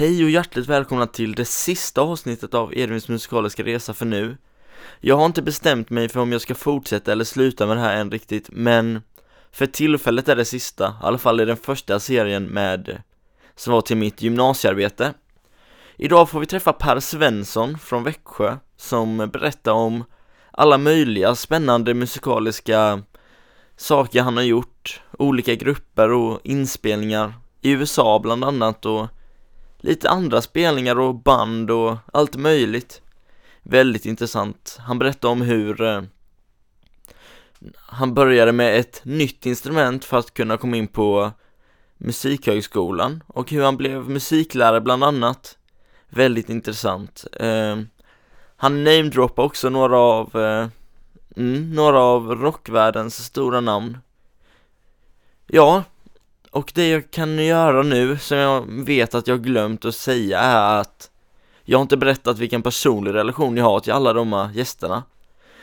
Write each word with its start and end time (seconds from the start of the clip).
Hej 0.00 0.24
och 0.24 0.30
hjärtligt 0.30 0.66
välkomna 0.66 1.06
till 1.06 1.34
det 1.34 1.44
sista 1.44 2.00
avsnittet 2.00 2.54
av 2.54 2.74
Edvins 2.78 3.08
musikaliska 3.08 3.64
resa 3.64 3.94
för 3.94 4.06
nu. 4.06 4.36
Jag 5.00 5.16
har 5.16 5.26
inte 5.26 5.42
bestämt 5.42 5.90
mig 5.90 6.08
för 6.08 6.20
om 6.20 6.32
jag 6.32 6.40
ska 6.40 6.54
fortsätta 6.54 7.12
eller 7.12 7.24
sluta 7.24 7.66
med 7.66 7.76
det 7.76 7.80
här 7.80 7.96
än 7.96 8.10
riktigt, 8.10 8.48
men 8.52 9.02
för 9.52 9.66
tillfället 9.66 10.28
är 10.28 10.36
det 10.36 10.44
sista, 10.44 10.88
i 10.88 10.92
alla 11.00 11.18
fall 11.18 11.40
i 11.40 11.44
den 11.44 11.56
första 11.56 12.00
serien 12.00 12.44
med 12.44 13.02
som 13.54 13.72
var 13.72 13.80
till 13.80 13.96
mitt 13.96 14.22
gymnasiearbete. 14.22 15.14
Idag 15.96 16.30
får 16.30 16.40
vi 16.40 16.46
träffa 16.46 16.72
Per 16.72 17.00
Svensson 17.00 17.78
från 17.78 18.04
Växjö 18.04 18.56
som 18.76 19.30
berättar 19.32 19.72
om 19.72 20.04
alla 20.50 20.78
möjliga 20.78 21.34
spännande 21.34 21.94
musikaliska 21.94 23.02
saker 23.76 24.22
han 24.22 24.36
har 24.36 24.44
gjort, 24.44 25.02
olika 25.18 25.54
grupper 25.54 26.12
och 26.12 26.40
inspelningar 26.44 27.32
i 27.60 27.70
USA 27.70 28.18
bland 28.18 28.44
annat 28.44 28.86
och 28.86 29.06
lite 29.80 30.10
andra 30.10 30.42
spelningar 30.42 30.98
och 30.98 31.14
band 31.14 31.70
och 31.70 31.96
allt 32.12 32.36
möjligt. 32.36 33.02
Väldigt 33.62 34.06
intressant. 34.06 34.76
Han 34.80 34.98
berättar 34.98 35.28
om 35.28 35.42
hur 35.42 35.82
eh, 35.82 36.02
han 37.76 38.14
började 38.14 38.52
med 38.52 38.80
ett 38.80 39.00
nytt 39.04 39.46
instrument 39.46 40.04
för 40.04 40.18
att 40.18 40.34
kunna 40.34 40.56
komma 40.56 40.76
in 40.76 40.88
på 40.88 41.30
Musikhögskolan 41.98 43.22
och 43.26 43.50
hur 43.50 43.62
han 43.62 43.76
blev 43.76 44.10
musiklärare 44.10 44.80
bland 44.80 45.04
annat. 45.04 45.58
Väldigt 46.08 46.48
intressant. 46.48 47.26
Eh, 47.32 47.78
han 48.56 48.84
namedroppar 48.84 49.42
också 49.42 49.68
några 49.68 49.98
av, 49.98 50.36
eh, 50.36 50.68
mm, 51.36 51.74
några 51.74 51.98
av 51.98 52.34
rockvärldens 52.34 53.24
stora 53.24 53.60
namn. 53.60 53.98
Ja, 55.46 55.84
och 56.50 56.72
det 56.74 56.88
jag 56.88 57.10
kan 57.10 57.44
göra 57.44 57.82
nu, 57.82 58.18
som 58.18 58.38
jag 58.38 58.84
vet 58.84 59.14
att 59.14 59.28
jag 59.28 59.42
glömt 59.42 59.84
att 59.84 59.94
säga, 59.94 60.40
är 60.40 60.80
att 60.80 61.10
jag 61.64 61.78
har 61.78 61.82
inte 61.82 61.96
berättat 61.96 62.38
vilken 62.38 62.62
personlig 62.62 63.14
relation 63.14 63.56
jag 63.56 63.64
har 63.64 63.80
till 63.80 63.92
alla 63.92 64.12
de 64.12 64.32
här 64.32 64.50
gästerna. 64.54 65.02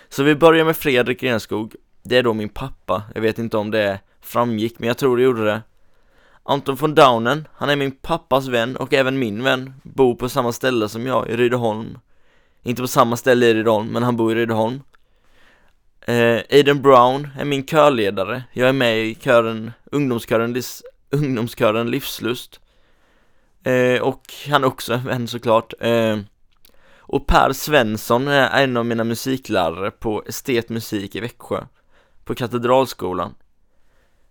Så 0.09 0.23
vi 0.23 0.35
börjar 0.35 0.66
med 0.66 0.77
Fredrik 0.77 1.23
Renskog. 1.23 1.75
Det 2.03 2.17
är 2.17 2.23
då 2.23 2.33
min 2.33 2.49
pappa. 2.49 3.03
Jag 3.16 3.21
vet 3.21 3.39
inte 3.39 3.57
om 3.57 3.71
det 3.71 3.99
framgick, 4.21 4.79
men 4.79 4.88
jag 4.88 4.97
tror 4.97 5.17
det 5.17 5.23
gjorde 5.23 5.45
det. 5.45 5.61
Anton 6.44 6.75
von 6.75 6.95
Daunen, 6.95 7.47
han 7.53 7.69
är 7.69 7.75
min 7.75 7.91
pappas 7.91 8.47
vän 8.47 8.77
och 8.77 8.94
även 8.94 9.19
min 9.19 9.44
vän. 9.44 9.73
Bor 9.83 10.16
på 10.16 10.29
samma 10.29 10.51
ställe 10.51 10.89
som 10.89 11.05
jag, 11.05 11.29
i 11.29 11.38
Rydeholm. 11.38 11.97
Inte 12.63 12.81
på 12.81 12.88
samma 12.88 13.17
ställe 13.17 13.45
i 13.45 13.53
Rydeholm, 13.53 13.88
men 13.88 14.03
han 14.03 14.17
bor 14.17 14.31
i 14.31 14.35
Rydeholm. 14.35 14.81
Eh, 16.08 16.41
Aiden 16.50 16.81
Brown 16.81 17.27
är 17.39 17.45
min 17.45 17.66
körledare. 17.66 18.44
Jag 18.53 18.69
är 18.69 18.73
med 18.73 19.05
i 19.05 19.16
kören, 19.16 19.72
ungdomskören, 19.91 20.53
livs, 20.53 20.83
ungdomskören 21.09 21.91
Livslust. 21.91 22.59
Eh, 23.63 24.02
och 24.02 24.22
han 24.50 24.63
är 24.63 24.67
också 24.67 24.94
en 24.94 25.05
vän 25.05 25.28
såklart. 25.28 25.73
Eh, 25.80 26.17
och 26.97 27.28
Per 27.28 27.53
Svensson 27.53 28.28
är 28.28 28.63
en 28.63 28.78
av 28.78 28.85
mina 28.85 29.03
musiklärare 29.03 29.91
på 29.91 30.23
estetmusik 30.28 31.16
i 31.16 31.19
Växjö. 31.19 31.63
På 32.25 32.35
Katedralskolan. 32.35 33.35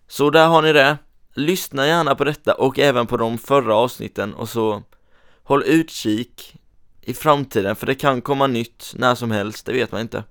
Så 0.07 0.29
där 0.29 0.47
har 0.47 0.61
ni 0.61 0.73
det. 0.73 0.97
Lyssna 1.33 1.87
gärna 1.87 2.15
på 2.15 2.23
detta 2.23 2.53
och 2.53 2.79
även 2.79 3.07
på 3.07 3.17
de 3.17 3.37
förra 3.37 3.75
avsnitten 3.75 4.33
och 4.33 4.49
så 4.49 4.83
håll 5.43 5.63
utkik 5.63 6.55
i 7.01 7.13
framtiden 7.13 7.75
för 7.75 7.85
det 7.85 7.95
kan 7.95 8.21
komma 8.21 8.47
nytt 8.47 8.93
när 8.95 9.15
som 9.15 9.31
helst, 9.31 9.65
det 9.65 9.73
vet 9.73 9.91
man 9.91 10.01
inte. 10.01 10.23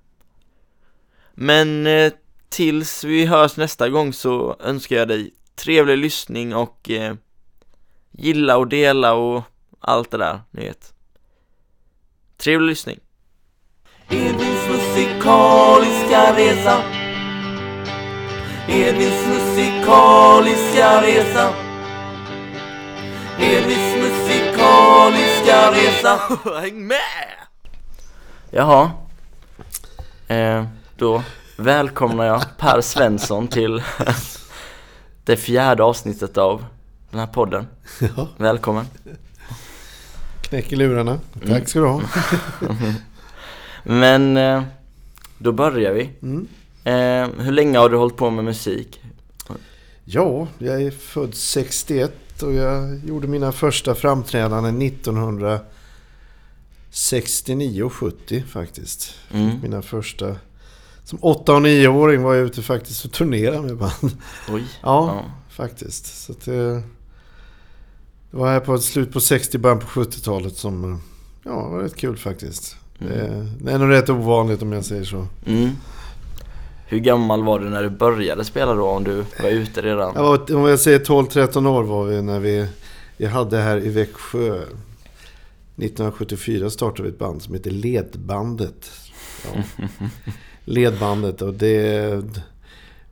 Men 1.39 1.87
eh, 1.87 2.12
tills 2.48 3.05
vi 3.05 3.27
hörs 3.27 3.56
nästa 3.56 3.89
gång 3.89 4.12
så 4.12 4.56
önskar 4.61 4.97
jag 4.97 5.09
dig 5.09 5.34
trevlig 5.55 5.98
lyssning 5.98 6.55
och 6.55 6.91
eh, 6.91 7.15
gilla 8.11 8.56
och 8.56 8.69
dela 8.69 9.15
och 9.15 9.42
allt 9.81 10.11
det 10.11 10.17
där, 10.17 10.41
ni 10.51 10.64
vet. 10.64 10.92
Trevlig 12.37 12.69
lyssning. 12.69 13.01
Edvins 14.09 14.69
musikaliska 14.69 16.36
resa 16.36 16.83
Edvins 18.69 19.27
musikaliska 19.27 21.02
resa 21.02 21.52
Edvins 23.41 23.96
musikaliska 23.96 25.70
resa 25.73 26.20
Häng 26.61 26.86
med! 26.86 27.36
Jaha. 28.51 28.91
Eh, 30.29 30.64
då 30.98 31.23
välkomnar 31.57 32.24
jag 32.24 32.42
Per 32.58 32.80
Svensson 32.80 33.48
till 33.48 33.83
det 35.24 35.36
fjärde 35.36 35.83
avsnittet 35.83 36.39
av 36.39 36.64
den 37.11 37.20
här 37.20 37.27
podden. 37.27 37.67
Ja, 38.01 38.29
Välkommen. 38.36 38.86
knäcker 40.40 40.77
lurarna. 40.77 41.20
Tack 41.46 41.68
ska 41.68 41.80
du 41.80 41.86
ha. 41.86 42.02
Men 43.84 44.36
eh, 44.36 44.62
då 45.39 45.52
börjar 45.52 45.92
vi. 45.92 46.11
Mm. 46.23 46.48
Eh, 46.84 47.28
hur 47.45 47.52
länge 47.52 47.78
har 47.78 47.89
du 47.89 47.96
hållit 47.96 48.17
på 48.17 48.30
med 48.30 48.45
musik? 48.45 49.01
Ja, 50.05 50.48
jag 50.58 50.83
är 50.83 50.90
född 50.90 51.34
61 51.34 52.42
och 52.42 52.55
jag 52.55 53.01
gjorde 53.05 53.28
mina 53.28 53.52
första 53.52 53.95
framträdanden 53.95 54.83
1969 54.83 57.83
och 57.83 57.92
70 57.92 58.42
faktiskt. 58.42 59.14
Mm. 59.33 59.61
Mina 59.63 59.83
första... 59.83 60.36
Som 61.06 61.18
8 61.22 61.55
och 61.55 61.61
9-åring 61.61 62.22
var 62.22 62.34
jag 62.34 62.46
ute 62.46 62.62
faktiskt 62.62 63.05
och 63.05 63.12
turnerade 63.12 63.61
med 63.62 63.77
band. 63.77 64.17
Oj. 64.52 64.64
Ja, 64.83 65.24
faktiskt. 65.50 66.24
Så 66.24 66.33
att 66.33 66.44
det, 66.44 66.72
det 68.30 68.36
var 68.36 68.48
här 68.48 68.61
på 68.61 68.78
slut 68.78 69.12
på 69.12 69.20
60 69.20 69.58
början 69.58 69.78
på 69.78 69.86
70-talet 69.86 70.56
som... 70.56 70.92
eh, 70.92 70.98
Ja, 71.45 71.68
var 71.68 71.78
rätt 71.80 71.96
kul 71.96 72.16
faktiskt. 72.16 72.77
Mm. 73.00 73.12
Det, 73.12 73.46
det 73.64 73.72
är 73.72 73.78
nog 73.78 73.90
rätt 73.90 74.08
ovanligt 74.11 74.62
om 74.62 74.72
jag 74.72 74.84
säger 74.84 75.05
så. 75.05 75.27
Mm. 75.46 75.70
Hur 76.86 76.98
gammal 76.98 77.45
var 77.45 77.61
du 77.61 77.68
när 77.70 77.83
du 77.83 77.90
började 77.90 78.45
spela 78.45 78.74
då? 78.74 78.86
Om 78.86 79.05
du 79.05 79.24
var 79.42 79.50
ute 79.50 79.83
redan? 79.83 80.12
Jag 80.14 80.22
var, 80.22 80.55
om 80.56 80.68
jag 80.68 80.80
säger 80.80 80.98
12-13 80.98 81.66
år 81.68 81.83
var 81.83 82.05
vi 82.05 82.22
när 82.22 82.40
vi, 82.40 82.66
vi 83.16 83.27
hade 83.27 83.58
här 83.58 83.77
i 83.86 83.89
Växjö. 83.89 84.55
1974 85.77 86.70
startade 86.70 87.02
vi 87.02 87.08
ett 87.08 87.18
band 87.18 87.42
som 87.42 87.55
heter 87.55 87.70
Ledbandet. 87.70 88.90
Ja. 89.45 89.62
Ledbandet 90.68 91.42
och 91.42 91.54
det... 91.54 92.22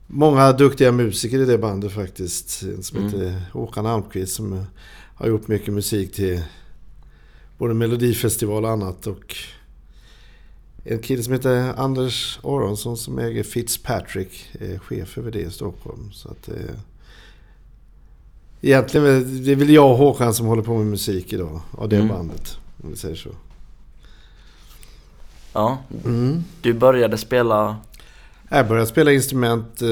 Många 0.07 0.51
duktiga 0.51 0.91
musiker 0.91 1.39
i 1.39 1.45
det 1.45 1.57
bandet 1.57 1.91
faktiskt. 1.91 2.61
En 2.63 2.83
som 2.83 2.97
Mm. 2.97 3.09
heter 3.11 3.41
Håkan 3.53 3.85
Almqvist 3.85 4.35
som 4.35 4.65
har 5.15 5.27
gjort 5.27 5.47
mycket 5.47 5.73
musik 5.73 6.13
till 6.13 6.41
både 7.57 7.73
Melodifestival 7.73 8.65
och 8.65 8.71
annat. 8.71 9.07
Och 9.07 9.35
en 10.83 10.99
kille 10.99 11.23
som 11.23 11.33
heter 11.33 11.73
Anders 11.79 12.39
Aronsson 12.43 12.97
som 12.97 13.19
äger 13.19 13.43
Fitzpatrick. 13.43 14.49
Är 14.59 14.79
chef 14.79 15.17
över 15.17 15.31
det 15.31 15.41
i 15.41 15.51
Stockholm. 15.51 16.11
Så 16.11 16.29
att, 16.29 16.47
eh, 16.49 16.75
egentligen 18.61 19.43
det 19.43 19.51
är 19.51 19.55
väl 19.55 19.69
jag 19.69 19.91
och 19.91 19.97
Håkan 19.97 20.33
som 20.33 20.45
håller 20.45 20.63
på 20.63 20.77
med 20.77 20.87
musik 20.87 21.33
idag. 21.33 21.61
Av 21.71 21.89
det 21.89 21.95
Mm. 21.95 22.07
bandet. 22.07 22.57
Om 22.83 22.89
vi 22.89 22.95
säger 22.95 23.15
så. 23.15 23.29
Ja. 25.55 25.77
Mm. 26.05 26.43
Du 26.61 26.73
började 26.73 27.17
spela... 27.17 27.77
Jag 28.49 28.67
började 28.67 28.87
spela 28.87 29.11
instrument. 29.11 29.81
Eh, 29.81 29.89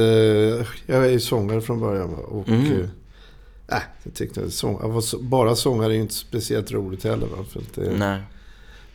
jag 0.86 1.06
är 1.06 1.10
ju 1.10 1.20
sångare 1.20 1.62
från 1.62 1.80
början. 1.80 2.14
Och, 2.14 2.50
Mm. 2.50 2.66
eh, 2.72 2.80
äh, 3.78 3.82
jag 4.04 4.14
tyckte 4.14 4.42
att 4.44 4.54
sång, 4.54 4.90
vara 4.92 5.02
så- 5.02 5.20
bara 5.20 5.56
sångare 5.56 5.94
är 5.96 5.98
inte 5.98 6.14
speciellt 6.14 6.72
roligt 6.72 7.04
heller. 7.04 7.28
Va? 7.28 7.46
För 7.50 7.60
att 7.60 7.74
det, 7.76 7.98
Nej. 7.98 8.22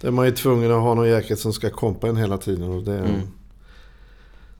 Då 0.00 0.06
är 0.08 0.12
man 0.12 0.26
ju 0.26 0.32
tvungen 0.32 0.72
att 0.72 0.82
ha 0.82 0.94
någon 0.94 1.08
jäkel 1.08 1.36
som 1.36 1.52
ska 1.52 1.70
kompa 1.70 2.08
en 2.08 2.16
hela 2.16 2.38
tiden. 2.38 2.68
Och 2.70 2.82
det, 2.82 2.98
Mm. 2.98 3.20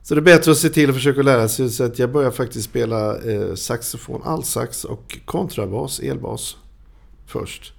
Så 0.03 0.15
det 0.15 0.19
är 0.19 0.23
bättre 0.23 0.51
att 0.51 0.57
se 0.57 0.69
till 0.69 0.89
att 0.89 0.95
försöka 0.95 1.21
lära 1.21 1.47
sig. 1.47 1.69
Så 1.69 1.83
att 1.83 1.99
jag 1.99 2.11
började 2.11 2.35
faktiskt 2.35 2.69
spela 2.69 3.17
eh, 3.31 3.55
saxofon, 3.55 4.21
altsax 4.25 4.83
och 4.85 5.19
kontrabas, 5.25 5.99
elbas 5.99 6.57
först. 7.25 7.73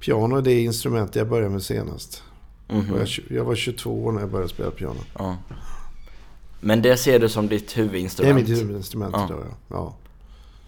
Piano 0.00 0.36
är 0.36 0.42
det 0.42 0.60
instrument 0.60 1.16
jag 1.16 1.28
började 1.28 1.50
med 1.50 1.62
senast. 1.62 2.22
Mhm. 2.68 2.92
Och 2.92 3.00
Jag, 3.00 3.08
jag 3.30 3.44
var 3.44 3.54
22 3.54 4.04
år 4.04 4.12
när 4.12 4.20
jag 4.20 4.30
började 4.30 4.48
spela 4.48 4.70
piano. 4.70 5.00
Ja. 5.18 5.36
Men 6.60 6.82
det 6.82 6.96
ser 6.96 7.18
du 7.18 7.28
som 7.28 7.48
ditt 7.48 7.68
Det 7.68 7.80
är 7.80 7.84
huvudinstrument? 7.84 8.48
mitt 8.48 8.58
huvudinstrument 8.58 9.14
Ja. 9.18 9.26
idag, 9.26 9.40
ja. 9.48 9.54
ja. 9.68 9.94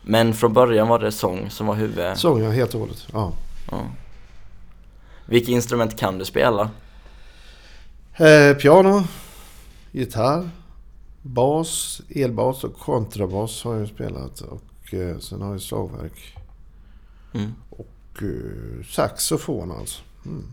Men 0.03 0.35
från 0.35 0.53
början 0.53 0.89
var 0.89 0.99
det 0.99 1.13
sång 1.13 1.51
som 1.51 1.67
var 1.67 1.75
huvud... 1.75 2.19
Sång, 2.19 2.43
ja, 2.43 2.51
helt 2.51 2.75
och 2.75 2.81
hållet. 2.81 3.07
Ja. 3.13 3.33
Ja. 3.71 3.81
Vilka 5.27 5.53
instrument 5.53 5.97
kan 5.99 6.19
du 6.19 6.25
spela? 6.25 6.71
Eh, 8.17 8.57
piano, 8.57 9.05
gitarr, 9.93 10.51
bas, 11.23 12.01
elbas 12.09 12.65
och 12.65 12.79
kontrabas 12.79 13.65
har 13.65 13.75
jag 13.77 13.89
spelat. 13.89 14.41
Och 14.41 14.95
eh, 14.95 15.19
sen 15.19 15.43
har 15.43 15.51
jag 15.53 15.61
slagverk. 15.61 16.37
Mm. 17.35 17.55
Och 17.71 18.23
eh, 18.23 18.85
saxofon 18.91 19.71
alltså. 19.73 20.03
Mm. 20.27 20.45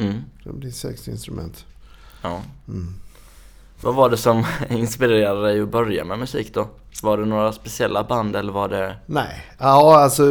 Mm. 0.00 0.22
Det 0.44 0.52
blir 0.52 0.70
sex 0.70 1.08
instrument. 1.08 1.64
Ja. 2.22 2.42
Mm. 2.68 2.94
Vad 3.82 3.94
var 3.94 4.10
det 4.10 4.16
som 4.16 4.44
inspirerade 4.70 5.42
dig 5.42 5.60
att 5.60 5.68
börja 5.70 6.04
med 6.04 6.18
musik 6.18 6.54
då? 6.54 6.68
Var 7.02 7.18
det 7.18 7.24
några 7.26 7.52
speciella 7.52 8.04
band 8.04 8.36
eller 8.36 8.52
var 8.52 8.68
det... 8.68 8.96
Nej, 9.06 9.44
ja 9.58 9.96
alltså... 10.00 10.24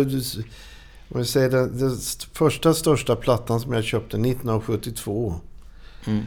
Om 1.11 1.19
vi 1.19 1.25
säger 1.25 1.49
den, 1.49 1.77
den 1.77 1.93
st- 1.93 2.25
första 2.33 2.73
största 2.73 3.15
plattan 3.15 3.59
som 3.59 3.73
jag 3.73 3.83
köpte 3.83 4.17
1972 4.17 5.35
Mm. 6.07 6.23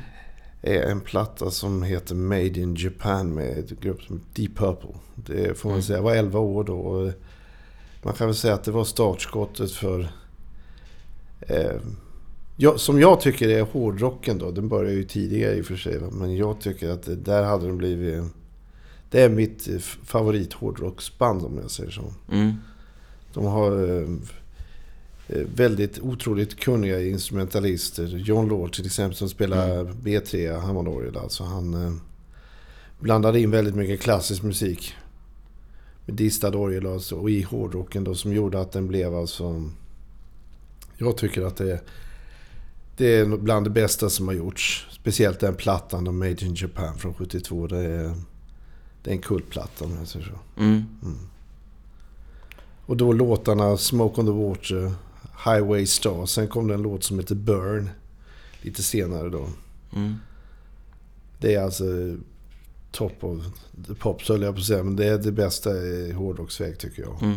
är 0.62 0.82
en 0.82 1.00
platta 1.00 1.50
som 1.50 1.82
heter 1.82 2.14
Made 2.14 2.60
in 2.60 2.74
Japan 2.78 3.34
med 3.34 3.58
en 3.70 3.76
grupp 3.80 4.02
som 4.02 4.20
Deep 4.34 4.56
Purple. 4.56 4.90
Det 5.14 5.58
får 5.58 5.68
man 5.68 5.74
Mm. 5.76 5.82
säga. 5.82 5.98
Jag 5.98 6.02
var 6.02 6.14
11 6.14 6.38
år 6.40 6.64
då. 6.64 6.76
Och 6.78 7.12
man 8.02 8.14
kan 8.14 8.26
väl 8.26 8.36
säga 8.36 8.54
att 8.54 8.64
det 8.64 8.70
var 8.70 8.84
startskottet 8.84 9.72
för... 9.72 10.08
Eh, 11.40 11.80
ja, 12.56 12.78
som 12.78 13.00
jag 13.00 13.20
tycker 13.20 13.48
är 13.48 13.62
hårdrocken 13.62 14.38
då. 14.38 14.50
Den 14.50 14.68
började 14.68 14.94
ju 14.94 15.04
tidigare 15.04 15.54
i 15.54 15.60
och 15.60 15.66
för 15.66 15.76
sig. 15.76 16.00
Men 16.00 16.36
jag 16.36 16.60
tycker 16.60 16.90
att 16.90 17.02
det, 17.02 17.16
där 17.16 17.42
hade 17.42 17.66
de 17.66 17.76
blivit... 17.76 18.24
Det 19.10 19.22
är 19.22 19.28
mitt 19.28 19.68
eh, 19.68 19.78
favorit 20.04 20.52
hårdrocksband 20.52 21.44
om 21.44 21.58
jag 21.62 21.70
säger 21.70 21.90
så. 21.90 22.12
Mm. 22.32 22.52
De 23.34 23.44
har 23.44 23.72
eh, 23.72 24.08
eh, 25.28 25.46
väldigt 25.54 26.00
otroligt 26.00 26.60
kunniga 26.60 27.02
instrumentalister. 27.02 28.06
John 28.06 28.48
Lord 28.48 28.72
till 28.72 28.86
exempel 28.86 29.16
som 29.16 29.28
spelar 29.28 29.84
B3 29.84 30.60
Hammondorgel. 30.60 31.16
Alltså 31.16 31.44
han 31.44 32.00
blandade 33.00 33.40
in 33.40 33.50
väldigt 33.50 33.74
mycket 33.74 34.00
klassisk 34.00 34.42
musik. 34.42 34.94
Med 36.06 36.16
distad 36.16 36.56
orgel 36.56 36.86
alltså, 36.86 37.16
och 37.16 37.30
i 37.30 37.42
hårdrocken 37.42 38.04
då 38.04 38.14
som 38.14 38.32
gjorde 38.32 38.60
att 38.60 38.72
den 38.72 38.88
blev 38.88 39.14
alltså... 39.14 39.70
Jag 40.96 41.16
tycker 41.16 41.42
att 41.42 41.56
det, 41.56 41.80
det 42.96 43.06
är 43.06 43.36
bland 43.36 43.66
det 43.66 43.70
bästa 43.70 44.10
som 44.10 44.28
har 44.28 44.34
gjorts. 44.34 44.86
Speciellt 44.90 45.40
den 45.40 45.54
plattan, 45.54 46.04
de 46.04 46.18
Made 46.18 46.44
in 46.44 46.54
Japan 46.54 46.98
från 46.98 47.14
72. 47.14 47.66
Det 47.66 47.78
är, 47.78 48.14
det 49.02 49.10
är 49.10 49.14
en 49.14 49.22
kultplatta 49.22 49.84
om 49.84 49.96
jag 49.98 50.08
säger 50.08 50.26
så. 50.26 50.62
Mm. 50.62 50.84
Och 52.86 52.96
då 52.96 53.12
låtarna 53.12 53.76
Smoke 53.76 54.20
on 54.20 54.26
the 54.26 54.32
Water, 54.32 54.92
Highway 55.44 55.86
Star. 55.86 56.26
Sen 56.26 56.48
kom 56.48 56.68
det 56.68 56.74
en 56.74 56.82
låt 56.82 57.04
som 57.04 57.18
heter 57.18 57.34
Burn. 57.34 57.90
Lite 58.62 58.82
senare 58.82 59.28
då. 59.28 59.48
Mm. 59.92 60.14
Det 61.38 61.54
är 61.54 61.62
alltså 61.62 61.84
top 62.90 63.24
of 63.24 63.40
the 63.86 63.94
pops 63.94 64.28
höll 64.28 64.42
jag 64.42 64.54
på 64.54 64.60
att 64.60 64.66
säga. 64.66 64.82
Men 64.82 64.96
det 64.96 65.06
är 65.06 65.18
det 65.18 65.32
bästa 65.32 65.76
i 65.76 66.12
hårdrocksväg 66.12 66.78
tycker 66.78 67.02
jag. 67.02 67.36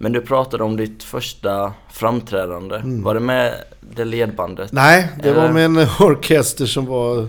Mm. 0.00 0.12
Men 0.12 0.12
du 0.12 0.20
pratade 0.26 0.64
om 0.64 0.76
ditt 0.76 1.02
första 1.02 1.72
framträdande. 1.92 2.76
Mm. 2.76 3.02
Var 3.02 3.14
det 3.14 3.20
med 3.20 3.54
det 3.94 4.04
ledbandet? 4.04 4.72
Nej, 4.72 5.08
det 5.22 5.32
var 5.32 5.42
Eller- 5.42 5.52
med 5.52 5.64
en 5.64 5.76
orkester 6.00 6.66
som 6.66 6.86
var 6.86 7.28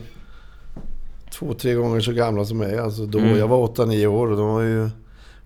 två, 1.31 1.53
tre 1.53 1.73
gånger 1.73 1.99
så 2.01 2.11
gamla 2.11 2.45
som 2.45 2.57
mig. 2.57 2.79
Alltså 2.79 3.05
då, 3.05 3.19
Mm. 3.19 3.37
Jag 3.37 3.47
var 3.47 3.57
åtta, 3.57 3.85
nio 3.85 4.07
år 4.07 4.31
och 4.31 4.37
de 4.37 4.47
var 4.47 4.61
ju 4.61 4.89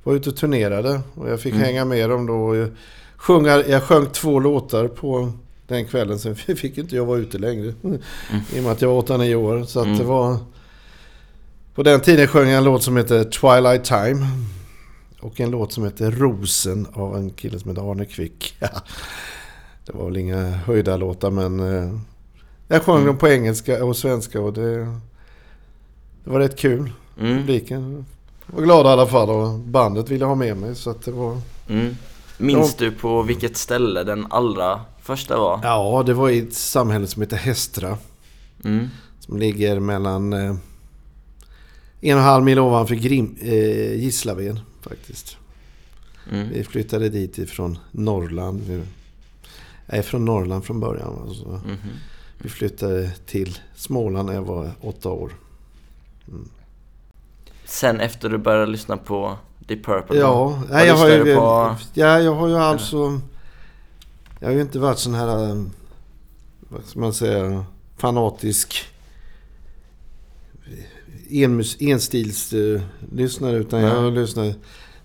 var 0.04 0.14
ute 0.14 0.30
och 0.30 0.36
turnerade. 0.36 1.02
Och 1.16 1.30
jag 1.30 1.40
fick 1.40 1.54
Mm. 1.54 1.66
hänga 1.66 1.86
med 1.86 2.10
dem 2.10 2.26
då. 2.26 2.34
Och 2.34 2.56
jag, 2.56 2.70
sjunga, 3.18 3.58
jag 3.68 3.84
sjöng 3.84 4.06
två 4.06 4.40
låtar 4.40 4.88
på 4.88 5.32
den 5.68 5.86
kvällen. 5.86 6.20
Sen 6.20 6.36
fick 6.36 6.78
inte 6.78 6.96
jag 6.96 7.06
vara 7.06 7.18
ute 7.20 7.38
längre. 7.38 7.74
I 8.54 8.60
och 8.60 8.64
med 8.64 8.72
att 8.72 8.82
jag 8.82 8.90
var 8.90 8.98
åtta, 8.98 9.18
nio 9.18 9.36
år. 9.36 9.64
Så 9.64 9.80
att 9.80 9.86
Mm. 9.86 9.98
det 9.98 10.04
var... 10.06 10.38
På 11.76 11.84
den 11.84 12.00
tiden 12.00 12.28
sjöng 12.28 12.50
jag 12.50 12.58
en 12.58 12.64
låt 12.64 12.84
som 12.84 12.98
heter 12.98 13.24
Twilight 13.24 13.84
Time. 13.84 14.28
Och 15.24 15.40
en 15.40 15.52
låt 15.52 15.72
som 15.72 15.84
heter 15.84 16.12
Rosen 16.12 16.88
av 16.94 17.16
en 17.18 17.30
kille 17.30 17.60
som 17.60 17.70
heter 17.70 17.92
Arne 17.92 18.06
Kvick. 18.06 18.56
det 19.86 19.94
var 19.94 20.06
väl 20.06 20.18
inga 20.18 20.50
höjda 20.52 20.98
låtar 20.98 21.32
men... 21.32 21.60
eh, 21.60 22.00
Jag 22.68 22.84
sjöng 22.84 22.96
Mm. 22.96 23.08
dem 23.08 23.18
på 23.18 23.28
engelska 23.28 23.86
och 23.86 23.98
svenska 23.98 24.42
och 24.42 24.54
det... 24.54 24.78
Det 26.24 26.30
var 26.30 26.40
rätt 26.40 26.58
kul. 26.60 26.92
Mm. 27.20 27.38
Publiken 27.38 28.06
var 28.48 28.64
glada 28.64 28.90
i 28.90 28.94
alla 28.94 29.08
fall 29.08 29.30
och 29.30 29.60
bandet 29.60 30.10
ville 30.12 30.26
ha 30.26 30.36
med 30.36 30.58
mig 30.58 30.76
så 30.76 30.90
att 30.90 31.02
det 31.06 31.12
var... 31.12 31.38
Mm. 31.70 31.96
Minns 32.38 32.76
du 32.76 32.92
på 32.92 33.22
vilket 33.22 33.58
ställe 33.58 34.04
den 34.04 34.28
allra 34.30 34.82
första 35.02 35.38
var? 35.40 35.60
Ja, 35.64 36.04
det 36.06 36.14
var 36.14 36.30
i 36.30 36.40
ett 36.40 36.54
samhälle 36.54 37.08
som 37.08 37.22
heter 37.22 37.38
Hästra. 37.38 37.98
Mm. 38.66 38.88
Som 39.20 39.38
ligger 39.38 39.80
mellan... 39.80 40.34
Eh, 40.34 40.56
en 42.02 42.14
och 42.16 42.20
en 42.20 42.26
halv 42.28 42.44
mil 42.44 42.60
ovanför 42.60 42.96
Grim, 42.96 43.38
eh, 43.42 43.94
Gislaved 44.02 44.60
faktiskt. 44.84 45.38
Mm. 46.32 46.50
Vi 46.50 46.64
flyttade 46.64 47.10
dit 47.10 47.38
ifrån 47.38 47.78
Norrland. 47.92 48.62
Vi, 48.68 48.82
är 49.86 50.02
från 50.02 50.26
Norrland 50.26 50.66
från 50.66 50.80
början. 50.80 51.22
Alltså. 51.28 51.48
Mhm. 51.48 51.78
Vi 52.38 52.50
flyttade 52.50 53.12
till 53.26 53.58
Småland 53.76 54.26
när 54.28 54.34
jag 54.36 54.44
var 54.44 54.72
åtta 54.82 55.10
år. 55.10 55.32
Sen 57.66 58.00
efter 58.00 58.30
du 58.30 58.38
började 58.38 58.72
lyssna 58.72 58.98
på 58.98 59.38
Deep 59.60 59.86
Purple? 59.86 60.18
Ja, 60.18 60.64
nej, 60.70 60.88
jag 60.88 60.96
har 60.96 61.10
ju... 61.10 61.36
på? 61.36 61.76
Ja, 61.94 62.20
jag 62.20 62.36
har 62.36 62.48
ju 62.48 62.58
alltså... 62.58 63.22
Jag 64.40 64.48
har 64.48 64.54
ju 64.56 64.62
inte 64.62 64.80
varit 64.80 65.00
sån 65.00 65.14
här... 65.14 65.50
eh, 65.50 65.64
Vad 66.60 66.86
ska 66.86 67.00
man 67.00 67.14
säga? 67.14 67.66
Fanatisk... 67.98 68.86
Enmus, 71.30 71.78
enstilslyssnare. 71.80 73.58
Utan 73.58 73.82
jag 73.82 74.02
har 74.02 74.12
lyssnat... 74.12 74.46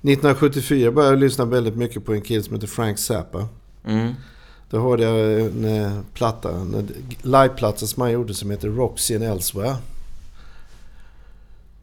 1974 0.02 0.90
började 0.90 1.12
jag 1.12 1.20
lyssna 1.20 1.44
väldigt 1.44 1.76
mycket 1.76 2.04
på 2.04 2.14
en 2.14 2.20
kille 2.20 2.42
som 2.42 2.54
heter 2.54 2.66
Frank 2.66 2.98
Zappa. 2.98 3.48
Mm. 3.84 4.12
Då 4.70 4.80
hörde 4.80 5.02
jag 5.02 5.40
en 5.40 5.64
eh, 5.64 6.00
platta, 6.14 6.50
en 6.50 6.88
liveplatta 7.22 7.86
som 7.86 8.02
han 8.02 8.12
gjorde 8.12 8.34
som 8.34 8.50
heter 8.50 8.68
Roxy 8.68 9.14
and 9.14 9.24
Elsewhere. 9.24 9.76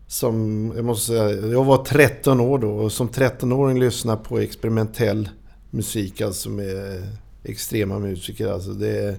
Som, 0.08 0.72
jag 0.76 0.86
måste 0.86 1.08
säga, 1.08 1.30
jag 1.30 1.64
var 1.64 1.86
13 1.86 2.40
år 2.40 2.60
då 2.60 2.72
och 2.72 2.92
som 2.92 3.10
13-åring 3.10 3.80
lyssnade 3.80 4.24
på 4.24 4.40
experimentell 4.40 5.30
musik, 5.70 6.22
alltså 6.22 6.50
med 6.50 7.08
extrema 7.44 8.00
musiker. 8.00 8.48
Alltså 8.48 8.70
det 8.70 9.18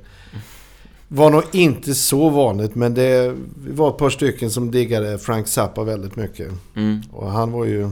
var 1.08 1.30
nog 1.30 1.42
inte 1.52 1.94
så 1.94 2.28
vanligt 2.28 2.74
men 2.74 2.94
det 2.94 3.36
var 3.56 3.88
ett 3.90 3.98
par 3.98 4.10
stycken 4.10 4.50
som 4.50 4.70
diggade 4.70 5.18
Frank 5.18 5.48
Zappa 5.48 5.84
väldigt 5.84 6.16
mycket. 6.16 6.52
Mm. 6.74 7.00
Och 7.12 7.30
han 7.30 7.52
var 7.52 7.64
ju... 7.64 7.90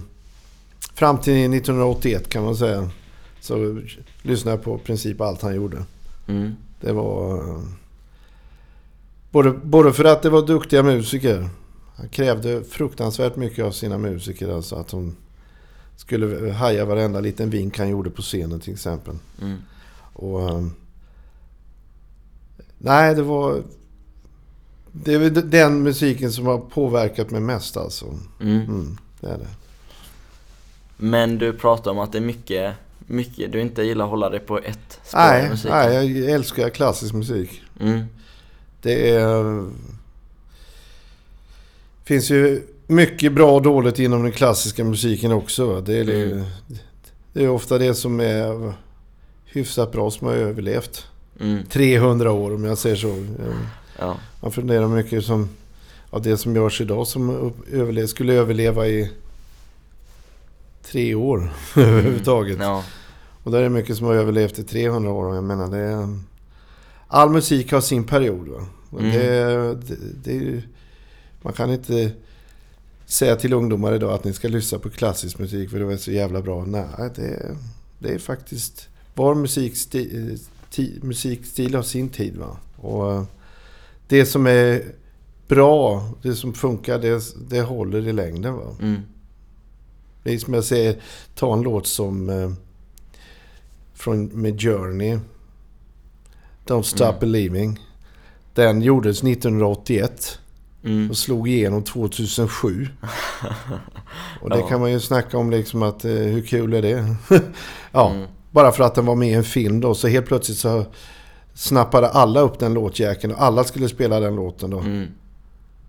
Fram 0.95 1.19
till 1.19 1.33
1981 1.55 2.29
kan 2.29 2.45
man 2.45 2.57
säga. 2.57 2.91
Så 3.41 3.81
lyssnade 4.23 4.57
jag 4.57 4.65
på 4.65 4.77
i 4.77 4.87
princip 4.87 5.21
allt 5.21 5.43
han 5.43 5.55
gjorde. 5.55 5.85
Mm. 6.27 6.53
Det 6.81 6.93
var... 6.93 7.39
eh, 7.39 7.63
Både, 9.31 9.51
både 9.51 9.93
för 9.93 10.05
att 10.05 10.23
det 10.23 10.31
var 10.31 10.47
duktiga 10.47 10.83
musiker. 10.83 11.49
Han 11.97 12.09
krävde 12.09 12.65
fruktansvärt 12.65 13.37
mycket 13.37 13.65
av 13.65 13.71
sina 13.71 13.99
musiker. 13.99 14.49
Alltså 14.49 14.77
att 14.77 14.89
de 14.89 15.17
skulle 15.97 16.53
haja 16.53 16.85
varenda 16.85 17.21
liten 17.21 17.51
vink 17.51 17.79
han 17.79 17.89
gjorde 17.89 18.11
på 18.11 18.23
scenen 18.23 18.61
till 18.61 18.73
exempel. 18.73 19.15
Mm. 19.43 19.57
Och... 20.13 20.41
Nej, 22.85 23.15
det 23.15 23.23
var... 23.23 23.63
Det 24.93 25.15
är 25.15 25.19
väl 25.19 25.51
den 25.51 25.83
musiken 25.83 26.33
som 26.33 26.47
har 26.47 26.59
påverkat 26.59 27.31
mig 27.31 27.41
mest 27.41 27.77
alltså. 27.77 28.07
Mm. 28.41 28.61
Mm, 28.61 28.99
det 29.21 29.27
är 29.27 29.39
det. 29.39 29.47
Men 30.97 31.39
du 31.39 31.53
pratar 31.53 31.91
om 31.91 31.99
att 31.99 32.13
det 32.13 32.19
är 32.19 32.23
mycket, 32.23 32.75
mycket 32.99 33.53
du 33.53 33.61
inte 33.61 33.83
gillar 33.83 34.05
att 34.05 34.11
hålla 34.11 34.31
dig 34.31 34.41
på 34.41 34.59
ett 34.59 35.01
spår 35.05 35.19
Nej, 35.19 35.47
i 35.47 35.49
musiken. 35.51 35.77
nej, 35.77 36.21
jag 36.21 36.31
älskar 36.31 36.69
klassisk 36.71 37.15
musik. 37.15 37.63
Mm. 37.81 38.05
Det 38.83 39.11
är... 39.11 39.65
finns 42.05 42.31
ju 42.31 42.63
mycket 42.87 43.33
bra 43.33 43.55
och 43.55 43.63
dåligt 43.63 43.99
inom 43.99 44.23
den 44.23 44.33
klassiska 44.33 44.85
musiken 44.85 45.33
också. 45.33 45.81
Det 45.81 45.99
är, 45.99 46.09
Mm. 46.33 46.45
det 47.33 47.45
är 47.45 47.49
ofta 47.49 47.79
det 47.79 47.95
som 47.95 48.21
är 48.21 48.73
hyfsat 49.45 49.93
bra 49.93 50.11
som 50.11 50.27
har 50.27 50.35
överlevt. 50.35 51.07
Mm. 51.41 51.65
300 51.71 52.33
år 52.33 52.55
om 52.55 52.65
jag 52.65 52.79
säger 52.79 52.97
så. 52.97 53.27
Ja. 53.99 54.17
Man 54.41 54.53
funderar 54.53 54.89
mycket 54.89 55.25
som... 55.25 55.49
Ja, 56.11 56.19
det 56.19 56.37
som 56.37 56.57
görs 56.57 56.81
idag 56.81 57.07
som 57.07 57.31
upp- 57.31 57.69
överle- 57.73 58.07
skulle 58.07 58.33
överleva 58.33 58.87
i 58.87 59.11
tre 60.85 61.15
år 61.15 61.53
överhuvudtaget. 61.77 62.59
Ja. 62.61 62.85
Och 63.43 63.53
där 63.53 63.63
är 63.63 63.69
mycket 63.69 63.97
som 63.97 64.07
har 64.07 64.15
överlevt 64.15 64.59
i 64.59 64.63
300 64.65 65.11
år. 65.11 65.35
Jag 65.35 65.45
menar, 65.45 65.71
det 65.71 65.79
är... 65.79 66.19
All 67.09 67.31
musik 67.31 67.73
har 67.73 67.81
sin 67.81 68.05
period. 68.05 68.49
Va? 68.49 68.67
Mm. 69.01 69.11
Det, 69.13 69.75
det, 69.75 69.97
det 70.25 70.63
man 71.43 71.53
kan 71.53 71.71
inte 71.73 72.11
säga 73.07 73.37
till 73.37 73.53
ungdomar 73.53 73.93
idag 73.95 74.13
att 74.13 74.25
ni 74.25 74.33
ska 74.33 74.49
lyssna 74.49 74.79
på 74.79 74.91
klassisk 74.91 75.39
musik 75.39 75.71
för 75.71 75.79
det 75.81 75.93
är 75.93 75.97
så 75.97 76.11
jävla 76.13 76.43
bra. 76.43 76.65
Nej, 76.65 76.85
det, 77.17 77.57
det 77.99 78.09
är 78.15 78.19
faktiskt... 78.19 78.89
Var 79.15 79.35
musikstil, 79.35 80.11
ti, 80.11 80.39
musikstil 81.03 81.75
har 81.75 81.83
sin 81.83 82.09
tid. 82.09 82.37
Va? 82.37 82.57
Och 82.77 83.13
eh, 83.13 83.23
det 84.09 84.27
som 84.27 84.47
är 84.47 84.83
bra, 85.49 86.09
det 86.23 86.35
som 86.35 86.55
funkar, 86.55 86.99
det, 86.99 87.23
det 87.51 87.61
håller 87.61 88.09
i 88.09 88.13
längden. 88.13 88.55
Va? 88.57 88.77
Mm. 88.81 89.01
Det 90.23 90.35
är 90.35 90.39
som 90.39 90.55
jag 90.55 90.65
säger, 90.65 90.97
ta 91.35 91.53
en 91.55 91.63
låt 91.63 91.87
som 91.87 92.29
eh, 92.29 92.51
från, 93.95 94.25
med 94.27 94.61
Journey. 94.61 95.19
Don't 96.67 96.83
Stop 96.83 97.05
Mm. 97.05 97.21
Believing. 97.21 97.81
Den 98.55 98.83
gjordes 98.83 99.23
1981. 99.25 100.39
Mm. 100.85 101.11
och 101.11 101.17
slog 101.17 101.49
igenom 101.49 101.83
2007. 101.85 102.89
Och 104.41 104.51
det 104.51 104.59
Ja. 104.59 104.69
kan 104.69 104.81
man 104.81 104.93
ju 104.93 105.01
snacka 105.01 105.39
om 105.39 105.51
liksom 105.51 105.83
att 105.83 106.05
eh, 106.05 106.11
hur 106.11 106.43
kul 106.43 106.75
är 106.75 106.83
det? 106.83 107.17
ja, 107.93 108.11
Mm. 108.11 108.27
Bara 108.55 108.73
för 108.73 108.85
att 108.85 108.95
den 108.95 109.07
var 109.07 109.15
med 109.15 109.29
i 109.29 109.33
en 109.33 109.45
film 109.45 109.81
då. 109.81 109.95
Så 109.95 110.09
helt 110.09 110.27
plötsligt 110.27 110.59
så 110.59 110.85
snappade 111.55 112.09
alla 112.09 112.41
upp 112.41 112.59
den 112.59 112.75
låtjäkeln 112.75 113.35
och 113.35 113.43
alla 113.43 113.65
skulle 113.65 113.89
spela 113.89 114.21
den 114.21 114.37
låten 114.37 114.71
då. 114.71 114.79
Mm. 114.79 115.07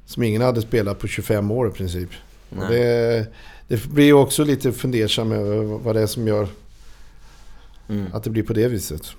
Som 0.05 0.23
ingen 0.23 0.41
hade 0.41 0.61
spelat 0.61 0.99
på 0.99 1.07
25 1.07 1.51
år 1.51 1.67
i 1.67 1.71
princip. 1.71 2.09
Det, 2.49 3.27
det 3.67 3.85
blir 3.85 4.05
ju 4.05 4.13
också 4.13 4.43
lite 4.43 4.71
fundersam 4.71 5.31
över 5.31 5.63
vad 5.63 5.95
det 5.95 6.01
är 6.01 6.07
som 6.07 6.27
gör 6.27 6.47
Mm. 7.89 8.05
att 8.13 8.23
det 8.23 8.29
blir 8.29 8.43
på 8.43 8.53
det 8.53 8.67
viset. 8.67 9.11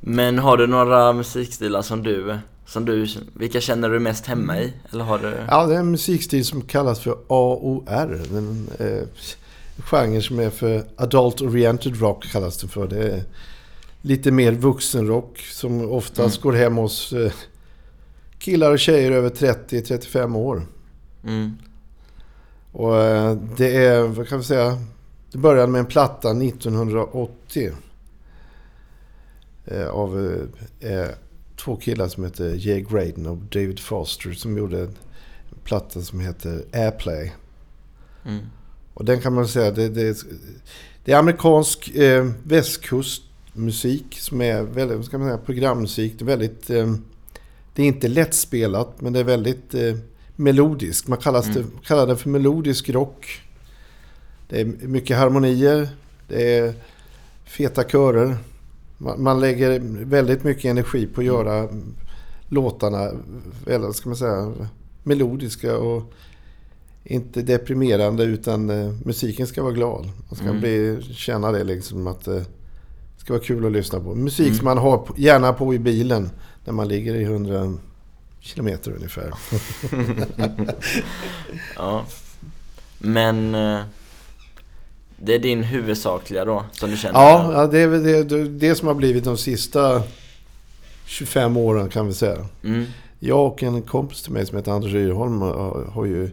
Men 0.00 0.38
har 0.38 0.56
du 0.56 0.66
några 0.66 1.12
musikstilar 1.12 1.82
som 1.82 2.02
du, 2.02 2.38
som 2.66 2.84
du, 2.84 3.06
vilka 3.34 3.60
känner 3.60 3.90
du 3.90 3.98
mest 3.98 4.26
hemma 4.26 4.60
i? 4.60 4.72
Eller 4.92 5.04
har 5.04 5.18
du? 5.18 5.36
Ja, 5.48 5.66
det 5.66 5.74
är 5.74 5.78
en 5.78 5.90
musikstil 5.90 6.44
som 6.44 6.62
kallas 6.62 7.00
för 7.00 7.16
AOR. 7.28 8.20
En 8.36 8.68
eh, 8.78 9.02
genre 9.78 10.22
som 10.22 10.38
är 10.38 10.50
för 10.50 10.84
Adult 10.96 11.40
Oriented 11.40 12.00
Rock 12.00 12.32
kallas 12.32 12.56
det 12.56 12.68
för. 12.68 12.88
Det 12.88 13.08
är 13.08 13.24
lite 14.02 14.30
mer 14.30 14.52
vuxenrock 14.52 15.38
som 15.38 15.90
oftast 15.90 16.40
går 16.40 16.52
hem 16.52 16.76
hos 16.76 17.12
eh, 17.12 17.32
killar 18.38 18.72
och 18.72 18.78
tjejer 18.78 19.10
över 19.10 19.30
30-35 19.30 20.36
år. 20.36 20.66
Mm. 21.24 21.52
Och 22.72 22.96
eh, 22.96 23.36
det 23.56 23.76
är, 23.76 24.02
vad 24.02 24.28
kan 24.28 24.38
vi 24.38 24.44
säga, 24.44 24.78
det 25.32 25.38
började 25.38 25.72
med 25.72 25.78
en 25.78 25.86
platta 25.86 26.30
1980. 26.30 27.72
Eh, 29.66 29.88
av 29.88 30.38
två 31.56 31.76
killar 31.76 32.08
som 32.08 32.24
heter 32.24 32.54
Jay 32.54 32.80
Graydon 32.80 33.26
och 33.26 33.36
David 33.36 33.80
Foster 33.80 34.32
som 34.32 34.58
gjorde 34.58 34.80
en 34.80 34.94
platta 35.64 36.00
som 36.00 36.20
heter 36.20 36.64
Airplay. 36.72 37.32
Mm. 38.24 38.46
Och 38.98 39.04
den 39.04 39.20
kan 39.20 39.34
man 39.34 39.48
säga, 39.48 39.70
det, 39.70 39.88
det, 39.88 40.16
det 41.04 41.12
är 41.12 41.18
amerikansk 41.18 41.88
eh, 41.88 42.30
västkustmusik 42.42 44.18
som 44.18 44.40
är 44.40 44.62
väldigt, 44.62 45.04
ska 45.04 45.18
man 45.18 45.28
säga, 45.28 45.38
programmusik. 45.38 46.14
Det 46.18 46.24
är 46.24 46.26
väldigt, 46.26 46.70
eh, 46.70 46.94
det 47.74 47.82
är 47.82 47.86
inte 47.86 48.08
lättspelat 48.08 49.00
men 49.00 49.12
det 49.12 49.20
är 49.20 49.24
väldigt 49.24 49.74
eh, 49.74 49.96
melodiskt. 50.36 51.08
Man 51.08 51.18
kallas 51.18 51.46
det, 51.46 51.64
kallar 51.86 52.06
det 52.06 52.16
för 52.16 52.28
melodisk 52.28 52.90
rock. 52.90 53.42
Det 54.48 54.60
är 54.60 54.64
mycket 54.64 55.16
harmonier, 55.16 55.88
det 56.28 56.58
är 56.58 56.74
feta 57.44 57.84
körer. 57.84 58.36
Man, 58.96 59.22
man 59.22 59.40
lägger 59.40 59.80
väldigt 60.04 60.44
mycket 60.44 60.64
energi 60.64 61.06
på 61.06 61.20
att 61.20 61.26
göra 61.26 61.68
låtarna, 62.48 63.10
eller 63.66 63.92
ska 63.92 64.08
man 64.08 64.16
säga, 64.16 64.54
melodiska 65.02 65.76
och 65.76 66.12
inte 67.04 67.42
deprimerande 67.42 68.24
utan 68.24 68.70
eh, 68.70 68.92
musiken 69.04 69.46
ska 69.46 69.62
vara 69.62 69.72
glad. 69.72 70.04
Man 70.28 70.36
ska 70.36 70.44
Mm. 70.44 70.60
bli, 70.60 71.02
känna 71.14 71.52
det 71.52 71.64
liksom 71.64 72.06
att 72.06 72.26
eh, 72.26 72.34
det 72.34 72.44
ska 73.20 73.32
vara 73.32 73.42
kul 73.42 73.66
att 73.66 73.72
lyssna 73.72 74.00
på. 74.00 74.14
Musik 74.14 74.56
som 74.56 74.64
man 74.64 74.78
har 74.78 74.98
på, 74.98 75.14
gärna 75.16 75.52
på 75.52 75.74
i 75.74 75.78
bilen 75.78 76.30
när 76.64 76.72
man 76.72 76.88
ligger 76.88 77.14
i 77.14 77.22
100 77.22 77.74
kilometer 78.40 78.90
ungefär. 78.92 79.32
Ja. 81.76 82.04
Men 82.98 83.54
eh, 83.54 83.80
det 85.16 85.34
är 85.34 85.38
din 85.38 85.62
huvudsakliga 85.62 86.44
då, 86.44 86.64
som 86.72 86.90
du 86.90 86.96
känner? 86.96 87.20
Ja, 87.20 87.52
ja 87.52 87.66
det 87.66 87.78
är 87.78 87.86
väl 87.86 88.02
det, 88.02 88.48
det, 88.48 88.74
som 88.74 88.88
har 88.88 88.94
blivit 88.94 89.24
de 89.24 89.36
sista 89.36 90.02
25 91.06 91.56
åren 91.56 91.88
kan 91.88 92.06
vi 92.06 92.14
säga. 92.14 92.46
Mm. 92.64 92.84
Jag 93.18 93.46
och 93.46 93.62
en 93.62 93.82
kompis 93.82 94.22
till 94.22 94.32
mig 94.32 94.46
som 94.46 94.56
heter 94.56 94.72
Anders 94.72 94.92
Rydholm 94.92 95.40
har, 95.40 95.84
har 95.92 96.04
ju 96.04 96.24
eh, 96.24 96.30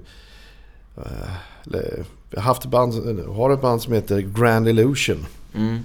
eller, 1.66 2.06
vi 2.30 2.38
har 2.38 2.44
haft 2.44 2.66
band, 2.66 2.94
har 3.28 3.50
ett 3.50 3.62
band 3.62 3.82
som 3.82 3.94
heter 3.94 4.20
Grand 4.20 4.68
Illusion. 4.68 5.26
Mm. 5.54 5.80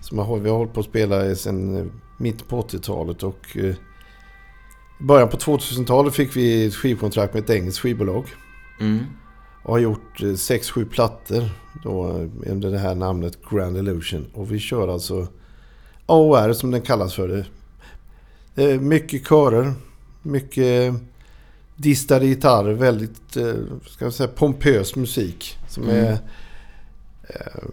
Som 0.00 0.18
har, 0.18 0.38
vi 0.38 0.50
har 0.50 0.56
hållit 0.56 0.72
på 0.72 0.80
att 0.80 0.86
spela 0.86 1.34
sedan 1.34 1.76
eh, 1.76 1.84
mitt 2.18 2.48
på 2.48 2.62
80-talet 2.62 3.22
och 3.22 3.56
eh, 3.56 3.74
i 5.00 5.02
början 5.02 5.28
på 5.28 5.36
2000-talet 5.36 6.14
fick 6.14 6.36
vi 6.36 6.66
ett 6.66 6.74
skivkontrakt 6.74 7.34
med 7.34 7.42
ett 7.42 7.50
engelskt 7.50 7.80
skivbolag. 7.80 8.24
Mm. 8.80 9.04
Och 9.62 9.72
har 9.72 9.78
gjort 9.78 10.20
6-7 10.20 10.88
plattor 10.88 11.50
då 11.82 12.08
eh, 12.08 12.52
under 12.52 12.70
det 12.70 12.78
här 12.78 12.94
namnet 12.94 13.38
Grand 13.50 13.76
Illusion. 13.76 14.26
Och 14.34 14.52
vi 14.52 14.58
kör 14.58 14.88
alltså 14.88 15.26
AOR 16.06 16.52
som 16.52 16.70
den 16.70 16.82
kallas 16.82 17.14
för. 17.14 17.28
Det. 17.28 17.46
Mycket 18.80 19.28
körer, 19.28 19.72
mycket 20.22 20.94
distade 21.80 22.26
gitarrer, 22.26 22.72
väldigt 22.72 23.36
eh, 23.36 23.54
ska 23.88 24.04
jag 24.04 24.12
säga, 24.14 24.28
pompös 24.28 24.96
musik. 24.96 25.58
Som 25.68 25.82
Mm. 25.84 25.96
är... 25.96 26.12
Eh, 27.22 27.68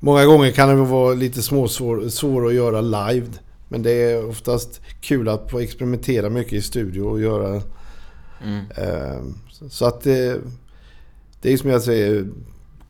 många 0.00 0.24
gånger 0.26 0.50
kan 0.50 0.68
det 0.68 0.74
vara 0.74 1.14
lite 1.14 1.42
småsvår 1.42 2.08
svår 2.08 2.46
att 2.46 2.54
göra 2.54 2.80
live. 2.80 3.26
Men 3.68 3.82
det 3.82 3.90
är 3.90 4.28
oftast 4.28 4.80
kul 5.00 5.28
att 5.28 5.50
få 5.50 5.58
experimentera 5.60 6.30
mycket 6.30 6.52
i 6.52 6.62
studio 6.62 7.02
och 7.02 7.20
göra 7.20 7.62
Mm. 8.44 8.64
Eh, 8.76 9.20
Så 9.70 9.84
att 9.86 10.00
det, 10.02 10.40
det 11.42 11.52
är 11.52 11.56
som 11.56 11.70
jag 11.70 11.82
säger. 11.82 12.26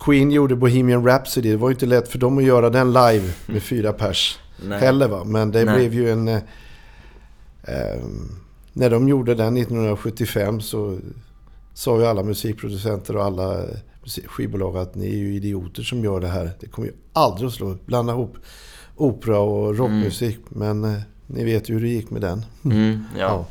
Queen 0.00 0.30
gjorde 0.30 0.56
Bohemian 0.56 1.04
Rhapsody. 1.06 1.50
Det 1.50 1.56
var 1.56 1.68
ju 1.68 1.75
inte 1.75 1.87
lätt 1.87 2.09
för 2.09 2.18
dem 2.18 2.38
att 2.38 2.45
göra 2.45 2.71
den 2.71 2.92
live 2.92 3.30
med 3.47 3.62
fyra 3.62 3.92
pers 3.92 4.38
Nej. 4.64 4.80
heller 4.80 5.09
va. 5.09 5.25
Men 5.25 5.50
det 5.50 5.64
Nej. 5.64 5.75
blev 5.76 5.95
ju 5.95 6.11
en... 6.11 6.28
eh, 6.28 6.40
eh, 7.62 8.02
när 8.76 8.90
de 8.90 9.09
gjorde 9.09 9.35
den 9.35 9.56
1975 9.56 10.61
så 10.61 10.99
sa 11.75 11.99
ju 11.99 12.06
alla 12.06 12.23
musikproducenter 12.23 13.16
och 13.16 13.25
alla 13.25 13.59
eh, 13.59 13.76
skivbolag 14.26 14.76
att 14.76 14.95
ni 14.95 15.06
är 15.06 15.16
ju 15.16 15.35
idioter 15.35 15.83
som 15.83 16.04
gör 16.04 16.21
det 16.21 16.28
här. 16.28 16.50
Det 16.61 16.66
kommer 16.66 16.88
ju 16.88 16.95
aldrig 17.12 17.49
att 17.49 17.54
slå. 17.54 17.76
Blanda 17.87 18.12
ihop 18.12 18.37
opera 18.97 19.38
och 19.38 19.76
rockmusik. 19.76 20.38
Men 20.49 20.85
eh, 20.85 21.00
ni 21.26 21.45
vet 21.45 21.68
ju 21.68 21.75
hur 21.75 21.80
det 21.80 21.88
gick 21.88 22.11
med 22.11 22.21
den. 22.21 22.45
Mm. 22.64 23.04
Ja. 23.18 23.25
Ja. 23.25 23.47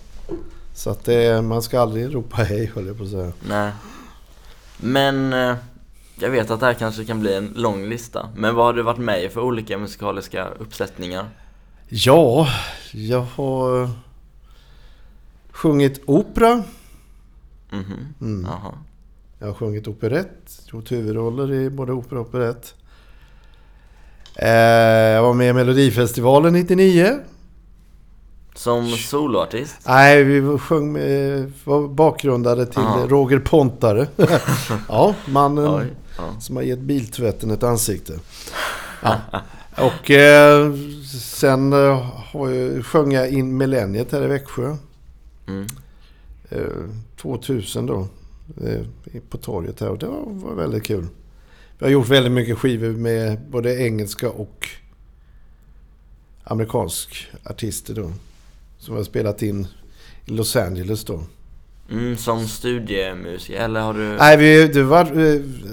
Så 0.73 0.89
att 0.89 1.05
det, 1.05 1.41
man 1.41 1.61
ska 1.61 1.79
aldrig 1.79 2.15
ropa 2.15 2.43
hej 2.43 2.71
höll 2.75 2.87
jag 2.87 2.97
på 2.97 3.03
att 3.03 3.09
säga. 3.09 3.31
Nej. 3.49 3.71
Men 4.77 5.33
eh, 5.33 5.55
jag 6.19 6.29
vet 6.29 6.51
att 6.51 6.59
det 6.59 6.65
här 6.65 6.73
kanske 6.73 7.05
kan 7.05 7.19
bli 7.19 7.35
en 7.35 7.53
lång 7.55 7.85
lista. 7.85 8.29
Men 8.35 8.55
vad 8.55 8.65
har 8.65 8.73
du 8.73 8.81
varit 8.81 8.99
med 8.99 9.23
i 9.23 9.29
för 9.29 9.41
olika 9.41 9.77
musikaliska 9.77 10.47
uppsättningar? 10.59 11.29
Ja, 11.89 12.47
jag 12.91 13.21
har 13.21 13.89
sjungit 15.55 16.01
opera. 16.05 16.63
Mhm. 17.71 18.13
Mm. 18.21 18.45
Jaha. 18.45 18.73
Jag 19.39 19.47
har 19.47 19.53
sjungit 19.53 19.87
operett, 19.87 20.61
gjort 20.65 20.91
huvudroller 20.91 21.53
i 21.53 21.69
både 21.69 21.91
opera 21.93 22.19
och 22.19 22.27
operett. 22.27 22.73
Eh, 24.35 24.49
jag 24.49 25.21
var 25.23 25.33
med 25.33 25.49
i 25.49 25.53
Melodifestivalen 25.53 26.53
99. 26.53 27.19
Som 28.55 28.87
soloartist? 28.91 29.75
Nej, 29.87 30.23
vi 30.23 30.57
sjöng 30.57 30.91
med, 30.93 31.51
var 31.63 31.87
bakgrundade 31.87 32.65
till 32.65 32.79
Aha. 32.81 33.07
Roger 33.07 33.39
Pontare. 33.39 34.07
ja, 34.89 35.15
mannen 35.27 35.75
Oj. 35.75 35.87
Ja. 36.17 36.39
som 36.39 36.55
har 36.55 36.63
gett 36.63 36.79
biltvätten 36.79 37.51
ett 37.51 37.63
ansikte. 37.63 38.13
Ja. 39.03 39.15
Och 39.77 40.11
eh, 40.11 40.73
sen 41.33 41.73
eh, 41.73 42.11
sjöng 42.83 43.11
jag 43.11 43.29
in 43.29 43.57
Millenniet 43.57 44.11
här 44.11 44.23
i 44.23 44.27
Växjö. 44.27 44.75
Mm. 45.47 45.67
Eh, 46.49 46.89
2000 47.17 47.85
då. 47.85 48.07
Eh, 48.61 48.81
på 49.29 49.37
torget 49.37 49.79
här 49.79 49.89
och 49.89 49.97
det 49.97 50.07
var, 50.07 50.55
väldigt 50.55 50.83
kul. 50.83 51.07
Vi 51.77 51.85
har 51.85 51.91
gjort 51.91 52.09
väldigt 52.09 52.31
mycket 52.31 52.57
skivor 52.57 52.89
med 52.89 53.39
både 53.49 53.81
engelska 53.81 54.29
och 54.29 54.69
amerikansk 56.43 57.27
artister 57.43 57.93
då. 57.93 58.11
Som 58.77 58.95
har 58.95 59.03
spelat 59.03 59.41
in 59.41 59.67
i 60.25 60.31
Los 60.31 60.55
Angeles 60.55 61.05
då. 61.05 61.21
Mm, 61.91 62.17
som 62.17 62.47
studiemusiker, 62.47 63.59
eller 63.59 63.79
har 63.81 63.93
du... 63.93 64.15
Nej, 64.17 64.37
vi, 64.37 64.67
det 64.67 64.83
var 64.83 65.29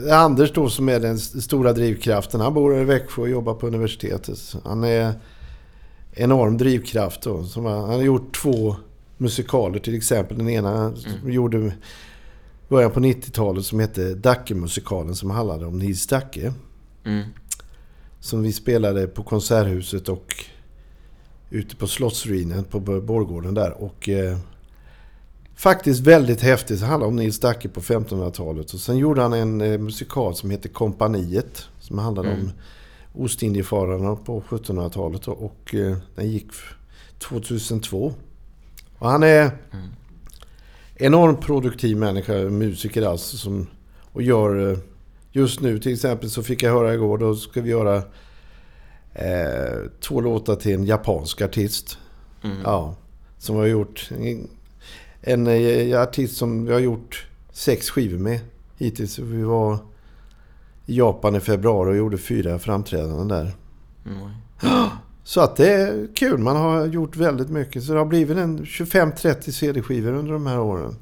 eh, 0.08 0.20
Anders 0.20 0.52
då 0.52 0.70
som 0.70 0.88
är 0.88 1.00
den 1.00 1.18
stora 1.18 1.72
drivkraften. 1.72 2.40
Han 2.40 2.54
bor 2.54 2.80
i 2.80 2.84
Växjö 2.84 3.22
och 3.22 3.28
jobbar 3.28 3.54
på 3.54 3.66
universitetet. 3.66 4.56
Han 4.64 4.84
är 4.84 5.14
enorm 6.12 6.58
drivkraft 6.58 7.22
då. 7.22 7.44
Som 7.44 7.64
han 7.64 7.88
har 7.88 8.02
gjort 8.02 8.34
två 8.42 8.76
musikaler 9.22 9.78
till 9.78 9.94
exempel. 9.94 10.38
Den 10.38 10.48
ena 10.48 10.96
som 10.96 11.32
gjorde 11.32 11.72
början 12.68 12.90
på 12.90 13.00
90-talet 13.00 13.64
som 13.64 13.80
hette 13.80 14.14
Dacke-musikalen 14.14 15.14
som 15.14 15.30
handlade 15.30 15.66
om 15.66 15.78
Nils 15.78 16.06
Dacke. 16.06 16.52
Mm. 17.04 17.24
Som 18.20 18.42
vi 18.42 18.52
spelade 18.52 19.06
på 19.06 19.22
Konserthuset 19.22 20.08
och 20.08 20.34
ute 21.50 21.76
på 21.76 21.86
Slottsruinen 21.86 22.64
på 22.64 22.80
Borgården 22.80 23.54
där. 23.54 23.82
Och 23.82 24.08
eh, 24.08 24.38
faktiskt 25.56 26.00
väldigt 26.00 26.40
häftigt. 26.40 26.80
Det 26.80 26.86
handlar 26.86 27.08
om 27.08 27.16
Nils 27.16 27.40
Dacke 27.40 27.68
på 27.68 27.80
1500-talet. 27.80 28.74
Och 28.74 28.80
sen 28.80 28.96
gjorde 28.98 29.22
han 29.22 29.32
en 29.32 29.60
eh, 29.60 29.78
musikal 29.78 30.34
som 30.34 30.50
heter 30.50 30.68
Kompaniet. 30.68 31.64
Som 31.80 31.98
handlade 31.98 32.28
Mm. 32.28 32.40
om 32.44 32.50
Ostindiefararna 33.24 34.16
på 34.16 34.40
1700-talet. 34.40 35.28
Och 35.28 35.74
eh, 35.74 35.96
den 36.14 36.30
gick 36.30 36.46
f- 36.50 36.74
2002. 37.18 38.12
Och 39.02 39.10
han 39.10 39.22
är 39.22 39.50
enormt 40.94 41.40
produktiv 41.40 41.96
människa, 41.96 42.32
musiker 42.32 43.02
alltså. 43.02 43.36
Som, 43.36 43.66
och 44.12 44.22
gör... 44.22 44.72
eh, 44.72 44.78
Just 45.34 45.60
nu 45.60 45.78
till 45.78 45.92
exempel 45.92 46.30
så 46.30 46.42
fick 46.42 46.62
jag 46.62 46.70
höra 46.72 46.94
igår, 46.94 47.18
då 47.18 47.34
ska 47.34 47.60
vi 47.60 47.70
göra 47.70 47.96
eh, 49.12 49.90
två 50.00 50.20
låtar 50.20 50.56
till 50.56 50.74
en 50.74 50.84
japansk 50.84 51.42
artist. 51.42 51.98
Mm. 52.44 52.56
Ja, 52.64 52.94
som 53.38 53.56
har 53.56 53.66
gjort... 53.66 54.10
En, 54.20 54.48
en 55.20 55.46
eh, 55.46 56.02
artist 56.02 56.36
som 56.36 56.64
vi 56.66 56.72
har 56.72 56.80
gjort 56.80 57.26
sex 57.52 57.90
skivor 57.90 58.18
med 58.18 58.40
hittills. 58.78 59.18
Vi 59.18 59.42
var 59.42 59.78
i 60.86 60.96
Japan 60.98 61.34
i 61.34 61.40
februari 61.40 61.90
och 61.92 61.96
gjorde 61.96 62.18
fyra 62.18 62.58
framträdanden 62.58 63.28
där. 63.28 63.52
Mm. 64.06 64.30
Så 65.32 65.40
att 65.40 65.56
det 65.56 65.72
är 65.72 66.08
kul. 66.14 66.38
Man 66.38 66.56
har 66.56 66.86
gjort 66.86 67.16
väldigt 67.16 67.48
mycket. 67.50 67.84
Så 67.84 67.92
det 67.92 67.98
har 67.98 68.06
blivit 68.06 68.36
en 68.36 68.64
25-30 68.64 69.50
CD-skivor 69.50 70.12
under 70.12 70.32
de 70.32 70.46
här 70.46 70.60
åren. 70.60 70.96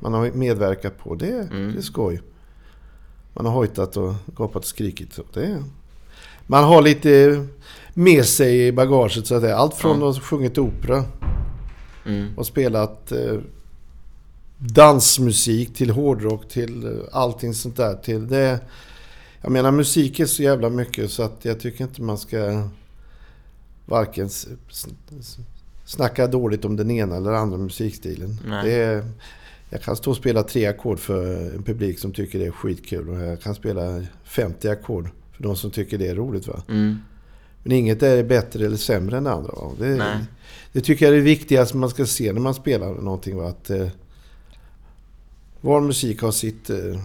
Man 0.00 0.12
har 0.12 0.30
medverkat 0.30 0.98
på. 0.98 1.14
Det, 1.14 1.48
Mm. 1.52 1.72
det 1.72 1.78
är 1.78 1.82
skoj. 1.82 2.20
Man 3.34 3.46
har 3.46 3.52
hojtat 3.52 3.96
och 3.96 4.14
gapat 4.36 4.56
och 4.56 4.64
skrikit. 4.64 5.12
Så 5.12 5.22
det 5.34 5.44
är, 5.44 5.62
man 6.46 6.64
har 6.64 6.82
lite 6.82 7.44
med 7.94 8.24
sig 8.24 8.66
i 8.66 8.72
bagaget. 8.72 9.26
Så 9.26 9.34
att 9.34 9.42
det 9.42 9.50
är 9.50 9.54
allt 9.54 9.74
från 9.74 10.00
Ja. 10.00 10.08
att 10.10 10.16
ha 10.16 10.22
sjungit 10.22 10.58
opera 10.58 11.04
Mm. 12.06 12.38
och 12.38 12.46
spelat 12.46 13.12
eh, 13.12 13.38
dansmusik 14.58 15.74
till 15.74 15.90
hårdrock 15.90 16.48
till 16.48 16.84
eh, 16.86 16.92
allting 17.12 17.54
sånt 17.54 17.76
där. 17.76 17.94
Till 17.94 18.28
det, 18.28 18.60
jag 19.40 19.52
menar 19.52 19.70
musik 19.70 20.20
är 20.20 20.26
så 20.26 20.42
jävla 20.42 20.68
mycket 20.68 21.10
så 21.10 21.22
att 21.22 21.44
jag 21.44 21.60
tycker 21.60 21.84
inte 21.84 22.02
man 22.02 22.18
ska 22.18 22.62
varken 23.86 24.28
snacka 25.84 26.26
dåligt 26.26 26.64
om 26.64 26.76
den 26.76 26.90
ena 26.90 27.16
eller 27.16 27.32
andra 27.32 27.58
musikstilen. 27.58 28.38
Är, 28.66 29.04
jag 29.70 29.82
kan 29.82 29.96
stå 29.96 30.10
och 30.10 30.16
spela 30.16 30.42
tre 30.42 30.66
ackord 30.66 30.98
för 30.98 31.54
en 31.54 31.62
publik 31.62 31.98
som 31.98 32.12
tycker 32.12 32.38
det 32.38 32.46
är 32.46 32.50
skitkul 32.50 33.08
och 33.08 33.20
jag 33.20 33.40
kan 33.40 33.54
spela 33.54 34.02
50 34.24 34.68
ackord 34.68 35.08
för 35.32 35.42
de 35.42 35.56
som 35.56 35.70
tycker 35.70 35.98
det 35.98 36.08
är 36.08 36.14
roligt. 36.14 36.46
Va? 36.46 36.62
Mm. 36.68 36.96
Men 37.62 37.72
inget 37.72 38.02
är 38.02 38.24
bättre 38.24 38.66
eller 38.66 38.76
sämre 38.76 39.16
än 39.16 39.24
det 39.24 39.32
andra. 39.32 39.52
Va? 39.52 39.72
Det, 39.78 39.88
Nej. 39.96 40.18
det 40.72 40.80
tycker 40.80 41.04
jag 41.06 41.12
är 41.12 41.16
det 41.18 41.24
viktigaste 41.24 41.76
man 41.76 41.90
ska 41.90 42.06
se 42.06 42.32
när 42.32 42.40
man 42.40 42.54
spelar 42.54 42.94
någonting. 42.94 43.36
Va? 43.36 43.48
Att, 43.48 43.70
eh, 43.70 43.88
var 45.60 45.80
musik 45.80 46.22
har 46.22 46.32
sitt 46.32 46.70
eh, 46.70 47.00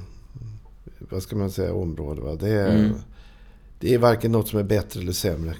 vad 1.00 1.24
ska 1.24 1.36
man 1.36 1.52
säga, 1.52 1.74
område. 1.74 2.22
Va? 2.22 2.36
Det, 2.36 2.50
är, 2.50 2.76
Mm. 2.78 2.92
det 3.80 3.94
är 3.94 3.98
varken 3.98 4.32
något 4.32 4.48
som 4.48 4.60
är 4.60 4.64
bättre 4.64 5.02
eller 5.02 5.12
sämre. 5.12 5.56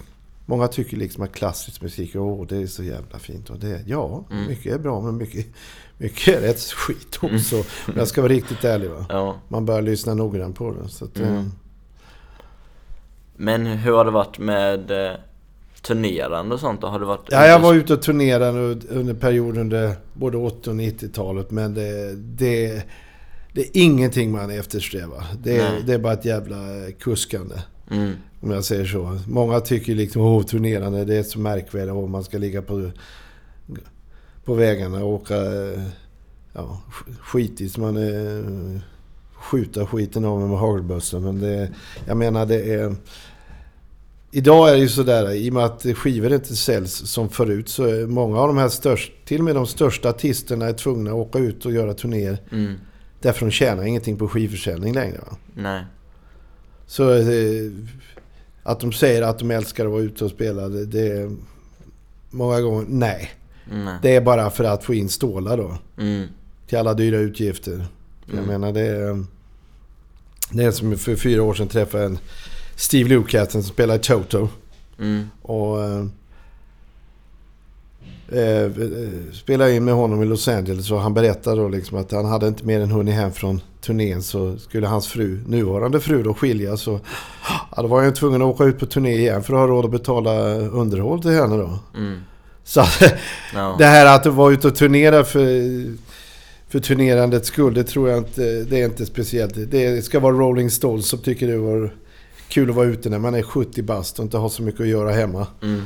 Många 0.50 0.68
tycker 0.68 0.96
liksom 0.96 1.22
att 1.22 1.32
klassisk 1.32 1.82
musik, 1.82 2.16
åh 2.16 2.46
det 2.46 2.56
är 2.56 2.66
så 2.66 2.82
jävla 2.82 3.18
fint. 3.18 3.50
Och 3.50 3.58
det, 3.58 3.82
ja, 3.86 4.24
Mm. 4.30 4.46
mycket 4.46 4.74
är 4.74 4.78
bra 4.78 5.00
men 5.00 5.16
mycket, 5.16 5.46
mycket 5.98 6.36
är 6.36 6.40
rätt 6.40 6.60
skit 6.60 7.18
också. 7.22 7.56
Om 7.58 7.94
jag 7.96 8.08
ska 8.08 8.22
vara 8.22 8.32
riktigt 8.32 8.64
ärlig. 8.64 8.90
Va? 8.90 9.06
Ja. 9.08 9.36
Man 9.48 9.64
bör 9.66 9.82
lyssna 9.82 10.14
noggrant 10.14 10.56
på 10.56 10.70
det. 10.74 10.88
Så 10.88 11.04
att, 11.04 11.18
eh, 11.18 11.28
Mm. 11.28 11.50
Men 13.36 13.66
hur 13.66 13.92
har 13.92 14.04
det 14.04 14.10
varit 14.10 14.38
med 14.38 14.90
eh, 14.90 15.12
turnerande 15.82 16.54
och 16.54 16.60
sånt? 16.60 16.82
Har 16.82 16.98
det 17.00 17.06
varit 17.06 17.26
Ja, 17.30 17.46
jag 17.46 17.60
var 17.60 17.74
ute 17.74 17.92
och 17.94 18.02
turnerade 18.02 18.58
under- 18.88 19.14
perioden 19.14 19.60
under 19.60 19.96
både 20.14 20.36
80 20.36 20.70
och 20.70 20.76
90-talet. 20.76 21.50
Men 21.50 21.74
det, 21.74 22.14
det, 22.16 22.82
det 23.52 23.60
är 23.60 23.70
ingenting 23.72 24.32
man 24.32 24.50
eftersträvar. 24.50 25.24
Det, 25.42 25.68
det 25.86 25.94
är 25.94 25.98
bara 25.98 26.12
ett 26.12 26.24
jävla 26.24 26.56
kuskande. 26.98 27.54
Mm. 27.90 28.12
Om 28.40 28.50
jag 28.50 28.64
säger 28.64 28.84
så. 28.84 29.18
Många 29.28 29.60
tycker 29.60 29.94
liksom 29.94 30.22
att 30.22 30.48
turnerande 30.48 31.04
det 31.04 31.16
är 31.16 31.22
så 31.22 31.38
märkvärdigt. 31.38 31.94
Och 31.94 32.10
man 32.10 32.24
ska 32.24 32.38
ligga 32.38 32.62
på, 32.62 32.90
på 34.44 34.54
vägarna 34.54 35.04
och 35.04 35.12
åka 35.12 35.36
eh, 35.36 35.82
ja, 36.52 36.80
sk- 36.90 37.16
skitigt. 37.20 37.76
Man 37.76 37.96
är, 37.96 38.44
skjuta 39.34 39.86
skiten 39.86 40.24
av 40.24 40.40
med 40.48 40.58
hagelbössa. 40.58 41.20
Men 41.20 41.40
det, 41.40 41.70
jag 42.06 42.16
menar 42.16 42.46
det 42.46 42.74
är... 42.74 42.94
Idag 44.30 44.68
är 44.68 44.72
det 44.72 44.78
ju 44.78 44.88
sådär, 44.88 45.32
i 45.32 45.50
och 45.50 45.54
med 45.54 45.64
att 45.64 45.86
skivor 45.94 46.32
inte 46.32 46.56
säljs 46.56 47.10
som 47.10 47.28
förut 47.28 47.68
så 47.68 47.84
är 47.84 48.06
många 48.06 48.38
av 48.38 48.48
de 48.48 48.58
här 48.58 48.68
största, 48.68 49.12
till 49.24 49.38
och 49.38 49.44
med 49.44 49.54
de 49.54 49.66
största 49.66 50.08
artisterna 50.08 50.66
är 50.66 50.72
tvungna 50.72 51.10
att 51.10 51.16
åka 51.16 51.38
ut 51.38 51.66
och 51.66 51.72
göra 51.72 51.94
turnéer. 51.94 52.38
Mm. 52.52 52.74
Därför 53.20 53.46
de 53.46 53.50
tjänar 53.52 53.84
ingenting 53.84 54.16
på 54.16 54.28
skivförsäljning 54.28 54.94
längre. 54.94 55.18
Va? 55.18 55.36
Nej. 55.54 55.84
Så 56.90 57.12
eh, 57.12 57.70
att 58.62 58.80
de 58.80 58.92
säger 58.92 59.22
att 59.22 59.38
de 59.38 59.50
älskar 59.50 59.84
att 59.86 59.92
vara 59.92 60.02
ute 60.02 60.24
och 60.24 60.30
spela, 60.30 60.68
det, 60.68 60.86
det 60.86 61.30
många 62.30 62.60
gånger 62.60 62.86
nej. 62.88 63.30
Nej. 63.72 63.98
Det 64.02 64.16
är 64.16 64.20
bara 64.20 64.50
för 64.50 64.64
att 64.64 64.84
få 64.84 64.94
in 64.94 65.08
stålar 65.08 65.56
då. 65.56 65.78
Mm. 65.98 66.26
Till 66.66 66.78
alla 66.78 66.94
dyra 66.94 67.16
utgifter. 67.18 67.86
Jag 68.26 68.34
Mm. 68.34 68.46
menar 68.46 68.72
det 68.72 68.80
är... 68.80 69.24
Det 70.50 70.64
är 70.64 70.70
som 70.70 70.96
för 70.98 71.16
fyra 71.16 71.42
år 71.42 71.54
sedan 71.54 71.68
träffade 71.68 72.04
en 72.04 72.18
Steve 72.76 73.08
Lucassen 73.08 73.62
som 73.62 73.72
spelar 73.72 73.94
i 73.94 73.98
Toto. 73.98 74.48
Mm. 74.98 75.24
Och... 75.42 75.84
Eh, 75.84 76.04
eh, 78.28 78.70
spelade 79.32 79.74
in 79.74 79.84
med 79.84 79.94
honom 79.94 80.22
i 80.22 80.26
Los 80.26 80.48
Angeles 80.48 80.90
och 80.90 81.00
han 81.00 81.14
berättade 81.14 81.56
då 81.62 81.68
liksom 81.68 81.98
att 81.98 82.12
han 82.12 82.24
hade 82.24 82.48
inte 82.48 82.64
mer 82.64 82.80
än 82.80 82.90
hunnit 82.90 83.14
hem 83.14 83.32
från 83.32 83.60
turnén 83.80 84.22
så 84.22 84.58
skulle 84.58 84.86
hans 84.86 85.06
fru, 85.08 85.40
nuvarande 85.46 86.00
fru 86.00 86.22
då 86.22 86.34
skiljas. 86.34 86.88
Och, 86.88 87.00
ja, 87.76 87.82
då 87.82 87.88
var 87.88 88.02
han 88.02 88.14
tvungen 88.14 88.42
att 88.42 88.48
åka 88.48 88.64
ut 88.64 88.78
på 88.78 88.86
turné 88.86 89.14
igen 89.16 89.42
för 89.42 89.54
att 89.54 89.60
ha 89.60 89.66
råd 89.66 89.84
att 89.84 89.90
betala 89.90 90.32
underhåll 90.54 91.22
till 91.22 91.30
henne 91.30 91.56
då. 91.56 91.78
Mm. 91.96 92.20
Så 92.64 92.84
Ja. 93.54 93.76
det 93.78 93.84
här 93.84 94.16
att 94.16 94.26
vara 94.26 94.52
ute 94.52 94.68
och 94.68 94.74
turnera 94.76 95.24
för, 95.24 95.48
för 96.68 96.78
turnerandets 96.80 97.48
skull, 97.48 97.74
det 97.74 97.84
tror 97.84 98.08
jag 98.08 98.18
inte, 98.18 98.42
det 98.42 98.80
är 98.80 98.84
inte 98.84 99.06
speciellt. 99.06 99.52
Det 99.70 100.04
ska 100.04 100.20
vara 100.20 100.34
Rolling 100.34 100.70
Stones 100.70 101.08
som 101.08 101.18
tycker 101.18 101.46
det 101.48 101.58
var 101.58 101.94
kul 102.48 102.70
att 102.70 102.76
vara 102.76 102.86
ute 102.86 103.08
när 103.10 103.18
man 103.18 103.34
är 103.34 103.42
70 103.42 103.82
bast 103.82 104.18
och 104.18 104.22
inte 104.24 104.38
har 104.38 104.48
så 104.48 104.62
mycket 104.62 104.80
att 104.80 104.88
göra 104.88 105.10
hemma. 105.10 105.46
Mm. 105.62 105.82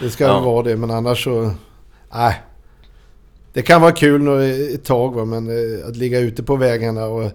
Det 0.00 0.10
ska 0.10 0.24
Ja. 0.26 0.40
vara 0.40 0.62
det, 0.62 0.76
men 0.76 0.90
annars 0.90 1.24
så... 1.24 1.50
Nej. 2.12 2.42
Det 3.58 3.62
kan 3.62 3.80
vara 3.80 3.92
kul 3.92 4.28
ett 4.74 4.84
tag 4.84 5.14
va, 5.14 5.24
men 5.24 5.48
eh, 5.48 5.86
att 5.88 5.96
ligga 5.96 6.18
ute 6.20 6.42
på 6.42 6.56
vägarna 6.56 7.04
och 7.06 7.30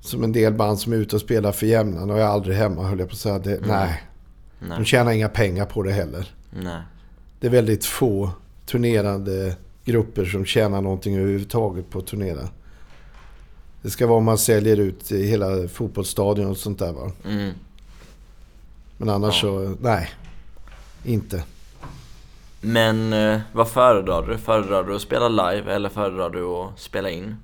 som 0.00 0.24
en 0.24 0.32
del 0.32 0.52
band 0.54 0.78
som 0.78 0.92
är 0.92 0.96
ute 0.96 1.16
och 1.16 1.22
spelar 1.22 1.52
för 1.52 1.66
jämnan 1.66 2.10
och 2.10 2.18
är 2.18 2.24
aldrig 2.24 2.56
hemma 2.56 2.82
höll 2.82 2.98
jag 2.98 3.08
på 3.08 3.12
att 3.12 3.18
säga. 3.18 3.38
Det, 3.38 3.60
Nej, 3.66 4.02
de 4.60 4.66
Nej. 4.68 4.84
tjänar 4.84 5.12
inga 5.12 5.28
pengar 5.28 5.66
på 5.66 5.82
det 5.82 5.92
heller. 5.92 6.34
Nej. 6.50 6.82
Det 7.40 7.46
är 7.46 7.50
väldigt 7.50 7.84
få 7.84 8.30
turnerande 8.66 9.56
grupper 9.84 10.24
som 10.24 10.44
tjänar 10.44 10.80
någonting 10.80 11.16
överhuvudtaget 11.16 11.90
på 11.90 11.98
att 11.98 12.06
turnera. 12.06 12.48
Det 13.82 13.90
ska 13.90 14.06
vara 14.06 14.18
om 14.18 14.24
man 14.24 14.38
säljer 14.38 14.76
ut 14.76 15.12
hela 15.12 15.68
fotbollsstadion 15.68 16.46
och 16.46 16.56
sånt 16.56 16.78
där 16.78 16.92
va. 16.92 17.12
Mm. 17.24 17.52
Men 18.96 19.08
annars 19.08 19.42
Ja. 19.44 19.48
så, 19.50 19.76
nej. 19.80 20.08
Inte. 21.04 21.42
Men 22.60 23.12
eh, 23.12 23.40
vad 23.52 23.68
föredrar 23.68 24.26
du? 24.26 24.38
Föredrar 24.38 24.84
du 24.84 24.94
att 24.94 25.02
spela 25.02 25.28
live 25.28 25.74
eller 25.74 25.88
föredrar 25.88 26.30
du 26.30 26.44
att 26.44 26.80
spela 26.80 27.10
in? 27.10 27.36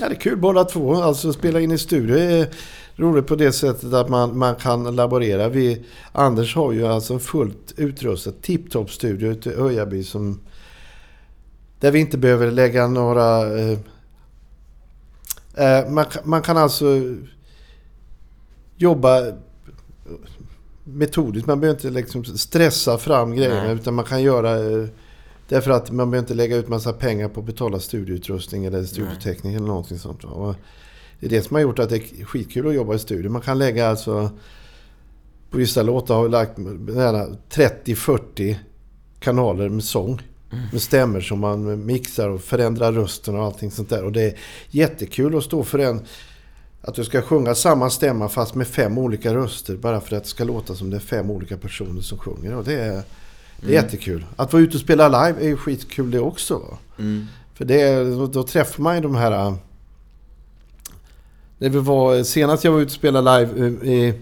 Ja, 0.00 0.08
det 0.08 0.14
är 0.14 0.20
kul 0.20 0.36
båda 0.36 0.64
två. 0.64 0.94
Alltså 0.94 1.32
spela 1.32 1.60
in 1.60 1.72
i 1.72 1.78
studio 1.78 2.18
är 2.18 2.48
roligt 2.96 3.26
på 3.26 3.34
det 3.34 3.52
sättet 3.52 3.92
att 3.92 4.08
man, 4.08 4.38
man 4.38 4.56
kan 4.56 4.96
laborera. 4.96 5.48
Vi, 5.48 5.84
Anders 6.12 6.56
har 6.56 6.72
ju 6.72 6.86
alltså 6.86 7.14
en 7.14 7.20
fullt 7.20 7.74
utrustad 7.76 8.32
tipptopp 8.42 8.90
studio 8.90 9.30
ute 9.30 9.50
i 9.50 9.54
Öjaby 9.54 10.04
som... 10.04 10.40
Där 11.80 11.90
vi 11.90 11.98
inte 11.98 12.18
behöver 12.18 12.50
lägga 12.50 12.86
några... 12.86 13.58
Eh, 13.58 13.78
eh 15.54 15.90
man, 15.90 16.04
man 16.24 16.42
kan 16.42 16.56
alltså 16.56 16.86
jobba 18.76 19.32
metodiskt. 20.84 21.46
Man 21.46 21.60
behöver 21.60 21.78
inte 21.78 21.90
liksom 21.90 22.24
stressa 22.24 22.98
fram 22.98 23.36
grejerna 23.36 23.64
Nej. 23.64 23.74
utan 23.74 23.94
man 23.94 24.04
kan 24.04 24.22
göra... 24.22 24.58
Eh, 24.58 24.88
Därför 25.48 25.70
att 25.70 25.90
man 25.90 26.10
behöver 26.10 26.24
inte 26.24 26.34
lägga 26.34 26.56
ut 26.56 26.68
massa 26.68 26.92
pengar 26.92 27.28
på 27.28 27.40
att 27.40 27.46
betala 27.46 27.80
studioutrustning 27.80 28.64
eller 28.64 28.84
studioteknik 28.84 29.56
eller 29.56 29.66
någonting 29.66 29.98
sånt. 29.98 30.24
Och 30.24 30.54
det 31.20 31.26
är 31.26 31.30
det 31.30 31.42
som 31.42 31.54
har 31.54 31.62
gjort 31.62 31.78
att 31.78 31.90
det 31.90 31.96
är 31.96 32.24
skitkul 32.24 32.68
att 32.68 32.74
jobba 32.74 32.94
i 32.94 32.98
studio. 32.98 33.30
Man 33.30 33.42
kan 33.42 33.58
lägga 33.58 33.88
alltså... 33.88 34.30
På 35.50 35.58
vissa 35.58 35.82
låtar 35.82 36.14
har 36.14 36.22
vi 36.22 36.28
lagt 36.28 36.58
nära 36.58 37.26
30-40 37.50 38.56
kanaler 39.18 39.68
med 39.68 39.84
sång. 39.84 40.22
Med 40.72 40.82
stämmer 40.82 41.20
som 41.20 41.40
man 41.40 41.86
mixar 41.86 42.28
och 42.28 42.40
förändrar 42.40 42.92
rösten 42.92 43.36
och 43.36 43.44
allting 43.44 43.70
sånt 43.70 43.88
där. 43.88 44.04
Och 44.04 44.12
det 44.12 44.22
är 44.22 44.38
jättekul 44.70 45.36
att 45.36 45.44
stå 45.44 45.64
för 45.64 45.78
en... 45.78 46.00
Att 46.86 46.94
du 46.94 47.04
ska 47.04 47.22
sjunga 47.22 47.54
samma 47.54 47.90
stämma 47.90 48.28
fast 48.28 48.54
med 48.54 48.66
fem 48.66 48.98
olika 48.98 49.34
röster. 49.34 49.76
Bara 49.76 50.00
för 50.00 50.16
att 50.16 50.22
det 50.22 50.28
ska 50.28 50.44
låta 50.44 50.74
som 50.74 50.90
det 50.90 50.96
är 50.96 51.00
fem 51.00 51.30
olika 51.30 51.56
personer 51.56 52.00
som 52.00 52.18
sjunger. 52.18 52.54
Och 52.56 52.64
det 52.64 52.74
är, 52.80 53.02
det 53.60 53.66
är 53.68 53.72
jättekul. 53.72 54.24
Att 54.36 54.52
vara 54.52 54.62
ute 54.62 54.74
och 54.76 54.80
spela 54.80 55.08
live 55.26 55.40
är 55.44 55.48
ju 55.48 55.56
skitkul 55.56 56.10
det 56.10 56.20
också. 56.20 56.78
Mm. 56.98 57.26
För 57.54 57.64
det, 57.64 58.04
då 58.26 58.42
träffar 58.42 58.82
man 58.82 58.94
ju 58.96 59.00
de 59.02 59.14
här... 59.14 59.32
äh, 59.32 59.54
När 61.58 61.68
vi 61.68 61.78
var, 61.78 62.22
senast 62.22 62.64
jag 62.64 62.72
var 62.72 62.78
ute 62.80 62.86
och 62.86 62.92
spelade 62.92 63.38
live 63.40 63.66
äh, 63.66 63.92
i, 63.92 64.14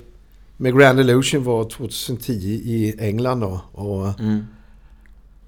med 0.56 0.78
Grand 0.78 1.00
Illusion 1.00 1.44
var 1.44 1.64
2010 1.64 2.32
i 2.64 2.94
England 2.98 3.40
då. 3.40 3.60
Och 3.72 4.20
Mm. 4.20 4.46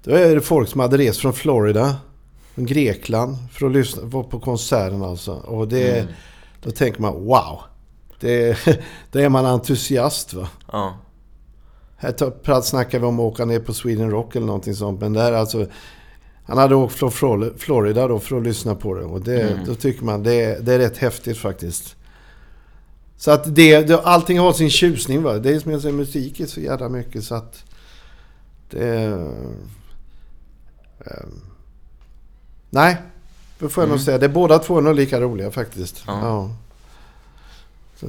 Då 0.03 0.11
är 0.11 0.35
det 0.35 0.41
folk 0.41 0.69
som 0.69 0.79
hade 0.79 0.97
rest 0.97 1.19
från 1.19 1.33
Florida, 1.33 1.95
från 2.55 2.65
Grekland, 2.65 3.37
för 3.51 3.65
att 3.65 3.71
lyssna 3.71 4.03
vara 4.05 4.23
på 4.23 4.39
konserten 4.39 5.01
alltså. 5.03 5.31
Och 5.33 5.67
det, 5.67 5.99
Mm. 5.99 6.13
Då 6.65 6.71
tänker 6.71 7.01
man 7.01 7.13
wow. 7.13 7.59
Det, 8.19 8.57
då 9.11 9.19
är 9.19 9.29
man 9.29 9.45
entusiast 9.45 10.33
va. 10.33 10.49
Ja. 10.71 10.97
Här 11.97 12.29
pratt 12.31 12.65
snackar 12.65 12.99
vi 12.99 13.05
om 13.05 13.19
att 13.19 13.23
åka 13.33 13.45
ner 13.45 13.59
på 13.59 13.73
Sweden 13.73 14.11
Rock 14.11 14.35
eller 14.35 14.45
någonting 14.47 14.75
sånt. 14.75 15.01
Men 15.01 15.13
det 15.13 15.21
här 15.21 15.31
är 15.31 15.37
alltså... 15.37 15.67
Han 16.47 16.57
hade 16.57 16.75
åkt 16.75 16.93
från 16.95 17.11
Flor- 17.11 17.53
Florida 17.57 18.07
då 18.07 18.19
för 18.19 18.37
att 18.37 18.43
lyssna 18.43 18.75
på 18.75 18.93
det. 18.95 19.03
Och 19.05 19.21
det, 19.21 19.41
Mm. 19.41 19.65
då 19.65 19.75
tycker 19.75 20.03
man 20.05 20.23
det, 20.23 20.65
det 20.65 20.73
är 20.73 20.79
rätt 20.79 20.97
häftigt 20.97 21.37
faktiskt. 21.37 21.95
Så 23.17 23.31
att 23.31 23.55
det, 23.55 23.81
det, 23.81 23.99
allting 24.01 24.39
har 24.39 24.53
sin 24.53 24.69
tjusning 24.69 25.23
va. 25.23 25.33
Det 25.33 25.49
är 25.55 25.59
som 25.59 25.71
jag 25.71 25.81
säger, 25.81 25.95
musik 25.95 26.39
är 26.39 26.45
så 26.45 26.59
jävla 26.59 26.89
mycket 26.89 27.23
så 27.23 27.35
att... 27.35 27.63
Det... 28.69 29.03
eh, 30.99 31.25
nej, 32.69 32.97
det 33.59 33.69
får 33.69 33.81
jag 33.81 33.87
nog 33.89 33.95
Mm. 33.95 34.05
säga. 34.05 34.17
Det 34.17 34.25
är 34.25 34.29
båda 34.29 34.59
två 34.59 34.77
är 34.77 34.81
nog 34.81 34.95
lika 34.95 35.21
roliga 35.21 35.51
faktiskt. 35.51 36.03
Ja. 36.07 36.19
Ja. 36.21 36.49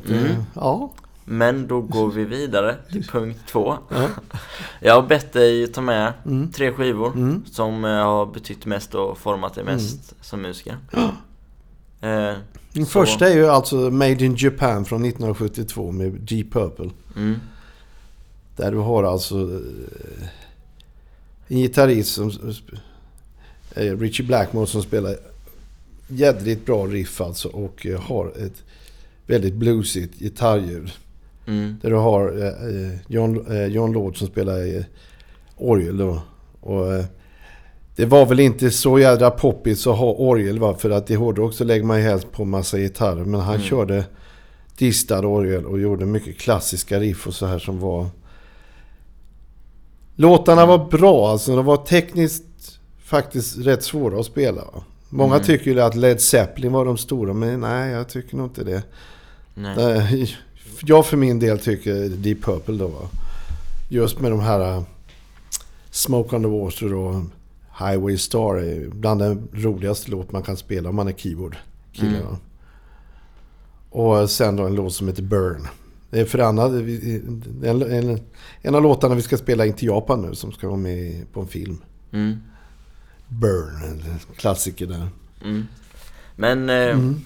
Det- 0.06 0.14
Mm. 0.18 0.42
ja. 0.54 0.92
Men 1.24 1.66
då 1.66 1.80
går 1.80 2.10
vi 2.10 2.24
vidare 2.24 2.76
till 2.92 3.06
punkt 3.12 3.40
två. 3.48 3.76
Ja. 3.90 4.08
Jag 4.80 4.94
har 4.94 5.08
bett 5.08 5.32
dig 5.32 5.66
ta 5.66 5.80
med 5.80 6.12
Mm. 6.26 6.52
tre 6.52 6.72
skivor 6.72 7.12
Mm. 7.12 7.44
som 7.52 7.84
eh, 7.84 7.90
har 7.90 8.26
betytt 8.26 8.66
mest 8.66 8.94
och 8.94 9.18
format 9.18 9.54
dig 9.54 9.64
mest 9.64 10.14
som 10.20 10.42
musiker. 10.42 10.78
Eh, 12.00 12.34
Den 12.72 12.86
Så- 12.86 12.90
första 12.90 13.28
är 13.28 13.34
ju 13.34 13.46
alltså 13.48 13.76
Made 13.76 14.24
in 14.24 14.34
Japan 14.38 14.84
från 14.84 15.04
1972 15.04 15.92
med 15.92 16.24
G 16.28 16.44
Purple. 16.52 16.90
mm, 17.16 17.40
Där 18.56 18.72
du 18.72 18.78
har 18.78 19.04
alltså 19.04 19.34
eh, 19.36 20.26
en 21.48 21.56
gitarrist 21.58 22.14
som... 22.14 22.30
eh, 23.74 23.98
Richie 23.98 24.26
Blackmore 24.26 24.66
som 24.66 24.82
spelar 24.82 25.16
jädrigt 26.08 26.66
bra 26.66 26.86
riff 26.86 27.20
alltså 27.20 27.48
och 27.48 27.86
eh, 27.86 28.00
har 28.00 28.26
ett 28.46 28.62
väldigt 29.26 29.54
bluesigt 29.54 30.18
gitarrljud. 30.18 30.90
mm, 31.46 31.76
Där 31.82 31.90
du 31.90 31.96
har 31.96 32.38
eh, 32.42 32.46
eh, 32.46 32.98
John, 33.08 33.46
eh, 33.56 33.66
John 33.66 33.92
Lord 33.92 34.18
som 34.18 34.26
spelar 34.28 34.76
eh, 34.76 34.84
orgel 35.56 35.96
då. 35.96 36.22
Och, 36.60 36.94
eh, 36.94 37.04
det 37.96 38.04
var 38.04 38.26
väl 38.26 38.40
inte 38.40 38.70
så 38.70 38.98
jädra 38.98 39.30
poppigt 39.30 39.86
att 39.86 39.98
ha 39.98 40.12
orgel 40.12 40.58
va? 40.58 40.74
För 40.74 40.90
att 40.90 41.10
i 41.10 41.14
hårdrock 41.14 41.54
så 41.54 41.64
lägger 41.64 41.84
man 41.84 41.96
ju 41.98 42.02
helst 42.02 42.32
på 42.32 42.44
massa 42.44 42.78
gitarrer. 42.78 43.24
Men 43.24 43.40
han 43.40 43.54
Mm. 43.54 43.66
körde 43.66 44.04
distad 44.78 45.26
orgel 45.26 45.66
och 45.66 45.80
gjorde 45.80 46.06
mycket 46.06 46.38
klassiska 46.38 47.00
riff 47.00 47.26
och 47.26 47.34
så 47.34 47.46
här 47.46 47.58
som 47.58 47.78
var... 47.80 48.06
Låtarna 50.16 50.62
Mm. 50.62 50.78
var 50.78 50.86
bra 50.90 51.28
alltså. 51.30 51.56
De 51.56 51.64
var 51.64 51.76
tekniskt 51.76 52.44
faktiskt 52.98 53.58
rätt 53.58 53.82
svåra 53.82 54.20
att 54.20 54.26
spela. 54.26 54.64
Va? 54.64 54.84
Många 55.10 55.34
Mm. 55.34 55.46
tycker 55.46 55.70
ju 55.70 55.80
att 55.80 55.94
Led 55.94 56.20
Zeppelin 56.20 56.72
var 56.72 56.84
de 56.84 56.98
stora, 56.98 57.32
men 57.32 57.60
nej, 57.60 57.90
jag 57.92 58.08
tycker 58.08 58.36
nog 58.36 58.46
inte 58.46 58.64
det. 58.64 58.82
nej. 59.54 60.36
Jag 60.82 61.06
för 61.06 61.16
min 61.16 61.38
del 61.38 61.58
tycker 61.58 62.08
Deep 62.08 62.42
Purple 62.42 62.74
då 62.76 62.86
va. 62.86 63.08
Just 63.88 64.20
med 64.20 64.30
de 64.32 64.40
här 64.40 64.76
uh, 64.76 64.82
Smoke 65.90 66.36
on 66.36 66.42
the 66.42 66.48
Water 66.48 66.94
och 66.94 67.14
Highway 67.78 68.18
Star 68.18 68.54
är 68.56 68.88
bland 68.88 69.20
den 69.20 69.48
roligaste 69.52 70.10
låt 70.10 70.32
man 70.32 70.42
kan 70.42 70.56
spela 70.56 70.88
om 70.88 70.96
man 70.96 71.08
är 71.08 71.12
keyboard-kille. 71.12 72.18
Mm. 72.18 72.36
Och 73.90 74.30
sen 74.30 74.56
då 74.56 74.66
en 74.66 74.74
låt 74.74 74.94
som 74.94 75.08
heter 75.08 75.22
Burn. 75.22 75.66
Det 76.10 76.20
är 76.20 76.24
för 76.24 76.38
Anna, 76.38 76.68
vi- 76.68 77.22
en, 77.64 77.82
en, 77.82 78.20
en 78.62 78.74
av 78.74 78.82
låtarna 78.82 79.14
vi 79.14 79.22
ska 79.22 79.36
spela 79.36 79.66
in 79.66 79.72
till 79.72 79.88
Japan 79.88 80.22
nu 80.22 80.34
som 80.34 80.52
ska 80.52 80.66
vara 80.66 80.76
med 80.76 81.32
på 81.32 81.40
en 81.40 81.46
film. 81.46 81.78
Mm, 82.12 82.36
Burn, 83.28 83.82
en 83.82 84.18
klassiker 84.36 84.86
där. 84.86 85.08
mm. 85.44 85.66
Men 86.36 86.70
eh, 86.70 86.76
Mm. 86.76 87.20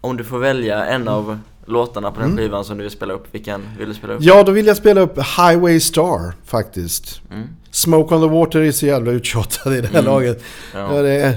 om 0.00 0.16
du 0.16 0.24
får 0.24 0.38
välja 0.38 0.84
en 0.84 1.08
av 1.08 1.38
låtarna 1.66 2.10
på 2.10 2.20
den 2.20 2.30
Mm. 2.30 2.38
skivan 2.44 2.64
som 2.64 2.76
du 2.78 2.82
vill 2.84 2.90
spela 2.92 3.14
upp, 3.14 3.26
vilken 3.34 3.62
vill 3.78 3.88
du 3.88 3.94
spela 3.94 4.12
upp? 4.14 4.22
Ja, 4.22 4.42
då 4.42 4.52
vill 4.52 4.66
jag 4.66 4.76
spela 4.76 5.00
upp 5.00 5.16
Highway 5.18 5.80
Star 5.80 6.32
faktiskt. 6.44 7.20
Mm, 7.32 7.48
Smoke 7.70 8.14
on 8.14 8.22
the 8.28 8.34
Water 8.34 8.60
är 8.60 8.72
så 8.72 8.86
jävla 8.86 9.10
uttjatad 9.10 9.74
i 9.76 9.80
det 9.80 9.86
här 9.88 9.98
Mm. 9.98 10.04
laget. 10.12 10.42
ja. 10.74 10.94
Ja, 10.96 11.02
det, 11.02 11.10
är, 11.22 11.36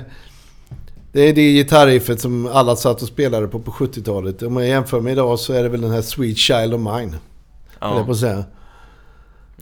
det 1.12 1.22
är 1.22 1.34
det 1.34 1.52
gitarriffet 1.54 2.22
som 2.22 2.46
alla 2.48 2.76
satt 2.76 3.02
och 3.02 3.08
spelade 3.08 3.48
på 3.48 3.60
på 3.60 3.72
70-talet. 3.72 4.42
Om 4.44 4.54
man 4.54 4.68
jämför 4.68 5.02
med 5.02 5.14
idag 5.14 5.40
så 5.40 5.54
är 5.54 5.64
det 5.64 5.70
väl 5.70 5.82
den 5.82 5.92
här 5.92 6.02
Sweet 6.02 6.38
Child 6.38 6.74
of 6.74 6.80
Mine. 6.82 7.18
Ja. 7.80 7.96
Jag 7.98 8.06
på 8.06 8.12
att 8.12 8.18
säga. 8.18 8.44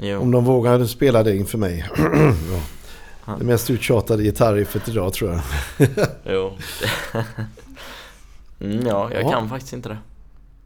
Jo. 0.02 0.20
Om 0.20 0.32
de 0.32 0.46
vågade 0.46 0.88
spela 0.88 1.24
det 1.24 1.36
inför 1.36 1.58
mig. 1.58 1.86
ja. 1.98 2.60
Det 3.38 3.46
mest 3.46 3.70
uttjatade 3.70 4.24
gitarriffet 4.24 4.88
idag 4.88 5.14
tror 5.14 5.32
jag. 5.32 5.42
Jo. 6.26 6.54
mm, 8.60 8.88
ja, 8.88 9.10
jag 9.14 9.24
Ja. 9.24 9.32
kan 9.32 9.50
faktiskt 9.50 9.74
inte 9.74 9.90
det. 9.90 9.98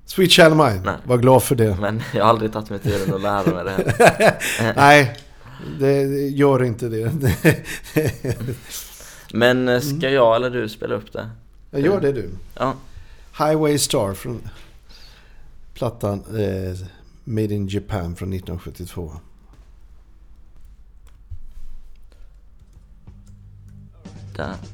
Sweet 0.05 0.31
Child 0.31 0.47
of 0.61 0.67
Mine. 0.69 0.81
Nej. 0.85 0.95
Var 1.03 1.17
glad 1.17 1.43
för 1.43 1.55
det. 1.55 1.77
Men 1.79 2.01
jag 2.13 2.23
har 2.23 2.29
aldrig 2.29 2.53
tagit 2.53 2.69
mig 2.69 2.79
tiden 2.79 3.13
att 3.15 3.21
lära 3.21 3.63
mig 3.63 3.63
det. 3.65 4.39
Nej, 4.75 5.17
det, 5.79 6.05
det 6.05 6.27
gör 6.29 6.63
inte 6.63 6.89
det. 6.89 7.11
Men 9.33 9.67
eh, 9.69 9.79
ska 9.79 9.89
Mm. 9.95 10.13
jag 10.13 10.35
eller 10.35 10.49
du 10.49 10.69
spela 10.69 10.95
upp 10.95 11.13
det? 11.13 11.29
Jag 11.71 11.81
gör 11.81 12.01
det 12.01 12.11
du. 12.11 12.29
Ja. 12.59 12.73
Highway 13.37 13.77
Star 13.77 14.13
från 14.13 14.49
plattan 15.73 16.23
eh, 16.39 16.77
Made 17.23 17.53
in 17.53 17.67
Japan 17.67 18.15
från 18.15 18.33
1972. 18.33 19.11
Där. 24.35 24.72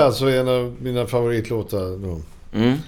Är 0.00 0.04
alltså 0.04 0.30
en 0.30 0.48
av 0.48 0.76
mina 0.80 1.06
favoritlåtar 1.06 1.98
då. 2.06 2.20
Mm, 2.58 2.78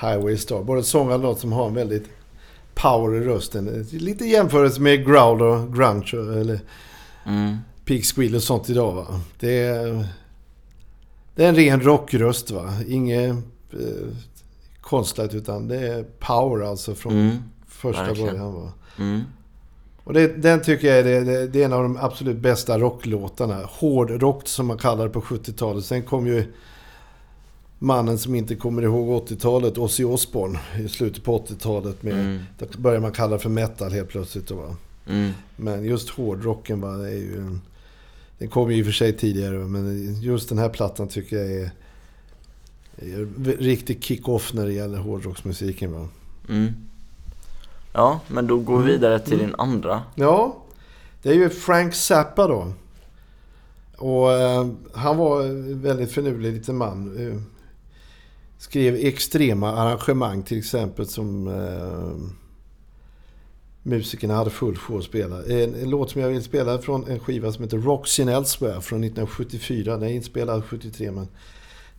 Highway 0.00 0.36
Star. 0.36 0.62
Både 0.62 0.82
sång 0.82 1.12
och 1.12 1.18
låt 1.20 1.40
som 1.40 1.52
har 1.52 1.66
en 1.66 1.74
väldigt 1.74 2.04
power 2.74 3.22
i 3.22 3.24
rösten. 3.24 3.86
Lite 3.90 4.24
jämförelse 4.24 4.80
med 4.80 5.06
growl 5.06 5.42
och 5.42 5.74
grunge 5.74 6.40
eller 6.40 6.60
mm, 7.26 7.56
pig 7.84 8.04
squeal 8.04 8.34
och 8.34 8.42
sånt 8.42 8.70
idag 8.70 8.92
va. 8.92 9.20
Det 9.40 9.58
är, 9.58 10.06
det 11.34 11.44
är 11.44 11.48
en 11.48 11.56
ren 11.56 11.80
rockröst 11.80 12.50
va. 12.50 12.74
Inget 12.88 13.36
eh, 13.72 14.08
konstlat 14.80 15.34
utan 15.34 15.68
det 15.68 15.78
är 15.78 16.04
power 16.18 16.64
alltså 16.64 16.94
från 16.94 17.12
mm, 17.12 17.36
första 17.66 18.04
verkligen. 18.04 18.30
början 18.30 18.54
va. 18.54 18.72
mm. 18.98 19.20
Och 20.04 20.12
det, 20.12 20.42
den 20.42 20.62
tycker 20.62 20.88
jag 20.88 20.98
är, 20.98 21.24
det, 21.24 21.46
det, 21.46 21.60
är 21.60 21.64
en 21.64 21.72
av 21.72 21.82
de 21.82 21.96
absolut 21.96 22.36
bästa 22.36 22.78
rocklåtarna. 22.78 23.64
Hårdrock 23.64 24.48
som 24.48 24.66
man 24.66 24.78
kallar 24.78 25.04
det 25.04 25.10
på 25.10 25.20
70-talet. 25.20 25.84
Sen 25.84 26.02
kom 26.02 26.26
ju 26.26 26.52
mannen 27.78 28.18
som 28.18 28.34
inte 28.34 28.54
kommer 28.54 28.82
ihåg 28.82 29.28
80-talet, 29.28 29.78
Ozzy 29.78 30.04
Osbourne, 30.04 30.58
i 30.78 30.88
slutet 30.88 31.24
på 31.24 31.38
80-talet. 31.38 32.02
Med, 32.02 32.12
Mm. 32.12 32.38
Då 32.58 32.66
börjar 32.78 33.00
man 33.00 33.12
kalla 33.12 33.36
det 33.36 33.42
för 33.42 33.50
metal 33.50 33.92
helt 33.92 34.08
plötsligt. 34.08 34.50
Va? 34.50 34.76
Mm. 35.06 35.30
Men 35.56 35.84
just 35.84 36.10
hårdrocken 36.10 36.80
va, 36.80 36.94
är 36.94 37.10
ju 37.10 37.36
en, 37.36 37.60
Den 38.38 38.48
kom 38.48 38.70
ju 38.70 38.78
i 38.78 38.82
och 38.82 38.86
för 38.86 38.92
sig 38.92 39.12
tidigare, 39.12 39.58
men 39.58 40.14
just 40.20 40.48
den 40.48 40.58
här 40.58 40.68
plattan 40.68 41.08
tycker 41.08 41.36
jag 41.36 41.52
är, 41.52 41.70
är 42.96 43.28
riktig 43.58 44.04
kick-off 44.04 44.52
när 44.54 44.66
det 44.66 44.72
gäller 44.72 44.98
hårdrocksmusiken. 44.98 45.92
Va? 45.92 46.08
Mm. 46.48 46.72
Ja, 47.92 48.20
men 48.28 48.46
då 48.46 48.58
går 48.58 48.78
vi 48.78 48.92
vidare 48.92 49.18
till 49.18 49.38
din 49.38 49.54
andra. 49.58 50.02
Ja, 50.14 50.56
det 51.22 51.30
är 51.30 51.34
ju 51.34 51.50
Frank 51.50 51.94
Zappa 51.94 52.46
då. 52.46 52.72
Och 53.96 54.32
eh, 54.32 54.66
han 54.94 55.16
var 55.16 55.42
en 55.42 55.82
väldigt 55.82 56.12
finurlig 56.12 56.52
liten 56.52 56.76
man. 56.76 57.26
Eh, 57.26 57.40
skrev 58.58 58.94
extrema 58.94 59.72
arrangemang 59.72 60.42
till 60.42 60.58
exempel 60.58 61.06
som 61.06 61.48
eh, 61.48 62.32
musikerna 63.82 64.34
hade 64.34 64.50
full 64.50 64.76
sjå 64.76 64.98
att 64.98 65.04
spela. 65.04 65.44
En, 65.44 65.74
en 65.74 65.90
låt 65.90 66.10
som 66.10 66.20
jag 66.20 66.28
vill 66.28 66.42
spela 66.42 66.78
från 66.78 67.08
en 67.08 67.20
skiva 67.20 67.52
som 67.52 67.64
heter 67.64 67.78
Rocks 67.78 68.20
in 68.20 68.28
Elsewhere 68.28 68.80
från 68.80 69.04
1974. 69.04 69.96
Den 69.96 70.08
är 70.08 70.12
inspelad 70.12 70.64
73 70.64 71.10
men 71.10 71.28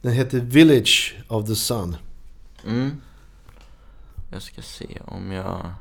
den 0.02 0.14
heter 0.14 0.40
Village 0.40 1.16
of 1.28 1.48
the 1.48 1.56
Sun. 1.56 1.96
Mm. 2.66 2.92
Jag 4.32 4.42
ska 4.42 4.62
se 4.62 4.88
om 5.06 5.32
jag... 5.32 5.74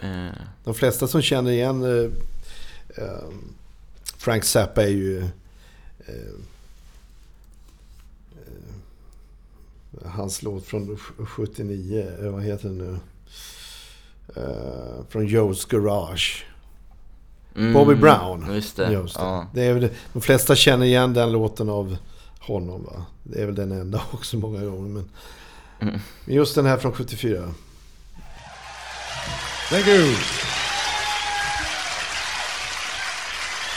Eh, 0.00 0.28
De 0.64 0.74
flesta 0.74 1.08
som 1.08 1.22
känner 1.22 1.50
igen 1.50 1.82
eh, 1.84 2.10
eh, 3.04 3.24
Frank 4.16 4.44
Zappa 4.44 4.82
är 4.82 4.88
ju 4.88 5.28
hans 10.04 10.42
låt 10.42 10.64
från 10.66 10.96
sj- 10.96 11.26
79, 11.26 12.08
eh, 12.20 12.30
vad 12.30 12.42
heter 12.42 12.68
den 12.68 12.78
nu? 12.78 12.98
Från 15.08 15.28
Joe's 15.28 15.70
Garage. 15.70 16.46
mm, 17.56 17.72
Bobby 17.72 17.94
Brown. 17.94 18.54
Just 18.54 18.76
det. 18.76 18.92
Just 18.92 19.14
det. 19.14 19.20
Ja. 19.22 19.46
Det 19.54 19.62
är 19.64 19.74
väl, 19.74 19.88
de 20.12 20.22
flesta 20.22 20.54
känner 20.56 20.86
igen 20.86 21.14
den 21.14 21.32
låten 21.32 21.68
av 21.68 21.96
honom. 22.40 22.84
Va? 22.84 23.04
Det 23.22 23.42
är 23.42 23.46
väl 23.46 23.54
den 23.54 23.72
enda 23.72 24.02
också 24.12 24.36
många 24.36 24.64
gånger. 24.64 24.88
Men, 24.88 25.08
Mm. 25.80 25.98
men 26.24 26.34
just 26.34 26.54
den 26.54 26.66
här 26.66 26.76
från 26.76 26.92
74. 26.92 27.54
Thank 29.70 29.86
you. 29.86 30.14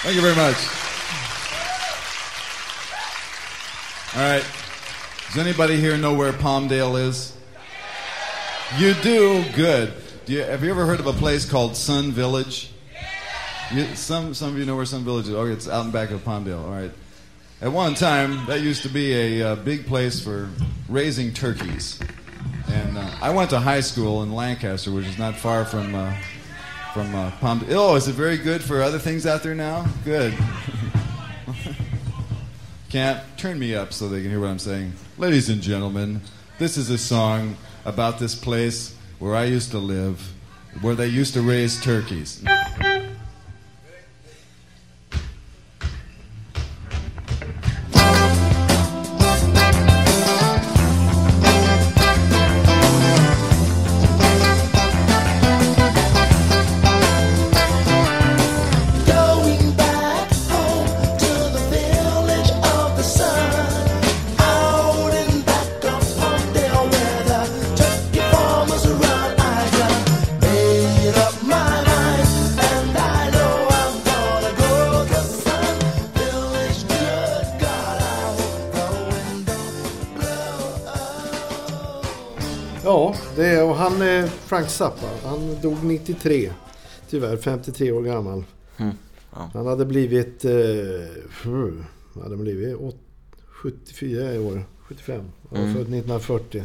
Thank 0.04 0.16
you 0.16 0.22
very 0.22 0.36
much. 0.38 0.56
All 4.16 4.22
right. 4.22 4.46
Does 5.28 5.38
anybody 5.38 5.76
here 5.76 5.98
know 5.98 6.14
where 6.14 6.32
Palmdale 6.32 6.98
is? 7.08 7.36
You 8.78 8.94
do? 8.94 9.44
Good. 9.54 9.94
Do 10.26 10.32
you, 10.32 10.44
have 10.44 10.64
you 10.64 10.72
ever 10.72 10.86
heard 10.86 11.02
of 11.02 11.08
a 11.08 11.14
place 11.14 11.44
called 11.44 11.76
Sun 11.76 12.14
Village? 12.14 12.72
You, 13.74 13.84
some, 13.96 14.34
some 14.34 14.54
of 14.54 14.58
you 14.58 14.64
know 14.64 14.78
where 14.78 14.86
Sun 14.86 15.04
Village 15.04 15.28
is. 15.28 15.34
Okay, 15.34 15.52
it's 15.52 15.68
out 15.68 15.84
in 15.84 15.92
back 15.92 16.12
of 16.12 16.24
Palmdale. 16.24 16.64
All 16.64 16.72
right. 16.72 16.92
At 17.62 17.74
one 17.74 17.96
time, 17.96 18.46
that 18.46 18.62
used 18.62 18.84
to 18.84 18.90
be 18.90 19.14
a 19.14 19.52
uh, 19.52 19.56
big 19.58 19.86
place 19.88 20.24
for 20.24 20.50
raising 20.88 21.34
turkeys. 21.34 22.00
Uh, 23.02 23.18
I 23.20 23.32
went 23.32 23.50
to 23.50 23.60
high 23.60 23.80
school 23.80 24.22
in 24.22 24.32
Lancaster, 24.32 24.92
which 24.92 25.08
is 25.08 25.18
not 25.18 25.36
far 25.36 25.66
from 25.66 25.96
uh, 25.96 26.14
from 26.94 27.16
uh, 27.16 27.32
Palm. 27.40 27.66
Oh, 27.70 27.96
is 27.96 28.08
it 28.08 28.14
very 28.14 28.38
good 28.38 28.62
for 28.62 28.82
other 28.82 29.00
things 29.00 29.26
out 29.26 29.42
there 29.42 29.56
now? 29.56 29.88
Good. 30.06 30.38
Can't 32.90 33.24
turn 33.38 33.58
me 33.58 33.74
up 33.74 33.92
so 33.94 34.08
they 34.08 34.22
can 34.22 34.30
hear 34.30 34.40
what 34.40 34.50
I'm 34.50 34.60
saying. 34.60 34.94
Ladies 35.18 35.50
and 35.50 35.62
gentlemen, 35.62 36.22
this 36.60 36.78
is 36.78 36.90
a 36.90 36.98
song 36.98 37.56
about 37.86 38.20
this 38.20 38.36
place 38.36 38.96
where 39.18 39.36
I 39.36 39.46
used 39.46 39.72
to 39.72 39.80
live, 39.80 40.34
where 40.82 40.94
they 40.94 41.08
used 41.08 41.34
to 41.34 41.42
raise 41.42 41.82
turkeys. 41.82 42.44
Zappa. 84.72 85.08
Han 85.24 85.62
dog 85.62 85.84
93. 85.84 86.52
Tyvärr, 87.10 87.38
53 87.38 87.92
år 87.92 88.02
gammal. 88.02 88.44
Mm, 88.78 88.96
ja. 89.34 89.50
Han 89.54 89.68
hade 89.68 89.86
blivit... 89.86 90.46
Eh, 90.46 90.52
hmm, 91.44 91.86
vad 92.14 92.24
hade 92.24 92.36
han 92.36 92.44
blivit? 92.44 92.76
Åt- 92.76 92.96
74 93.48 94.34
i 94.34 94.40
år. 94.40 94.64
75. 94.88 95.16
Han 95.20 95.32
var 95.50 95.58
Mm. 95.58 95.74
född 95.74 95.82
1940. 95.82 96.64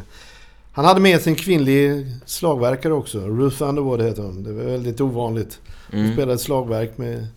Han 0.71 0.85
hade 0.85 0.99
med 0.99 1.21
sig 1.21 1.31
en 1.31 1.35
kvinnlig 1.39 2.05
slagverkare 2.25 2.93
också. 2.93 3.19
Ruth 3.19 3.63
Underwood 3.63 4.01
heter 4.01 4.23
hon. 4.23 4.43
Det 4.43 4.53
var 4.53 4.63
väldigt 4.63 5.01
ovanligt. 5.01 5.59
Hon 5.91 5.99
Mm. 5.99 6.13
spelade 6.13 6.37
slagverk 6.37 6.97
med 6.97 7.27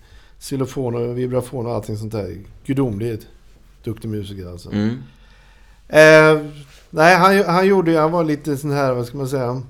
xylofon 0.41 0.95
och 0.95 1.19
vibrafon 1.19 1.67
och 1.67 1.73
allting 1.75 1.97
sånt 1.97 2.13
där. 2.13 2.37
Gudomligt 2.67 3.27
duktig 3.85 4.09
musiker 4.09 4.47
alltså. 4.51 4.71
Mm. 4.73 4.89
Eh, 5.89 6.47
nej, 6.91 7.17
han, 7.17 7.45
han 7.55 7.67
gjorde 7.67 7.99
han 7.99 8.13
var 8.13 8.25
lite 8.25 8.57
sån 8.57 8.71
här, 8.71 8.93
vad 8.95 9.07
ska 9.07 9.19
man 9.19 9.29
säga. 9.29 9.63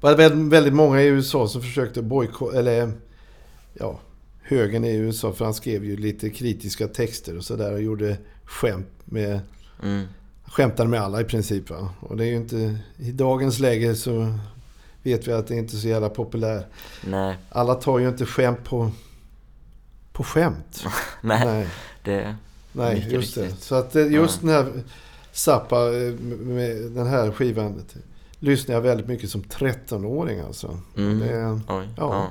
Det 0.00 0.06
var 0.06 0.16
väldigt, 0.16 0.52
väldigt 0.52 0.74
många 0.74 1.02
i 1.02 1.06
USA 1.06 1.48
som 1.48 1.62
försökte 1.62 2.02
bojkotta, 2.02 2.58
eller 2.58 2.92
ja, 3.74 4.00
högern 4.42 4.84
i 4.84 4.96
USA. 4.96 5.32
För 5.32 5.44
han 5.44 5.54
skrev 5.54 5.84
ju 5.84 5.96
lite 5.96 6.30
kritiska 6.30 6.88
texter 6.88 7.36
och 7.36 7.44
sådär 7.44 7.72
och 7.72 7.82
gjorde 7.82 8.16
skämt 8.44 8.88
med, 9.04 9.40
Mm. 9.82 10.06
skämtade 10.44 10.88
med 10.88 11.00
alla 11.00 11.20
i 11.20 11.24
princip. 11.24 11.70
Va? 11.70 11.90
Och 12.00 12.16
det 12.16 12.24
är 12.24 12.28
ju 12.28 12.36
inte, 12.36 12.78
i 12.98 13.12
dagens 13.12 13.58
läge 13.58 13.94
så 13.94 14.34
vet 15.02 15.28
vi 15.28 15.32
att 15.32 15.46
det 15.46 15.56
inte 15.56 15.76
är 15.76 15.78
så 15.78 15.88
jävla 15.88 16.08
populär. 16.08 16.66
Nej, 17.06 17.36
Alla 17.48 17.74
tar 17.74 17.98
ju 17.98 18.08
inte 18.08 18.26
skämt 18.26 18.64
på, 18.64 18.90
på 20.12 20.24
skämt. 20.24 20.84
nej, 21.20 21.46
Nej. 21.46 21.66
det... 22.04 22.36
Nej, 22.72 23.06
just 23.10 23.34
det. 23.34 23.42
riktigt. 23.42 23.62
Så 23.62 23.74
att 23.74 23.96
eh, 23.96 24.12
just 24.12 24.42
Ja. 24.42 24.48
den 24.48 24.54
här 24.66 24.82
Zappa, 25.32 25.76
eh, 25.96 26.12
med 26.40 26.76
den 26.76 27.06
här 27.06 27.30
skivan, 27.30 27.82
lyssnar 28.40 28.74
jag 28.74 28.82
väldigt 28.82 29.06
mycket 29.08 29.30
som 29.30 29.42
13-åring 29.42 30.40
alltså. 30.40 30.78
Mm. 30.96 31.18
Det, 31.18 31.60
Ja. 31.68 31.82
ja. 31.96 32.28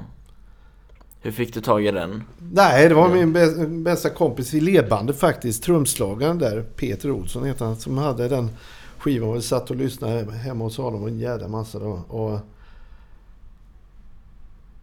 Hur 1.22 1.32
fick 1.32 1.54
du 1.54 1.62
tag 1.62 1.86
i 1.86 1.92
den? 1.92 2.24
nej, 2.52 2.90
det 2.90 2.96
var 2.96 3.06
Mm. 3.06 3.18
min 3.18 3.38
bä- 3.44 3.84
bästa 3.84 4.10
kompis 4.10 4.54
i 4.54 4.60
ledbandet 4.60 5.20
faktiskt, 5.20 5.64
trumslagaren 5.64 6.38
där, 6.40 6.62
Peter 6.76 7.12
Olsson 7.12 7.46
heter 7.46 7.66
han, 7.66 7.76
som 7.76 7.98
hade 7.98 8.28
den 8.28 8.50
skivan. 8.98 9.34
Vi 9.34 9.42
satt 9.42 9.70
och 9.70 9.76
lyssnade 9.76 10.32
hemma 10.32 10.64
hos 10.64 10.78
honom 10.78 11.08
en 11.08 11.20
jävla 11.20 11.48
massa 11.48 11.80
då. 11.80 11.92
Och 12.08 12.40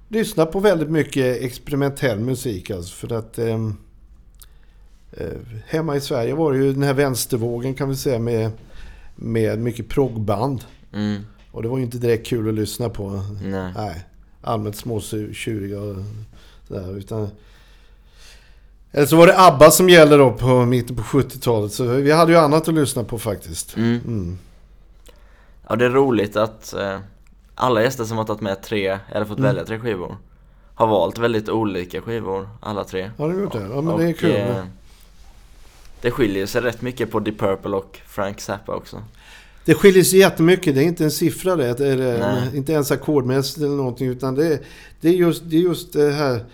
lyssnade 0.09 0.53
på 0.53 0.61
väldigt 0.61 0.91
mycket 0.91 1.43
experimentell 1.43 2.21
musik 2.21 2.71
alltså. 2.71 2.95
För 3.07 3.17
att 3.17 3.39
ehm, 3.39 3.75
eh, 5.13 5.27
hemma 5.67 5.97
i 5.97 6.01
Sverige 6.01 6.35
var 6.35 6.53
det 6.53 6.59
ju 6.59 6.73
den 6.73 6.83
här 6.83 6.95
vänstervågen 6.95 7.75
kan 7.75 7.89
vi 7.89 7.97
säga 7.97 8.19
med, 8.19 8.51
med 9.17 9.59
mycket 9.59 9.89
proggband. 9.89 10.65
Mm. 10.95 11.23
Och 11.51 11.63
det 11.63 11.69
var 11.69 11.79
ju 11.79 11.85
inte 11.85 11.99
direkt 11.99 12.27
kul 12.27 12.49
att 12.49 12.55
lyssna 12.55 12.89
på. 12.89 13.23
Nej. 13.43 13.73
Nej, 13.77 14.05
allmänt 14.43 14.77
småtjuriga 14.77 15.81
och 15.81 15.97
sådär. 16.69 16.97
Utan... 16.97 17.29
Eller 18.93 19.07
så 19.07 19.17
var 19.17 19.27
det 19.27 19.39
ABBA 19.39 19.71
som 19.71 19.89
gällde 19.89 20.17
då 20.17 20.33
på 20.33 20.65
mitten 20.65 20.97
på 20.97 21.03
70-talet. 21.03 21.73
Så 21.73 21.85
vi 21.85 22.13
hade 22.13 22.33
ju 22.33 22.39
annat 22.39 22.69
att 22.69 22.75
lyssna 22.75 23.05
på 23.05 23.19
faktiskt. 23.19 23.77
Mm. 23.77 24.01
Mm. 24.07 24.39
Ja, 25.69 25.77
det 25.77 25.85
är 25.85 25.91
roligt 25.91 26.37
att 26.37 26.73
eh, 26.75 26.99
alla 27.55 27.83
gäster 27.83 28.05
som 28.05 28.19
har 28.19 28.25
tagit 28.25 28.41
med 28.41 28.63
tre, 28.63 28.99
eller 29.13 29.25
fått 29.27 29.39
Mm. 29.39 29.49
välja 29.49 29.65
tre 29.65 29.79
skivor, 29.81 30.17
har 30.75 30.87
valt 30.87 31.19
väldigt 31.19 31.49
olika 31.49 32.01
skivor, 32.03 32.49
alla 32.61 32.85
tre. 32.85 33.11
Har 33.19 33.29
du 33.33 33.41
gjort 33.43 33.53
det? 33.53 33.69
Ja, 33.73 33.81
men 33.81 33.97
det 33.97 34.05
är 34.05 34.11
Och, 34.13 34.19
kul. 34.19 34.31
eh, 34.31 34.65
det 36.01 36.11
skiljer 36.11 36.47
sig 36.47 36.61
rätt 36.63 36.83
mycket 36.83 37.11
på 37.11 37.21
Deep 37.21 37.39
Purple 37.39 37.77
och 37.77 38.01
Frank 38.07 38.41
Zappa 38.41 38.75
också. 38.75 39.03
Det 39.65 39.75
skiljer 39.75 40.05
sig 40.05 40.19
jättemycket. 40.19 40.75
Det 40.75 40.81
är 40.81 40.85
inte 40.85 41.05
en 41.05 41.11
siffra 41.11 41.57
det. 41.57 41.97
Nej. 41.97 42.57
inte 42.57 42.73
ens 42.73 42.91
ackordmässigt 42.91 43.59
eller 43.59 43.77
någonting. 43.77 44.09
Utan 44.09 44.35
det 44.35 44.47
är, 44.47 44.59
det 45.01 45.09
är, 45.09 45.13
just, 45.13 45.43
det 45.47 45.57
är 45.57 45.61
just 45.61 45.93
det 45.93 46.13
här 46.13 46.45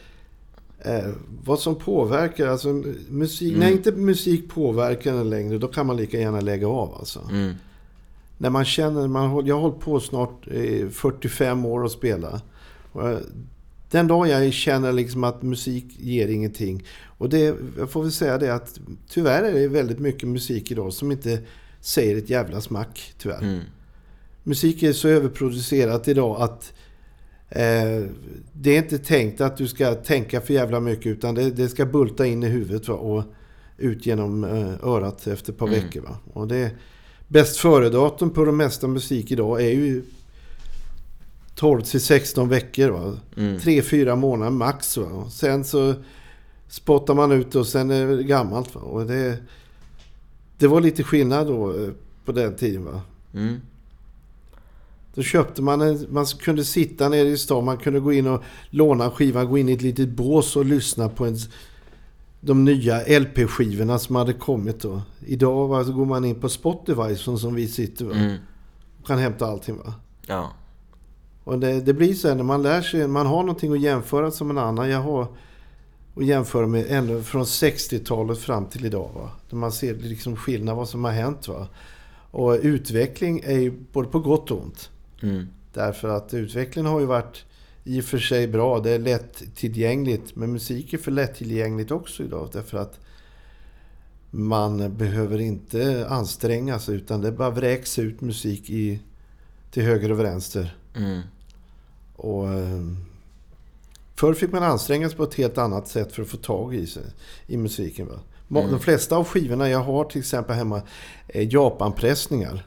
Eh, 0.84 1.10
vad 1.44 1.58
som 1.58 1.74
påverkar, 1.74 2.46
alltså 2.46 2.82
musik, 3.08 3.48
Mm. 3.48 3.60
när 3.60 3.70
inte 3.70 3.92
musik 3.92 4.48
påverkar 4.50 5.14
en 5.14 5.30
längre, 5.30 5.58
då 5.58 5.68
kan 5.68 5.86
man 5.86 5.96
lika 5.96 6.20
gärna 6.20 6.40
lägga 6.40 6.68
av 6.68 6.94
alltså. 6.94 7.20
Mm. 7.30 7.54
När 8.38 8.50
man 8.50 8.64
känner, 8.64 9.08
man, 9.08 9.46
jag 9.46 9.54
har 9.54 9.62
hållit 9.62 9.80
på 9.80 10.00
snart 10.00 10.46
eh, 10.50 10.88
45 10.88 11.64
år 11.66 11.84
att 11.84 11.92
spela. 11.92 12.40
Och 12.92 13.08
jag, 13.08 13.18
den 13.90 14.06
dag 14.06 14.28
jag 14.28 14.52
känner 14.52 14.92
liksom 14.92 15.24
att 15.24 15.42
musik 15.42 15.84
ger 15.98 16.28
ingenting. 16.28 16.84
Och 17.18 17.28
det, 17.28 17.54
jag 17.78 17.90
får 17.90 18.02
väl 18.02 18.12
säga 18.12 18.38
det 18.38 18.54
att 18.54 18.80
tyvärr 19.08 19.42
är 19.42 19.52
det 19.52 19.68
väldigt 19.68 19.98
mycket 19.98 20.28
musik 20.28 20.70
idag 20.70 20.92
som 20.92 21.12
inte 21.12 21.38
säger 21.80 22.16
ett 22.16 22.30
jävla 22.30 22.60
smack, 22.60 23.14
tyvärr. 23.18 23.42
Mm. 23.42 23.60
Musik 24.42 24.82
är 24.82 24.92
så 24.92 25.08
överproducerat 25.08 26.08
idag 26.08 26.40
att 26.40 26.72
eh, 27.48 28.04
det 28.52 28.70
är 28.70 28.78
inte 28.78 28.98
tänkt 28.98 29.40
att 29.40 29.56
du 29.56 29.68
ska 29.68 29.94
tänka 29.94 30.40
för 30.40 30.54
jävla 30.54 30.80
mycket 30.80 31.06
utan 31.06 31.34
det, 31.34 31.50
det 31.50 31.68
ska 31.68 31.86
bulta 31.86 32.26
in 32.26 32.42
i 32.42 32.46
huvudet 32.48 32.88
va, 32.88 32.94
och 32.94 33.24
ut 33.78 34.06
genom 34.06 34.44
eh, 34.44 34.88
örat 34.88 35.26
efter 35.26 35.52
ett 35.52 35.58
par 35.58 35.66
Mm. 35.68 35.80
veckor. 35.80 36.00
Va. 36.02 36.16
Och 36.32 36.48
det, 36.48 36.70
bäst 37.28 37.56
före-datum 37.56 38.30
på 38.30 38.44
det 38.44 38.52
mesta 38.52 38.86
musik 38.88 39.30
idag 39.30 39.60
är 39.62 39.70
ju 39.70 40.02
12 41.54 41.82
till 41.82 42.00
16 42.00 42.48
veckor. 42.48 42.88
Va. 42.90 43.16
Mm. 43.36 43.58
3-4 43.58 44.16
månader 44.16 44.50
max. 44.50 44.96
Va. 44.96 45.04
Och 45.06 45.32
sen 45.32 45.64
så 45.64 45.94
spottar 46.68 47.14
man 47.14 47.32
ut 47.32 47.54
och 47.54 47.66
sen 47.66 47.90
är 47.90 48.06
det 48.06 48.22
gammalt. 48.22 48.74
Va. 48.74 48.80
Och 48.80 49.06
det, 49.06 49.36
det 50.60 50.66
var 50.68 50.80
lite 50.80 51.02
skillnad 51.04 51.46
då 51.46 51.70
eh, 51.82 51.90
på 52.24 52.32
den 52.32 52.56
tiden. 52.56 52.84
Va. 52.84 53.00
Mm. 53.34 53.60
Då 55.14 55.22
köpte 55.22 55.62
man 55.62 55.80
en, 55.80 56.06
man 56.10 56.26
kunde 56.26 56.64
sitta 56.64 57.08
nere 57.08 57.28
i 57.28 57.38
stan, 57.38 57.64
man 57.64 57.76
kunde 57.76 58.00
gå 58.00 58.12
in 58.12 58.26
och 58.26 58.42
låna 58.70 59.04
en 59.04 59.10
skiva, 59.10 59.44
gå 59.44 59.58
in 59.58 59.68
i 59.68 59.72
ett 59.72 59.82
litet 59.82 60.08
bås 60.08 60.56
och 60.56 60.64
lyssna 60.64 61.08
på 61.08 61.26
en, 61.26 61.36
de 62.40 62.64
nya 62.64 63.00
LP-skivorna 63.20 63.98
som 63.98 64.16
hade 64.16 64.32
kommit 64.32 64.80
då. 64.80 65.02
Idag 65.26 65.68
va, 65.68 65.84
så 65.84 65.92
går 65.92 66.06
man 66.06 66.24
in 66.24 66.40
på 66.40 66.48
Spotify 66.48 67.16
som, 67.16 67.38
som 67.38 67.54
vi 67.54 67.68
sitter 67.68 68.04
va, 68.04 68.12
Mm. 68.14 68.36
kan 69.06 69.18
hämta 69.18 69.46
allting. 69.46 69.76
Va? 69.78 69.94
Ja. 70.26 70.52
Och 71.44 71.58
det, 71.58 71.80
det 71.80 71.94
blir 71.94 72.14
så 72.14 72.28
här 72.28 72.34
när 72.34 72.42
man 72.44 72.62
lär 72.62 72.82
sig, 72.82 73.06
man 73.08 73.26
har 73.26 73.40
någonting 73.42 73.72
att 73.72 73.80
jämföra 73.80 74.30
som 74.30 74.50
en 74.50 74.58
annan. 74.58 74.90
Jag 74.90 75.00
har 75.00 75.26
att 76.20 76.26
jämföra 76.26 76.66
med 76.66 76.86
ända 76.88 77.22
från 77.22 77.44
60-talet 77.44 78.38
fram 78.38 78.66
till 78.66 78.84
idag. 78.84 79.10
Va? 79.14 79.30
Där 79.50 79.56
man 79.56 79.72
ser 79.72 79.94
liksom 79.94 80.36
skillnad 80.36 80.76
vad 80.76 80.88
som 80.88 81.04
har 81.04 81.12
hänt. 81.12 81.48
Va? 81.48 81.68
Och 82.30 82.58
utveckling 82.62 83.40
är 83.44 83.58
ju 83.58 83.72
både 83.92 84.08
på 84.08 84.18
gott 84.18 84.50
och 84.50 84.62
ont. 84.62 84.90
Mm. 85.22 85.46
Därför 85.72 86.08
att 86.08 86.34
utvecklingen 86.34 86.92
har 86.92 87.00
ju 87.00 87.06
varit 87.06 87.44
i 87.84 88.00
och 88.00 88.04
för 88.04 88.18
sig 88.18 88.48
bra. 88.48 88.80
Det 88.80 88.90
är 88.90 88.98
lättillgängligt. 88.98 90.36
Men 90.36 90.52
musik 90.52 90.92
är 90.92 90.98
för 90.98 91.10
lättillgängligt 91.10 91.90
också 91.90 92.22
idag. 92.22 92.48
Därför 92.52 92.78
att 92.78 93.00
man 94.30 94.96
behöver 94.96 95.38
inte 95.38 96.06
anstränga 96.08 96.78
sig 96.78 96.94
utan 96.94 97.20
det 97.20 97.32
bara 97.32 97.50
vräks 97.50 97.98
ut 97.98 98.20
musik 98.20 98.70
i, 98.70 99.00
till 99.70 99.82
höger 99.82 100.12
och 100.12 100.20
vänster. 100.20 100.76
Mm. 100.96 101.20
Och, 102.16 102.48
eh, 102.48 102.80
förr 104.20 104.34
fick 104.34 104.52
man 104.52 104.62
anstränga 104.62 105.08
sig 105.08 105.16
på 105.16 105.24
ett 105.24 105.34
helt 105.34 105.58
annat 105.58 105.88
sätt 105.88 106.12
för 106.12 106.22
att 106.22 106.28
få 106.28 106.36
tag 106.36 106.74
i, 106.74 106.86
sig, 106.86 107.02
i 107.46 107.56
musiken. 107.56 108.08
Va? 108.48 108.60
Mm. 108.60 108.70
De 108.70 108.80
flesta 108.80 109.16
av 109.16 109.24
skivorna 109.24 109.68
jag 109.68 109.78
har 109.78 110.04
till 110.04 110.18
exempel 110.18 110.56
hemma 110.56 110.82
är 111.28 111.54
Japanpressningar. 111.54 112.66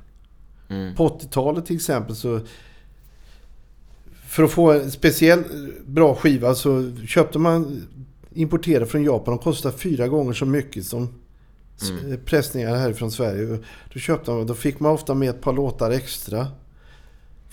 Mm. 0.69 0.95
På 0.95 1.07
80-talet 1.07 1.65
till 1.65 1.75
exempel 1.75 2.15
så... 2.15 2.39
För 4.27 4.43
att 4.43 4.51
få 4.51 4.71
en 4.71 4.91
speciell 4.91 5.43
bra 5.85 6.15
skiva 6.15 6.55
så 6.55 6.91
köpte 7.07 7.39
man 7.39 7.87
importerade 8.33 8.85
från 8.85 9.03
Japan. 9.03 9.35
De 9.37 9.43
kostade 9.43 9.77
fyra 9.77 10.07
gånger 10.07 10.33
så 10.33 10.45
mycket 10.45 10.85
som 10.85 11.09
Mm. 11.91 12.19
pressningar 12.25 12.75
härifrån 12.75 13.11
Sverige. 13.11 13.59
Då, 13.93 13.99
köpte 13.99 14.31
man, 14.31 14.47
då 14.47 14.53
fick 14.53 14.79
man 14.79 14.91
ofta 14.91 15.13
med 15.13 15.29
ett 15.29 15.41
par 15.41 15.53
låtar 15.53 15.91
extra. 15.91 16.47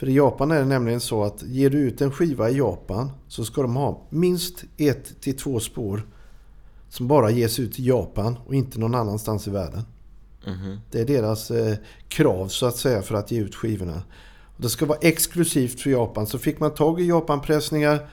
För 0.01 0.09
i 0.09 0.15
Japan 0.15 0.51
är 0.51 0.59
det 0.59 0.65
nämligen 0.65 1.01
så 1.01 1.25
att 1.25 1.43
ger 1.43 1.71
du 1.71 1.79
ut 1.79 2.01
en 2.01 2.13
skiva 2.13 2.51
i 2.51 2.57
Japan 2.57 3.11
så 3.29 3.45
ska 3.45 3.63
de 3.63 3.77
ha 3.77 4.03
minst 4.11 4.65
ett 4.77 5.21
till 5.21 5.37
två 5.37 5.61
spår 5.61 6.03
som 6.89 7.09
bara 7.09 7.31
ges 7.31 7.59
ut 7.59 7.79
i 7.79 7.87
Japan 7.87 8.37
och 8.47 8.55
inte 8.55 8.79
någon 8.79 8.95
annanstans 8.95 9.47
i 9.47 9.51
världen. 9.51 9.83
Mhm. 10.47 10.81
Det 10.91 11.01
är 11.01 11.05
deras 11.05 11.51
eh, 11.51 11.77
krav 12.09 12.49
så 12.49 12.67
att 12.67 12.77
säga 12.77 13.03
för 13.03 13.15
att 13.15 13.31
ge 13.31 13.41
ut 13.41 13.55
skivorna. 13.55 14.03
Och 14.57 14.63
det 14.63 14.69
ska 14.69 14.87
vara 14.87 14.99
exklusivt 15.03 15.81
för 15.81 15.91
Japan. 15.91 16.27
Så 16.27 16.39
fick 16.39 16.61
man 16.61 16.75
tag 16.75 17.01
i 17.01 17.05
Japanpressningar. 17.09 18.09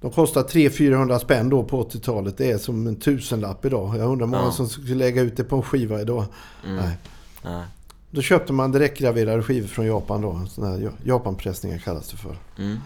De 0.00 0.10
kostar 0.10 0.42
300-400 0.42 1.18
spänn 1.18 1.48
då 1.48 1.64
på 1.64 1.84
80-talet. 1.84 2.36
Det 2.36 2.50
är 2.50 2.58
som 2.58 2.86
en 2.86 2.96
tusenlapp 2.96 3.64
idag. 3.64 3.96
Jag 3.98 4.10
undrar 4.10 4.26
hur 4.26 4.30
många 4.30 4.44
Ja. 4.44 4.52
som 4.52 4.68
skulle 4.68 4.94
lägga 4.94 5.22
ut 5.22 5.36
det 5.36 5.44
på 5.44 5.56
en 5.56 5.62
skiva 5.62 6.00
idag. 6.00 6.24
Mm. 6.64 6.76
Nej. 6.76 6.98
Nej. 7.44 7.64
Då 8.10 8.22
köpte 8.22 8.52
man 8.52 8.72
direktgraverade 8.72 9.42
skivor 9.42 9.68
från 9.68 9.86
Japan 9.86 10.20
då. 10.20 10.46
Såna 10.50 10.68
här 10.68 10.78
Ja- 10.78 10.90
Japanpressningar 11.04 11.78
kallas 11.78 12.10
det 12.10 12.16
för. 12.16 12.36
Mm. 12.58 12.76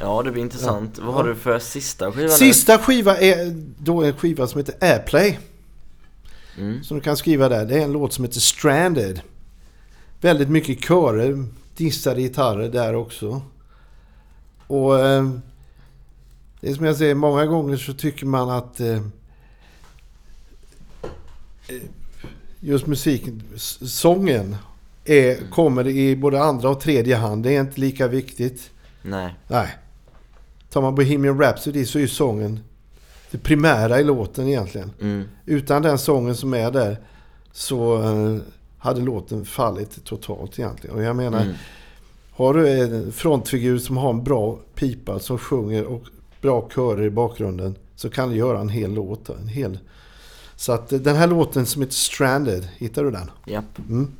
Ja, 0.00 0.22
det 0.22 0.30
blir 0.32 0.42
intressant. 0.42 0.98
Vad 0.98 1.08
Ja. 1.08 1.12
har 1.12 1.24
du 1.24 1.34
för 1.34 1.58
sista 1.58 2.12
skiva? 2.12 2.28
Sista 2.28 2.78
skiva 2.78 3.16
är 3.18 3.54
då 3.78 4.02
en 4.02 4.12
skiva 4.16 4.46
som 4.46 4.58
heter 4.58 4.74
Airplay. 4.80 5.38
Mm. 6.58 6.84
Som 6.84 6.96
du 6.96 7.00
kan 7.02 7.16
skriva 7.16 7.48
där. 7.48 7.66
Det 7.66 7.78
är 7.78 7.84
en 7.84 7.92
låt 7.92 8.12
som 8.12 8.24
heter 8.24 8.40
Stranded. 8.40 9.20
Väldigt 10.20 10.48
mycket 10.48 10.84
körer, 10.84 11.44
dissade 11.76 12.20
gitarrer 12.20 12.68
där 12.68 12.94
också. 12.94 13.42
Och 14.66 14.98
eh, 15.00 15.30
det 16.60 16.70
är 16.70 16.74
som 16.74 16.84
jag 16.84 16.96
säger, 16.96 17.14
många 17.14 17.46
gånger 17.46 17.76
så 17.76 17.92
tycker 17.94 18.26
man 18.26 18.50
att 18.50 18.80
eh, 18.80 18.88
eh, 21.68 21.82
just 22.64 22.86
musiken, 22.86 23.42
s- 23.54 23.98
sången 24.00 24.56
är, 25.04 25.50
kommer 25.50 25.86
i 25.88 26.16
både 26.16 26.42
andra 26.42 26.68
och 26.70 26.80
tredje 26.80 27.16
hand. 27.16 27.42
Det 27.42 27.56
är 27.56 27.60
inte 27.60 27.80
lika 27.80 28.08
viktigt. 28.08 28.70
Nej. 29.02 29.34
Nej. 29.48 29.68
Tar 30.70 30.82
man 30.82 30.94
Bohemian 30.94 31.40
Rhapsody 31.40 31.84
så 31.86 31.98
är 31.98 32.02
ju 32.02 32.08
sången 32.08 32.60
det 33.30 33.38
primära 33.38 34.00
i 34.00 34.04
låten 34.04 34.48
egentligen. 34.48 34.90
Mm. 35.00 35.24
Utan 35.46 35.82
den 35.82 35.98
sången 35.98 36.36
som 36.36 36.54
är 36.54 36.70
där 36.70 36.96
så 37.52 38.02
eh, 38.02 38.36
hade 38.78 39.00
låten 39.00 39.44
fallit 39.44 40.04
totalt 40.04 40.58
egentligen. 40.58 40.96
Och 40.96 41.02
jag 41.02 41.16
menar, 41.16 41.42
Mm. 41.42 41.54
har 42.30 42.54
du 42.54 42.68
en 42.68 43.12
frontfigur 43.12 43.78
som 43.78 43.96
har 43.96 44.10
en 44.10 44.24
bra 44.24 44.58
pipa 44.74 45.18
som 45.18 45.38
sjunger 45.38 45.84
och 45.84 46.02
bra 46.40 46.68
körer 46.74 47.02
i 47.02 47.10
bakgrunden 47.10 47.74
så 47.96 48.10
kan 48.10 48.30
du 48.30 48.36
göra 48.36 48.60
en 48.60 48.68
hel 48.68 48.92
låt. 48.94 49.28
En 49.28 49.48
hel. 49.48 49.78
Så 50.56 50.72
att 50.72 50.92
eh, 50.92 50.98
den 50.98 51.16
här 51.16 51.26
låten 51.26 51.66
som 51.66 51.82
heter 51.82 51.94
Stranded, 51.94 52.68
hittar 52.76 53.04
du 53.04 53.10
den? 53.10 53.30
Japp. 53.46 53.78
Mm. 53.88 54.10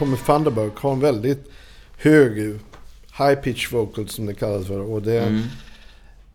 Tommy 0.00 0.16
Thunderberg 0.16 0.70
har 0.74 0.92
en 0.92 1.00
väldigt 1.00 1.44
hög 1.96 2.58
high 3.18 3.34
pitch 3.42 3.72
vocal 3.72 4.08
som 4.08 4.26
det 4.26 4.34
kallas 4.34 4.66
för. 4.66 4.78
Och 4.80 5.02
det, 5.02 5.20
Mm. 5.20 5.42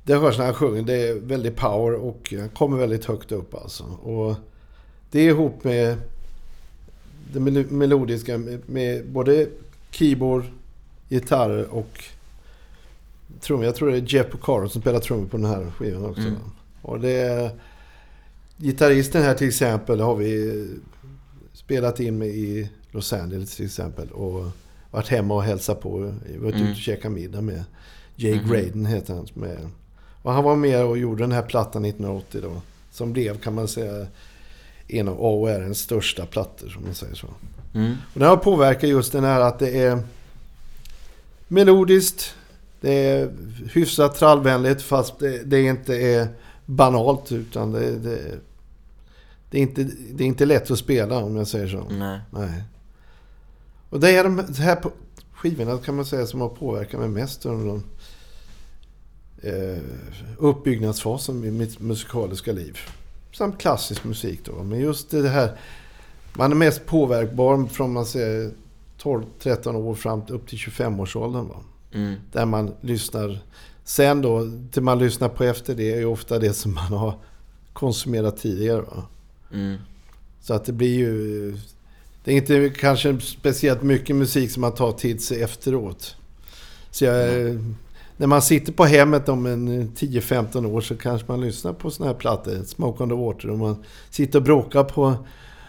det 0.04 0.16
hörs 0.16 0.38
när 0.38 0.46
han 0.46 0.54
sjunger. 0.54 0.82
Det 0.82 0.94
är 1.08 1.16
väldigt 1.16 1.56
power 1.56 1.94
och 1.94 2.34
han 2.40 2.50
kommer 2.50 2.78
väldigt 2.78 3.06
högt 3.06 3.32
upp 3.32 3.56
alltså. 3.56 3.84
Och 3.84 4.36
det 5.12 5.20
är 5.20 5.28
ihop 5.30 5.64
med 5.64 5.98
det 7.34 7.40
mel- 7.40 7.70
melodiska 7.72 8.38
med, 8.66 9.06
både 9.08 9.48
keyboard, 9.92 10.44
gitarrer 11.10 11.66
och 11.74 12.04
trummor. 13.42 13.66
Jag 13.66 13.76
tror 13.76 13.92
det 13.92 13.98
är 13.98 14.14
Jeff 14.16 14.32
Porcaro 14.32 14.70
som 14.70 14.82
spelar 14.82 15.00
trummor 15.00 15.26
på 15.28 15.38
den 15.38 15.46
här 15.46 15.72
skivan 15.78 16.06
också. 16.06 16.22
Mm. 16.22 16.36
Och 16.82 17.00
det 17.00 17.12
är 17.12 17.50
gitarristen 18.58 19.24
här 19.24 19.34
till 19.34 19.48
exempel 19.48 20.00
har 20.00 20.16
vi 20.16 20.68
spelat 21.54 22.00
in 22.00 22.18
med 22.18 22.28
i 22.28 22.70
Los 22.96 23.14
Angeles 23.14 23.56
till 23.56 23.66
exempel. 23.66 24.10
Och 24.12 24.46
varit 24.92 25.08
hemma 25.08 25.34
och 25.34 25.44
hälsat 25.44 25.82
på. 25.82 26.00
Varit 26.00 26.56
Mm. 26.56 26.64
ute 26.64 26.72
och 26.72 26.78
käkat 26.78 27.12
middag 27.12 27.42
med 27.42 27.64
Jay 28.16 28.36
Mhm. 28.40 28.50
Graydon 28.50 28.86
heter 28.86 29.14
han. 29.14 29.44
Är, 29.44 29.70
och 30.22 30.34
han 30.34 30.44
var 30.44 30.56
med 30.56 30.86
och 30.86 30.98
gjorde 30.98 31.24
den 31.24 31.32
här 31.32 31.42
plattan 31.42 31.86
1980 31.86 32.42
då. 32.44 32.62
Som 32.92 33.14
blev 33.14 33.40
kan 33.40 33.54
man 33.56 33.68
säga 33.68 34.08
en 34.88 35.08
av 35.08 35.22
AORens 35.26 35.80
största 35.80 36.26
plattor 36.26 36.70
som 36.70 36.84
man 36.84 36.94
säger 36.96 37.16
så. 37.16 37.28
Mm. 37.74 37.96
Och 38.14 38.20
det 38.20 38.26
har 38.26 38.38
påverkat 38.38 38.90
just 38.90 39.12
den 39.12 39.24
här 39.24 39.40
att 39.42 39.60
det 39.60 39.80
är 39.80 40.00
melodiskt, 41.48 42.36
det 42.82 42.92
är 42.94 43.32
hyfsat 43.74 44.16
trallvänligt 44.16 44.82
fast 44.82 45.20
det, 45.20 45.44
det 45.44 45.62
inte 45.62 45.96
är 45.96 46.28
banalt 46.66 47.32
utan 47.32 47.72
det, 47.72 47.92
det, 48.00 48.20
det, 49.50 49.58
är 49.58 49.62
inte, 49.62 49.84
det 50.14 50.24
är 50.24 50.28
inte 50.28 50.46
lätt 50.46 50.72
att 50.72 50.80
spela 50.80 51.18
om 51.18 51.36
jag 51.36 51.48
säger 51.48 51.68
så. 51.68 51.84
Nej. 51.90 52.20
Nej. 52.32 52.64
Och 53.96 54.02
det 54.02 54.12
är 54.12 54.24
de 54.24 54.44
här 54.58 54.84
skivorna 55.34 55.78
kan 55.78 55.96
man 55.96 56.06
säga 56.06 56.26
som 56.26 56.42
har 56.42 56.50
påverkat 56.50 57.00
mig 57.00 57.10
mest 57.10 57.46
under 57.46 57.66
de, 57.66 57.84
eh, 59.50 59.84
uppbyggnadsfasen 60.38 61.44
i 61.44 61.52
mitt 61.52 61.80
musikaliska 61.80 62.52
liv. 62.52 62.78
Samt 63.34 63.58
klassisk 63.58 64.04
musik 64.04 64.40
då. 64.46 64.64
Men 64.64 64.80
just 64.80 65.12
det 65.12 65.30
här, 65.30 65.60
man 66.34 66.52
är 66.52 66.56
mest 66.56 66.86
påverkbar 66.86 67.66
från 67.66 67.94
man 67.94 68.06
säger 68.06 68.52
12-13 68.98 69.76
år 69.76 69.96
fram 69.96 70.26
till 70.26 70.36
upp 70.36 70.48
till 70.48 70.58
25-årsåldern. 70.58 71.48
Va? 71.48 71.60
Mm. 71.92 72.16
Där 72.32 72.46
man 72.46 72.72
lyssnar. 72.82 73.40
Sen 73.84 74.22
då, 74.22 74.44
det 74.44 74.82
man 74.82 75.00
lyssnar 75.00 75.30
på 75.30 75.44
efter 75.44 75.76
det 75.76 75.94
är 75.94 75.98
ju 75.98 76.06
ofta 76.06 76.40
det 76.40 76.54
som 76.54 76.74
man 76.74 76.94
har 76.94 77.20
konsumerat 77.74 78.38
tidigare. 78.38 78.86
Mm. 79.54 79.78
Så 80.42 80.54
att 80.54 80.66
det 80.66 80.74
blir 80.74 80.96
ju... 80.96 81.58
Det 82.26 82.32
är 82.32 82.36
inte 82.36 82.70
kanske 82.80 83.20
speciellt 83.20 83.82
mycket 83.82 84.16
musik 84.16 84.52
som 84.52 84.62
man 84.62 84.72
tar 84.74 84.92
till 84.92 85.20
sig 85.20 85.42
efteråt. 85.42 86.16
Så 86.92 87.06
jag, 87.06 87.28
när 88.18 88.28
man 88.28 88.42
sitter 88.42 88.74
på 88.74 88.86
hemmet 88.86 89.30
om 89.30 89.46
en 89.46 89.90
10-15 89.90 90.66
år 90.66 90.82
så 90.82 90.96
kanske 90.96 91.32
man 91.32 91.42
lyssnar 91.42 91.74
på 91.74 91.92
såna 91.92 92.10
här 92.10 92.16
plattor. 92.16 92.64
Smoke 92.66 93.04
on 93.04 93.10
the 93.10 93.16
Water. 93.16 93.50
Och 93.50 93.58
man 93.58 93.84
sitter 94.10 94.40
och 94.40 94.44
bråkar 94.44 94.84
på 94.84 95.16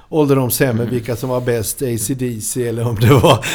ålderdomshemmet 0.09 0.89
vilka 0.89 1.17
som 1.17 1.29
var 1.29 1.41
bäst. 1.41 1.83
AC/DC 1.83 2.69
eller 2.69 2.87
om 2.89 2.95
det 2.95 3.15
var... 3.15 3.47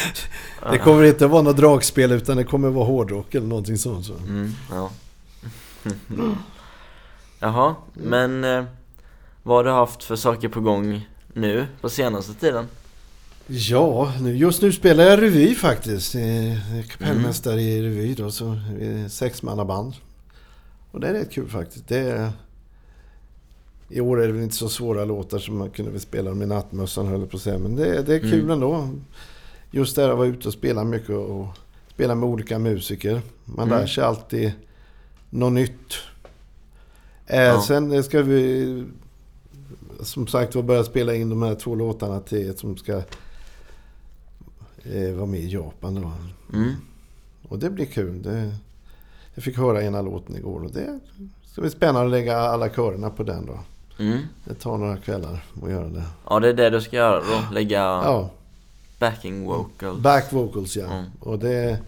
Det 0.72 0.78
kommer 0.78 1.04
inte 1.04 1.28
vara 1.28 1.41
något 1.41 1.58
dragspel 1.58 2.12
utan 2.12 2.38
det 2.38 2.43
kommer 2.43 2.70
vara 2.70 2.86
hårdrock 2.86 3.36
eller 3.36 3.47
någonting 3.47 3.78
sånt. 3.78 4.06
Så. 4.06 4.14
Mm. 4.14 4.52
Ja. 4.72 4.89
Jaha, 7.39 7.76
men 7.93 8.43
eh, 8.43 8.64
vad 9.43 9.58
har 9.58 9.64
du 9.64 9.72
haft 9.72 10.04
för 10.04 10.16
saker 10.16 10.49
på 10.49 10.60
gång 10.62 11.08
nu 11.34 11.68
på 11.82 11.89
senaste 11.89 12.34
tiden? 12.34 12.68
Ja, 13.54 14.14
nu, 14.22 14.38
just 14.38 14.62
nu 14.62 14.72
spelar 14.72 15.04
jag 15.04 15.22
revy 15.22 15.56
faktiskt. 15.56 16.16
Eh, 16.16 16.82
Kapellmästare 16.89 17.62
i 17.62 17.82
revy 17.82 18.14
då, 18.14 18.32
så 18.32 18.58
sexmannaband. 19.10 19.93
Och 20.91 20.99
det 20.99 21.08
är 21.08 21.14
rätt 21.14 21.32
kul 21.32 21.47
faktiskt. 21.49 21.88
Det 21.88 21.97
är, 21.99 22.32
I 23.89 24.02
år 24.02 24.22
är 24.24 24.28
det 24.28 24.34
väl 24.34 24.43
inte 24.43 24.56
så 24.56 24.70
svåra 24.70 25.06
låtar 25.06 25.39
som 25.39 25.58
man 25.58 25.70
kunde 25.70 25.91
väl 25.91 25.99
spela 25.99 26.34
med 26.34 26.47
nattmössan 26.47 27.08
höll 27.08 27.28
på 27.28 27.38
att 27.38 27.43
säga. 27.43 27.58
Men 27.58 27.76
det, 27.76 28.02
det 28.02 28.16
är 28.16 28.20
kul 28.20 28.34
Mm. 28.39 28.49
ändå. 28.49 28.89
Just 29.72 29.95
det 29.95 30.02
här 30.02 30.10
att 30.10 30.18
vara 30.18 30.28
ute 30.28 30.47
och 30.47 30.54
spela 30.54 30.84
mycket 30.84 31.10
och 31.10 31.47
spela 31.93 32.16
med 32.16 32.30
olika 32.30 32.60
musiker. 32.60 33.22
Man 33.45 33.68
Mm. 33.68 33.80
lär 33.80 33.88
sig 33.88 34.04
alltid 34.04 34.52
något 35.30 35.54
nytt. 35.54 35.93
Eh, 37.28 37.41
Ja. 37.41 37.62
Sen 37.62 38.04
ska 38.04 38.22
vi 38.22 38.84
som 40.02 40.28
sagt 40.28 40.56
var 40.56 40.64
börja 40.64 40.84
spela 40.84 41.16
in 41.16 41.30
de 41.30 41.41
här 41.41 41.56
två 41.56 41.76
låtarna 41.76 42.20
till 42.20 42.58
som 42.58 42.78
ska 42.78 43.02
eh, 44.84 45.13
vara 45.13 45.25
med 45.25 45.39
i 45.39 45.47
Japan 45.53 45.95
då. 46.01 46.11
Mm. 46.57 46.73
Och 47.49 47.59
det 47.59 47.69
blir 47.69 47.86
kul. 47.86 48.21
Det, 48.21 48.53
jag 49.36 49.43
fick 49.43 49.57
höra 49.57 49.84
ena 49.84 50.01
låten 50.01 50.36
igår 50.36 50.63
och 50.63 50.71
det 50.71 50.99
ska 51.45 51.61
bli 51.61 51.69
spännande 51.69 52.01
att 52.05 52.11
lägga 52.11 52.38
alla 52.38 52.69
körerna 52.69 53.09
på 53.09 53.23
den 53.23 53.45
då. 53.45 53.59
Mm. 54.03 54.19
Det 54.45 54.53
tar 54.53 54.77
några 54.77 54.97
kvällar 54.97 55.45
att 55.63 55.71
göra 55.71 55.88
det. 55.88 56.03
Ja, 56.29 56.39
det 56.39 56.49
är 56.49 56.53
det 56.53 56.69
du 56.69 56.82
ska 56.82 56.95
göra 56.95 57.19
då? 57.19 57.53
Lägga 57.53 57.77
Ja, 57.79 58.29
backing 58.99 59.45
vocals? 59.45 59.99
back 59.99 60.34
vocals 60.34 60.77
ja. 60.77 60.86
Mm. 60.86 61.05
Och 61.19 61.39
det, 61.39 61.79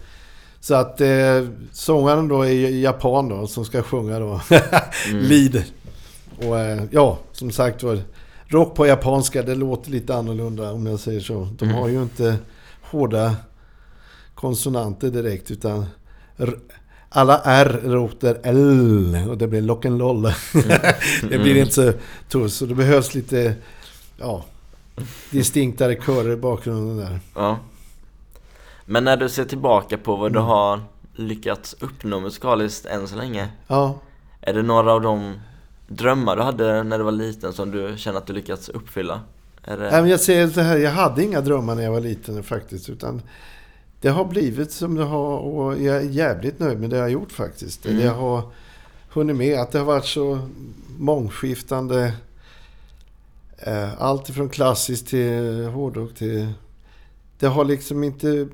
så 0.60 0.74
att 0.74 1.00
eh, 1.00 1.44
sångaren 1.72 2.28
då 2.28 2.42
är 2.46 2.52
japan 2.70 3.28
då 3.28 3.46
som 3.46 3.64
ska 3.64 3.82
sjunga 3.82 4.18
då. 4.18 4.40
Mm. 5.10 5.22
Lead. 5.24 5.62
Och 6.38 6.58
eh, 6.58 6.82
ja, 6.90 7.18
som 7.32 7.50
sagt 7.50 7.82
var. 7.82 7.98
Rock 8.46 8.74
på 8.74 8.86
japanska, 8.86 9.42
det 9.42 9.54
låter 9.54 9.90
lite 9.90 10.14
annorlunda 10.14 10.72
om 10.72 10.86
jag 10.86 11.00
säger 11.00 11.20
så. 11.20 11.48
De 11.58 11.64
Mm. 11.64 11.76
har 11.76 11.88
ju 11.88 12.02
inte 12.02 12.36
hårda 12.94 13.36
konsonanter 14.34 15.10
direkt 15.10 15.50
utan 15.50 15.86
alla 17.08 17.40
R 17.44 17.80
låter 17.84 18.40
L 18.42 19.16
och 19.28 19.38
det 19.38 19.46
blir 19.48 19.60
lock 19.60 19.84
and 19.84 19.98
loll. 19.98 20.22
det 21.30 21.38
blir 21.38 21.56
inte 21.56 21.72
så 21.72 21.92
tuss 22.28 22.62
och 22.62 22.68
det 22.68 22.74
behövs 22.74 23.14
lite 23.14 23.54
ja, 24.16 24.44
distinktare 25.30 25.96
körer 25.96 26.32
i 26.32 26.36
bakgrunden 26.36 26.96
där. 26.96 27.20
Ja. 27.34 27.58
Men 28.84 29.04
när 29.04 29.16
du 29.16 29.28
ser 29.28 29.44
tillbaka 29.44 29.98
på 29.98 30.16
vad 30.16 30.32
du 30.32 30.38
Mm. 30.38 30.48
har 30.48 30.80
lyckats 31.16 31.76
uppnå 31.80 32.20
musikaliskt 32.20 32.86
än 32.86 33.08
så 33.08 33.16
länge 33.16 33.48
Ja, 33.66 33.98
Är 34.40 34.54
det 34.54 34.62
några 34.62 34.92
av 34.92 35.00
de 35.02 35.34
drömmar 35.88 36.36
du 36.36 36.42
hade 36.42 36.82
när 36.82 36.98
du 36.98 37.04
var 37.04 37.12
liten 37.12 37.52
som 37.52 37.70
du 37.70 37.94
känner 37.98 38.18
att 38.18 38.26
du 38.26 38.32
lyckats 38.32 38.68
uppfylla? 38.68 39.20
Det... 39.64 39.76
Nej, 39.76 40.02
men 40.02 40.10
jag 40.10 40.20
säger 40.20 40.48
så 40.48 40.60
här, 40.60 40.76
jag 40.76 40.90
hade 40.90 41.22
inga 41.22 41.40
drömmar 41.40 41.74
när 41.74 41.82
jag 41.82 41.92
var 41.92 42.00
liten 42.00 42.42
faktiskt. 42.42 42.88
Utan 42.88 43.22
det 44.00 44.08
har 44.08 44.24
blivit 44.24 44.72
som 44.72 44.94
det 44.94 45.04
har 45.04 45.38
och 45.38 45.80
jag 45.80 45.96
är 45.96 46.00
jävligt 46.00 46.58
nöjd 46.58 46.80
med 46.80 46.90
det 46.90 46.96
jag 46.96 47.04
har 47.04 47.08
gjort 47.08 47.32
faktiskt. 47.32 47.86
Mm. 47.86 47.98
Det 47.98 48.08
har 48.08 48.42
hunnit 49.08 49.36
med 49.36 49.60
att 49.60 49.72
det 49.72 49.78
har 49.78 49.86
varit 49.86 50.04
så 50.04 50.38
mångskiftande. 50.98 52.12
Eh, 53.58 54.02
allt 54.02 54.28
ifrån 54.28 54.48
klassiskt 54.48 55.06
till 55.06 55.64
hårdrock 55.64 56.14
till... 56.14 56.52
Det 57.38 57.46
har 57.46 57.64
liksom 57.64 58.04
inte... 58.04 58.48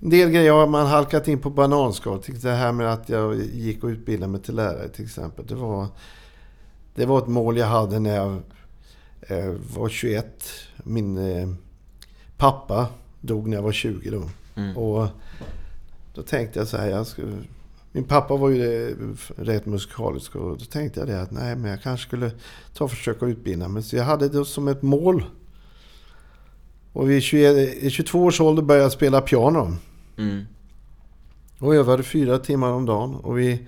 En 0.00 0.10
del 0.10 0.30
grejer 0.30 0.52
har 0.52 0.66
man 0.66 0.86
halkat 0.86 1.28
in 1.28 1.38
på 1.38 1.50
bananskal. 1.50 2.22
Det 2.42 2.50
här 2.50 2.72
med 2.72 2.92
att 2.92 3.08
jag 3.08 3.36
gick 3.36 3.84
och 3.84 3.88
utbildade 3.88 4.32
mig 4.32 4.42
till 4.42 4.54
lärare 4.54 4.88
till 4.88 5.04
exempel. 5.04 5.46
Det 5.46 5.54
var, 5.54 5.86
det 6.94 7.06
var 7.06 7.18
ett 7.18 7.28
mål 7.28 7.56
jag 7.56 7.66
hade 7.66 7.98
när 7.98 8.16
jag 8.16 8.42
var 9.74 9.88
21. 9.88 10.44
Min 10.84 11.18
eh, 11.18 11.48
pappa 12.36 12.88
dog 13.20 13.48
när 13.48 13.56
jag 13.56 13.62
var 13.62 13.72
20 13.72 14.10
då. 14.10 14.22
Mm. 14.54 14.76
Och 14.76 15.08
då 16.14 16.22
tänkte 16.22 16.58
jag 16.58 16.68
så 16.68 16.76
här, 16.76 16.88
jag 16.88 17.06
skulle, 17.06 17.36
min 17.92 18.04
pappa 18.04 18.36
var 18.36 18.50
ju 18.50 18.88
eh, 18.90 18.96
rätt 19.36 19.66
musikalisk 19.66 20.36
och 20.36 20.58
då 20.58 20.64
tänkte 20.64 21.00
jag 21.00 21.08
det 21.08 21.22
att 21.22 21.30
nej 21.30 21.56
men 21.56 21.70
jag 21.70 21.82
kanske 21.82 22.06
skulle 22.06 22.30
ta 22.74 22.84
och 22.84 22.90
försöka 22.90 23.26
utbilda 23.26 23.68
mig. 23.68 23.82
Så 23.82 23.96
jag 23.96 24.04
hade 24.04 24.28
det 24.28 24.44
som 24.44 24.68
ett 24.68 24.82
mål. 24.82 25.24
Och 26.92 27.10
vid 27.10 27.22
21, 27.22 27.56
i 27.56 27.90
22 27.90 28.24
års 28.24 28.40
ålder 28.40 28.62
började 28.62 28.84
jag 28.84 28.92
spela 28.92 29.20
piano. 29.20 29.76
Mm. 30.18 30.44
Och 31.58 31.74
övade 31.74 32.02
fyra 32.02 32.38
timmar 32.38 32.70
om 32.70 32.86
dagen. 32.86 33.14
Och 33.14 33.38
vid 33.38 33.66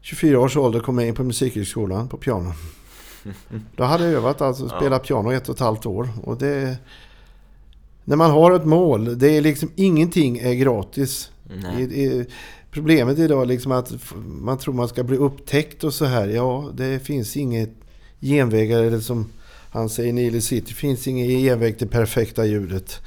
24 0.00 0.40
års 0.40 0.56
ålder 0.56 0.80
kom 0.80 0.98
jag 0.98 1.08
in 1.08 1.14
på 1.14 1.24
musikhögskolan 1.24 2.08
på 2.08 2.16
piano. 2.16 2.52
Då 3.76 3.84
hade 3.84 4.04
jag 4.04 4.12
övat 4.12 4.40
alltså 4.40 4.68
spela 4.68 4.98
piano 4.98 5.32
ett 5.32 5.48
och 5.48 5.54
ett 5.54 5.60
halvt 5.60 5.86
år. 5.86 6.08
Och 6.22 6.38
det... 6.38 6.76
När 8.04 8.16
man 8.16 8.30
har 8.30 8.52
ett 8.52 8.64
mål, 8.64 9.18
det 9.18 9.36
är 9.36 9.40
liksom 9.40 9.70
ingenting 9.76 10.38
är 10.38 10.54
gratis. 10.54 11.30
I, 11.78 11.82
i, 11.82 12.26
problemet 12.70 13.18
idag 13.18 13.42
är 13.42 13.46
liksom 13.46 13.72
att 13.72 13.92
man 14.26 14.58
tror 14.58 14.74
man 14.74 14.88
ska 14.88 15.04
bli 15.04 15.16
upptäckt 15.16 15.84
och 15.84 15.94
så 15.94 16.04
här. 16.04 16.28
Ja, 16.28 16.70
det 16.74 16.98
finns 16.98 17.36
inget 17.36 17.70
genvägar 18.20 18.82
eller 18.82 19.00
som 19.00 19.26
han 19.70 19.88
säger 19.88 20.12
Neil 20.12 20.42
City, 20.42 20.66
det 20.68 20.74
finns 20.74 21.06
ingen 21.06 21.28
genväg 21.28 21.78
till 21.78 21.88
perfekta 21.88 22.44
ljudet. 22.44 23.00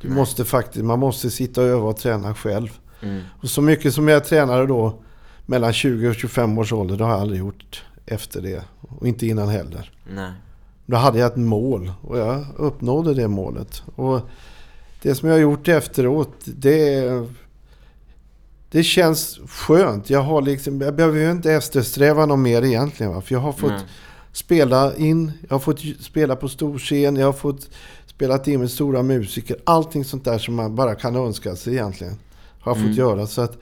Du 0.00 0.08
Nej. 0.08 0.16
måste 0.16 0.44
faktiskt, 0.44 0.84
man 0.84 0.98
måste 0.98 1.30
sitta 1.30 1.60
och 1.60 1.66
öva 1.66 1.88
och 1.88 1.96
träna 1.96 2.34
själv. 2.34 2.68
Mm. 3.02 3.22
Och 3.42 3.50
så 3.50 3.62
mycket 3.62 3.94
som 3.94 4.08
jag 4.08 4.24
tränade 4.24 4.66
då 4.66 5.02
mellan 5.46 5.72
20 5.72 6.08
och 6.08 6.14
25 6.14 6.58
års 6.58 6.72
ålder, 6.72 6.96
det 6.96 7.04
har 7.04 7.10
jag 7.10 7.20
aldrig 7.20 7.40
gjort 7.40 7.84
efter 8.06 8.42
det. 8.42 8.64
Och 8.88 9.08
inte 9.08 9.26
innan 9.26 9.48
heller. 9.48 9.92
Nej. 10.14 10.30
Då 10.86 10.96
hade 10.96 11.18
jag 11.18 11.26
ett 11.32 11.36
mål 11.36 11.92
och 12.02 12.18
jag 12.18 12.44
uppnådde 12.56 13.14
det 13.14 13.28
målet. 13.28 13.82
Och 13.96 14.20
det 15.02 15.14
som 15.14 15.28
jag 15.28 15.36
har 15.36 15.40
gjort 15.40 15.68
efteråt, 15.68 16.32
det, 16.44 17.04
det 18.70 18.82
känns 18.82 19.38
skönt. 19.48 20.10
Jag, 20.10 20.20
har 20.22 20.42
liksom, 20.42 20.80
jag 20.80 20.94
behöver 20.96 21.30
inte 21.30 21.52
eftersträva 21.52 22.26
något 22.26 22.38
mer 22.38 22.62
egentligen. 22.62 23.14
Va? 23.14 23.20
För 23.20 23.34
jag 23.34 23.40
har 23.40 23.52
fått 23.52 23.70
Nej. 23.70 23.80
spela 24.32 24.96
in, 24.96 25.32
jag 25.48 25.54
har 25.54 25.58
fått 25.60 25.80
spela 26.00 26.36
på 26.36 26.48
stor 26.48 26.78
scen, 26.78 27.16
jag 27.16 27.26
har 27.26 27.32
fått 27.32 27.70
spela 28.06 28.44
in 28.44 28.60
med 28.60 28.70
stora 28.70 29.02
musiker. 29.02 29.56
Allting 29.64 30.04
sånt 30.04 30.24
där 30.24 30.38
som 30.38 30.54
man 30.54 30.74
bara 30.74 30.94
kan 30.94 31.16
önska 31.16 31.56
sig 31.56 31.72
egentligen. 31.72 32.18
Har 32.60 32.72
jag 32.72 32.76
Mm. 32.78 32.88
fått 32.88 32.98
göra. 32.98 33.26
Så 33.26 33.40
att 33.40 33.58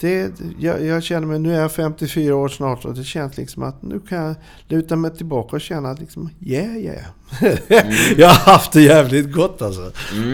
det, 0.00 0.32
jag, 0.58 0.84
jag 0.84 1.02
känner 1.02 1.26
mig, 1.26 1.38
nu 1.38 1.54
är 1.54 1.60
jag 1.60 1.72
54 1.72 2.36
år 2.36 2.48
snart 2.48 2.84
och 2.84 2.94
det 2.94 3.04
känns 3.04 3.36
liksom 3.36 3.62
att 3.62 3.82
nu 3.82 4.00
kan 4.00 4.18
jag 4.24 4.34
luta 4.68 4.96
mig 4.96 5.16
tillbaka 5.16 5.56
och 5.56 5.62
känna 5.62 5.90
att 5.90 5.98
liksom, 6.00 6.30
yeah, 6.40 6.76
yeah. 6.76 7.04
jag 8.18 8.28
har 8.28 8.52
haft 8.52 8.72
det 8.72 8.82
jävligt 8.82 9.32
gott 9.32 9.62
alltså. 9.62 9.80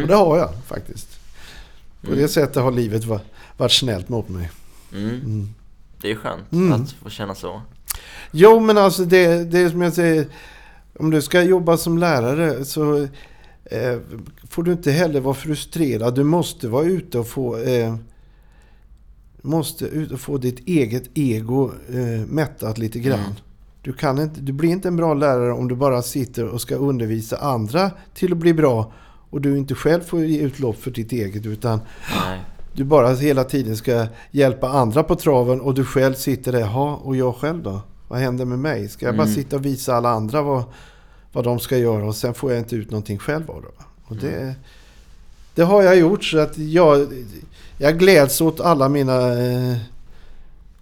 Och 0.03 0.09
det 0.09 0.15
har 0.15 0.39
jag 0.39 0.51
faktiskt. 0.67 1.09
På 2.01 2.11
det 2.15 2.29
sättet 2.29 2.63
har 2.63 2.73
livet 2.73 3.05
va- 3.05 3.21
varit 3.57 3.73
snällt 3.73 4.09
mot 4.09 4.29
mig. 4.29 4.51
Mm. 4.93 5.49
Det 6.01 6.11
är 6.11 6.15
skönt 6.17 6.53
Mm. 6.53 6.73
att 6.73 6.93
få 6.93 7.11
känna 7.11 7.35
så. 7.35 7.63
Jo, 8.31 8.61
men 8.61 8.79
alltså 8.79 9.05
det, 9.05 9.45
det 9.45 9.59
är 9.59 9.69
som 9.71 9.83
jag 9.83 9.93
säger. 9.93 10.27
Om 10.99 11.11
du 11.11 11.23
ska 11.23 11.43
jobba 11.43 11.77
som 11.77 11.99
lärare 11.99 12.65
så 12.65 12.97
eh, 13.65 13.99
får 14.51 14.63
du 14.63 14.73
inte 14.73 14.91
heller 14.93 15.21
vara 15.21 15.35
frustrerad. 15.35 16.15
Du 16.15 16.25
måste 16.25 16.69
vara 16.69 16.85
ute 16.85 17.19
och 17.19 17.29
få... 17.29 17.59
Eh, 17.59 17.97
måste 19.45 19.85
ut 19.85 20.13
och 20.13 20.21
få 20.21 20.39
ditt 20.39 20.69
eget 20.69 21.11
ego 21.15 21.71
eh, 21.89 22.27
mättat 22.27 22.79
lite 22.79 22.99
grann. 22.99 23.19
Mm. 23.19 23.33
Du, 23.83 23.93
kan 23.93 24.19
inte, 24.19 24.41
du 24.41 24.53
blir 24.53 24.71
inte 24.71 24.89
en 24.89 24.97
bra 24.97 25.15
lärare 25.15 25.53
om 25.53 25.69
du 25.69 25.75
bara 25.75 26.03
sitter 26.03 26.45
och 26.47 26.61
ska 26.61 26.75
undervisa 26.75 27.37
andra 27.37 27.91
till 28.15 28.33
att 28.33 28.39
bli 28.39 28.55
bra 28.55 28.93
och 29.31 29.41
du 29.41 29.59
inte 29.59 29.75
själv 29.75 30.01
får 30.01 30.25
ge 30.25 30.41
utlopp 30.41 30.77
för 30.77 30.91
ditt 30.91 31.13
eget 31.13 31.47
utan 31.47 31.81
Nej. 32.27 32.41
du 32.73 32.85
bara 32.85 33.15
hela 33.15 33.45
tiden 33.45 33.77
ska 33.77 34.07
hjälpa 34.31 34.69
andra 34.69 35.03
på 35.03 35.15
traven 35.17 35.61
och 35.61 35.75
du 35.75 35.85
själv 35.85 36.15
sitter 36.15 36.53
där. 36.53 36.61
Ja, 36.61 37.01
och 37.05 37.17
jag 37.17 37.37
själv 37.37 37.63
då? 37.63 37.81
Vad 38.09 38.19
händer 38.19 38.45
med 38.45 38.59
mig? 38.59 38.89
Ska 38.89 39.07
jag 39.07 39.17
bara 39.17 39.23
Mm. 39.23 39.35
sitta 39.35 39.57
och 39.57 39.65
visa 39.65 39.95
alla 39.97 40.09
andra 40.09 40.43
vad, 40.43 40.65
vad 41.33 41.45
de 41.45 41.59
ska 41.59 41.79
göra 41.79 42.07
och 42.07 42.15
sen 42.17 42.35
får 42.35 42.51
jag 42.53 42.61
inte 42.61 42.77
ut 42.77 42.91
någonting 42.91 43.19
själv 43.19 43.51
av 43.51 43.63
det? 43.63 43.69
Och 44.05 44.17
det, 44.17 44.55
det 45.55 45.63
har 45.63 45.83
jag 45.83 45.97
gjort 45.99 46.25
så 46.25 46.39
att 46.39 46.59
jag, 46.59 47.07
jag 47.79 47.99
gläds 47.99 48.41
åt 48.41 48.61
alla 48.61 48.89
mina 48.89 49.43
eh, 49.43 49.77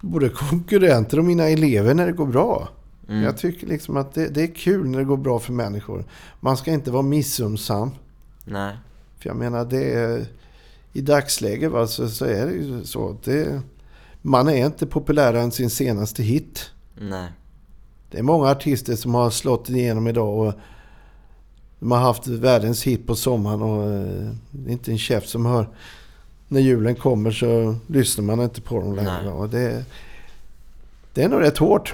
både 0.01 0.29
konkurrenter 0.29 1.19
och 1.19 1.25
mina 1.25 1.49
elever 1.49 1.93
när 1.93 2.05
det 2.05 2.11
går 2.11 2.25
bra. 2.25 2.69
Mm. 3.09 3.23
Jag 3.23 3.37
tycker 3.37 3.67
liksom 3.67 3.97
att 3.97 4.13
det, 4.13 4.27
det 4.27 4.43
är 4.43 4.55
kul 4.55 4.89
när 4.89 4.99
det 4.99 5.05
går 5.05 5.17
bra 5.17 5.39
för 5.39 5.53
människor. 5.53 6.05
Man 6.39 6.57
ska 6.57 6.71
inte 6.71 6.91
vara 6.91 7.01
missunnsam. 7.01 7.91
Nej. 8.45 8.77
För 9.19 9.29
jag 9.29 9.35
menar, 9.37 9.65
det 9.65 9.93
är, 9.93 10.25
i 10.93 11.01
dagsläget 11.01 11.71
va, 11.71 11.87
så, 11.87 12.09
så 12.09 12.25
är 12.25 12.45
det 12.45 12.51
ju 12.51 12.83
så. 12.83 13.17
Det, 13.23 13.61
man 14.21 14.47
är 14.47 14.65
inte 14.65 14.85
populärare 14.87 15.41
än 15.41 15.51
sin 15.51 15.69
senaste 15.69 16.23
hit. 16.23 16.71
Nej. 16.99 17.31
Det 18.11 18.19
är 18.19 18.23
många 18.23 18.49
artister 18.49 18.95
som 18.95 19.13
har 19.13 19.29
slått 19.29 19.69
igenom 19.69 20.07
idag 20.07 20.47
och 20.47 20.53
de 21.83 21.91
har 21.91 21.99
haft 21.99 22.27
världens 22.27 22.83
hit 22.83 23.07
på 23.07 23.15
sommaren 23.15 23.61
och 23.61 23.83
eh, 23.91 24.31
det 24.51 24.69
är 24.69 24.73
inte 24.73 24.91
en 24.91 24.97
chef 24.97 25.25
som 25.25 25.45
hör. 25.45 25.69
När 26.47 26.59
julen 26.61 26.95
kommer 26.95 27.31
så 27.31 27.75
lyssnar 27.87 28.23
man 28.25 28.41
inte 28.41 28.61
på 28.61 28.79
dem 28.79 28.95
längre. 28.95 29.29
Och 29.29 29.49
det, 29.49 29.85
det 31.13 31.23
är 31.23 31.29
nog 31.29 31.41
rätt 31.41 31.57
hårt. 31.57 31.93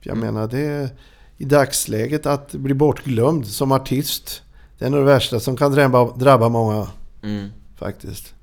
Jag 0.00 0.16
Mm. 0.16 0.34
menar, 0.34 0.48
det 0.48 0.90
i 1.38 1.44
dagsläget 1.44 2.26
att 2.26 2.52
bli 2.52 2.74
bortglömd 2.74 3.46
som 3.46 3.72
artist. 3.72 4.42
Det 4.78 4.84
är 4.84 4.90
nog 4.90 5.00
det 5.00 5.04
värsta 5.04 5.40
som 5.40 5.56
kan 5.56 5.72
drabba, 5.72 6.12
drabba 6.16 6.48
många 6.48 6.86
Mm. 7.22 7.48
faktiskt. 7.76 8.34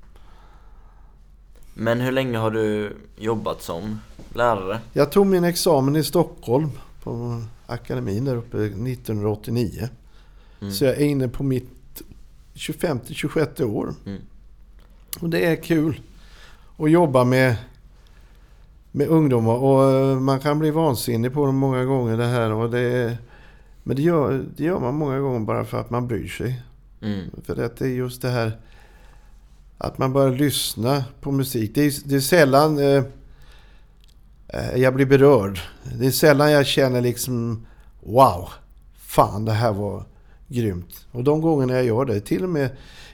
Men 1.74 2.00
hur 2.00 2.12
länge 2.12 2.38
har 2.38 2.50
du 2.50 2.96
jobbat 3.18 3.62
som 3.62 4.00
lärare? 4.34 4.80
Jag 4.92 5.12
tog 5.12 5.26
min 5.26 5.44
examen 5.44 5.96
i 5.96 6.04
Stockholm 6.04 6.70
på 7.02 7.42
akademin 7.66 8.24
där 8.24 8.36
uppe 8.36 8.56
1989. 8.58 9.88
Mm. 10.62 10.72
Så 10.72 10.84
jag 10.84 10.96
är 10.96 11.04
inne 11.04 11.28
på 11.28 11.42
mitt 11.42 12.02
25-26 12.54 13.62
år. 13.62 13.94
Mm. 14.06 14.20
Och 15.20 15.30
det 15.30 15.46
är 15.46 15.56
kul 15.56 16.00
att 16.76 16.90
jobba 16.90 17.24
med, 17.24 17.56
med 18.92 19.08
ungdomar. 19.08 19.54
Och 19.54 19.90
eh, 19.90 20.20
man 20.20 20.40
kan 20.40 20.58
bli 20.58 20.70
vansinnig 20.70 21.32
på 21.32 21.46
dem 21.46 21.56
många 21.56 21.84
gånger 21.84 22.16
det 22.16 22.26
här. 22.26 22.52
Och 22.52 22.70
det, 22.70 23.18
men 23.82 23.96
det 23.96 24.02
gör, 24.02 24.44
det 24.56 24.64
gör 24.64 24.80
man 24.80 24.94
många 24.94 25.18
gånger 25.18 25.40
bara 25.40 25.64
för 25.64 25.80
att 25.80 25.90
man 25.90 26.08
bryr 26.08 26.28
sig. 26.28 26.62
Mm. 27.00 27.30
För 27.44 27.62
att 27.64 27.76
det 27.76 27.84
är 27.84 27.90
just 27.90 28.22
det 28.22 28.30
här 28.30 28.58
att 29.78 29.98
man 29.98 30.12
börjar 30.12 30.36
lyssna 30.36 31.04
på 31.20 31.30
musik. 31.30 31.74
Det 31.74 31.80
är, 31.80 31.92
det 32.04 32.14
är 32.14 32.20
sällan 32.20 32.78
eh, 32.78 33.04
eh, 34.48 34.76
jag 34.76 34.94
blir 34.94 35.06
berörd. 35.06 35.60
Det 35.98 36.06
är 36.06 36.10
sällan 36.10 36.52
jag 36.52 36.66
känner 36.66 37.00
liksom 37.00 37.66
wow, 38.00 38.48
fan 38.96 39.44
det 39.44 39.52
här 39.52 39.72
var 39.72 40.04
grymt. 40.52 41.06
Och 41.10 41.24
de 41.24 41.40
gångerna 41.40 41.72
jag 41.72 41.84
gör 41.84 42.04
det, 42.04 42.20
till 42.20 42.44
och 42.44 42.50
med 42.50 42.70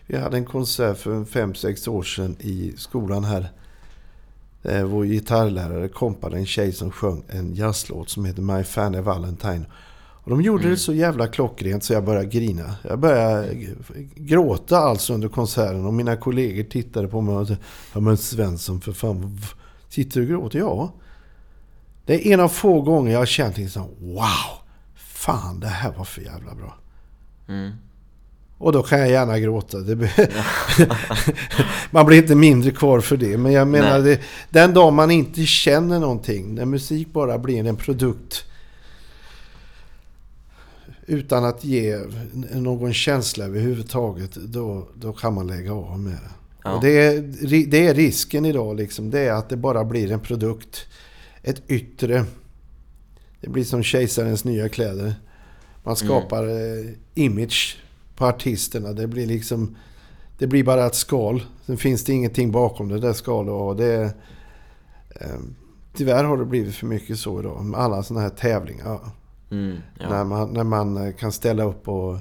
vi 0.07 0.16
hade 0.16 0.36
en 0.36 0.45
konsert 0.45 0.99
för 0.99 1.24
5-6 1.24 1.89
år 1.89 2.03
sedan 2.03 2.36
i 2.41 2.72
skolan 2.76 3.24
här. 3.24 3.49
Eh, 4.62 4.82
vår 4.82 5.05
gitarrlärare 5.05 5.89
kompade 5.89 6.36
en 6.36 6.47
tjej 6.47 6.72
som 6.72 6.91
sjöng 6.91 7.22
en 7.28 7.55
jazzlåt 7.55 8.09
som 8.09 8.24
heter 8.24 8.43
My 8.43 8.64
Fanny 8.64 9.01
Valentine. 9.01 9.64
Och 10.28 10.30
de 10.30 10.43
gjorde 10.43 10.70
det 10.70 10.76
så 10.76 10.95
jävla 10.95 11.26
klockrent 11.26 11.84
så 11.84 11.93
jag 11.93 12.05
började 12.05 12.26
grina. 12.26 12.76
Jag 12.82 12.99
började 12.99 13.55
gråta 14.14 14.78
alltså 14.78 15.14
under 15.14 15.28
konserten 15.28 15.86
och 15.86 15.95
mina 15.95 16.16
kollegor 16.16 16.62
tittade 16.62 17.09
på 17.09 17.20
mig 17.20 17.34
och 17.34 17.49
sa 17.49 17.57
Ja 17.95 18.01
men 18.01 18.16
Svensson 18.16 18.80
för 18.80 18.93
fan, 18.93 19.41
sitter 19.89 20.20
du 20.20 20.26
och 20.26 20.30
gråter? 20.30 20.59
Ja. 20.59 20.93
Det 22.07 22.28
är 22.28 22.34
en 22.34 22.41
av 22.41 22.49
få 22.49 22.80
gånger 22.80 23.12
jag 23.12 23.18
har 23.18 23.26
känt 23.26 23.57
liksom 23.57 23.82
wow, 24.01 24.59
fan 24.95 25.61
det 25.61 25.66
här 25.66 25.93
var 25.93 26.05
för 26.05 26.22
jävla 26.22 26.55
bra. 26.55 26.74
Mm. 27.49 27.72
Och 28.59 28.72
då 28.72 28.82
kan 28.82 28.99
jag 28.99 29.11
gärna 29.11 29.38
gråta. 29.38 29.78
Man 31.90 32.07
blir 32.07 32.18
inte 32.18 32.34
mindre 32.34 32.70
kvar 32.70 33.01
för 33.01 33.16
det. 33.16 33.38
Men 33.38 33.53
jag 33.53 33.68
menar, 33.68 34.01
det, 34.01 34.20
den 34.51 34.74
dag 34.74 34.92
man 34.92 35.11
inte 35.11 35.46
känner 35.46 36.01
någonting, 36.01 36.55
när 36.55 36.64
musik 36.64 37.12
bara 37.12 37.38
blir 37.38 37.66
en 37.66 37.76
produkt 37.76 38.44
utan 41.09 41.44
att 41.44 41.64
ge 41.64 41.99
någon 42.53 42.92
känsla 42.94 43.44
överhuvudtaget, 43.44 44.34
då, 44.34 44.88
då 44.94 45.12
kan 45.12 45.34
man 45.34 45.46
lägga 45.46 45.72
av 45.72 45.99
med 46.01 46.12
det. 46.12 46.30
Ja. 46.64 46.72
Och 46.72 46.82
det, 46.82 47.07
är, 47.07 47.66
det 47.66 47.86
är 47.86 47.94
risken 47.94 48.44
idag, 48.44 48.76
liksom. 48.76 49.11
det 49.11 49.20
är 49.20 49.32
att 49.32 49.49
det 49.49 49.57
bara 49.57 49.84
blir 49.84 50.12
en 50.12 50.20
produkt. 50.20 50.86
Ett 51.42 51.62
yttre. 51.68 52.24
Det 53.40 53.49
blir 53.49 53.64
som 53.64 53.82
kejsarens 53.82 54.44
nya 54.44 54.68
kläder. 54.68 55.14
Man 55.89 55.97
skapar 55.97 56.49
eh, 56.49 56.91
image 57.14 57.78
på 58.16 58.26
artisterna. 58.26 58.93
Det 58.93 59.07
blir 59.07 59.26
liksom... 59.26 59.76
Det 60.39 60.47
blir 60.47 60.64
bara 60.64 60.86
ett 60.86 60.95
skal. 60.95 61.43
Sen 61.66 61.76
finns 61.76 62.05
det 62.05 62.12
ingenting 62.12 62.53
bakom 62.53 62.89
det 62.89 62.99
där 62.99 63.12
skalet. 63.12 63.53
Och 63.53 63.76
det 63.76 64.03
eh, 65.09 65.39
tyvärr 65.93 66.24
har 66.24 66.36
det 66.36 66.45
blivit 66.45 66.74
för 66.74 66.86
mycket 66.86 67.18
så 67.18 67.41
idag. 67.41 67.64
Med 67.64 67.80
alla 67.80 68.03
sådana 68.03 68.22
här 68.22 68.30
tävlingar. 68.30 68.99
Mm. 69.51 69.76
Ja. 70.01 70.09
När, 70.09 70.24
man, 70.24 70.53
när 70.53 70.64
man 70.64 70.97
eh, 70.97 71.14
kan 71.14 71.32
ställa 71.32 71.62
upp 71.62 71.89
och 71.89 72.16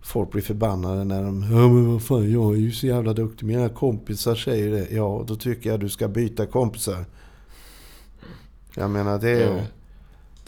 folk 0.00 0.30
blir 0.30 0.42
förbannade 0.42 1.04
när 1.04 1.22
de... 1.22 1.42
Ja 1.42 1.68
men 1.68 1.92
vad 1.92 2.02
fan, 2.02 2.32
jag 2.32 2.54
är 2.54 2.58
ju 2.58 2.72
så 2.72 2.86
jävla 2.86 3.12
duktig. 3.12 3.46
Mina 3.46 3.68
kompisar 3.68 4.34
säger 4.34 4.70
det. 4.70 4.86
Ja, 4.90 5.24
då 5.26 5.36
tycker 5.36 5.70
jag 5.70 5.80
du 5.80 5.88
ska 5.88 6.08
byta 6.08 6.46
kompisar. 6.46 7.04
Jag 8.74 8.90
menar 8.90 9.18
det... 9.18 9.40
Ja. 9.40 9.60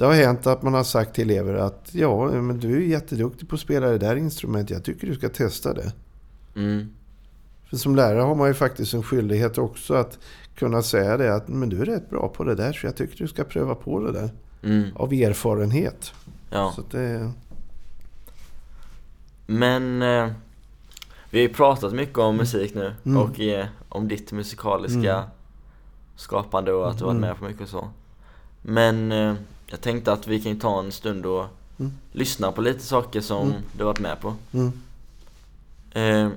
Det 0.03 0.07
har 0.07 0.15
hänt 0.15 0.47
att 0.47 0.63
man 0.63 0.75
har 0.75 0.85
sagt 0.85 1.15
till 1.15 1.31
elever 1.31 1.55
att 1.55 1.89
ja, 1.93 2.31
men 2.31 2.59
du 2.61 2.77
är 2.77 2.81
jätteduktig 2.81 3.49
på 3.49 3.55
att 3.55 3.61
spela 3.61 3.87
det 3.87 3.99
där 3.99 4.17
instrumentet. 4.17 4.71
Jag 4.71 4.85
tycker 4.85 5.07
du 5.07 5.15
ska 5.15 5.29
testa 5.29 5.75
det. 5.75 5.93
Mm. 6.57 6.89
För 7.71 7.77
som 7.77 7.97
lärare 7.97 8.21
har 8.21 8.35
man 8.35 8.49
ju 8.49 8.55
faktiskt 8.55 8.95
en 8.95 9.03
skyldighet 9.03 9.59
också 9.59 9.95
att 9.95 10.19
kunna 10.55 10.83
säga 10.83 11.17
det 11.17 11.35
att 11.35 11.49
men 11.49 11.69
du 11.69 11.81
är 11.83 11.85
rätt 11.85 12.11
bra 12.11 12.29
på 12.29 12.45
det 12.45 12.55
där 12.55 12.73
så 12.73 12.87
jag 12.87 12.97
tycker 12.97 13.19
du 13.19 13.29
ska 13.29 13.45
pröva 13.45 13.75
på 13.75 14.01
det 14.01 14.13
där. 14.13 14.31
Mm. 14.63 14.97
Av 14.97 15.13
erfarenhet. 15.13 16.13
Ja. 16.51 16.73
Så 16.77 16.83
det, 16.91 17.33
Men 19.47 20.03
eh, 20.03 20.29
vi 21.31 21.39
har 21.39 21.49
ju 21.49 21.55
pratat 21.55 21.93
mycket 21.93 22.19
om 22.19 22.37
musik 22.37 22.75
nu 22.75 22.95
Mm. 23.07 23.23
och 23.23 23.41
eh, 23.41 23.67
om 23.89 24.09
ditt 24.09 24.33
musikaliska 24.33 25.15
Mm. 25.15 25.29
skapande 26.17 26.73
och 26.73 26.91
att 26.91 26.99
du 26.99 27.05
varit 27.05 27.17
Mm. 27.17 27.29
med 27.29 27.39
på 27.39 27.45
mycket 27.45 27.63
och 27.63 27.69
så. 27.69 27.89
Men 28.63 29.13
eh, 29.13 29.35
jag 29.73 29.81
tänkte 29.81 30.13
att 30.13 30.27
vi 30.27 30.41
kan 30.41 30.59
ta 30.59 30.79
en 30.81 30.93
stund 30.93 31.27
och 31.27 31.45
Mm. 31.79 31.93
lyssna 32.13 32.53
på 32.53 32.61
lite 32.61 32.81
saker 32.85 33.21
som 33.21 33.49
Mm. 33.51 33.63
du 33.79 33.85
varit 33.85 34.01
med 34.01 34.21
på. 34.21 34.35
mm. 34.53 34.73
Eh, 35.95 36.29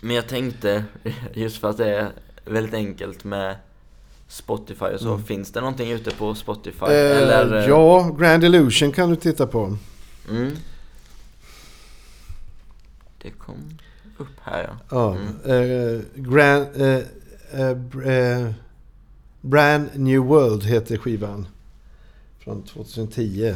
men 0.00 0.16
jag 0.16 0.28
tänkte, 0.28 0.84
just 1.34 1.56
för 1.60 1.70
att 1.70 1.76
det 1.76 1.96
är 1.96 2.10
väldigt 2.44 2.74
enkelt 2.74 3.24
med 3.24 3.56
Spotify 4.28 4.84
och 4.84 5.00
så, 5.00 5.12
Mm. 5.12 5.24
finns 5.24 5.52
det 5.52 5.60
någonting 5.60 5.90
ute 5.90 6.10
på 6.10 6.34
Spotify? 6.34 6.84
Eh, 6.84 6.90
Eller, 7.16 7.56
eh, 7.58 7.68
ja, 7.68 8.16
Grand 8.18 8.44
Illusion 8.44 8.92
kan 8.92 9.10
du 9.10 9.16
titta 9.16 9.46
på. 9.46 9.76
Mm. 10.30 10.56
Det 13.22 13.30
kom 13.30 13.78
upp 14.18 14.28
här 14.42 14.62
ja. 14.68 14.76
Ja, 14.90 15.16
Mm. 15.16 15.28
eh, 15.44 16.00
Grand, 16.14 16.66
eh, 16.76 17.02
eh, 17.60 18.50
Brand 19.40 19.88
New 19.94 20.20
World 20.20 20.62
heter 20.64 20.96
skivan. 20.98 21.46
Från 22.44 22.62
2010. 22.62 23.54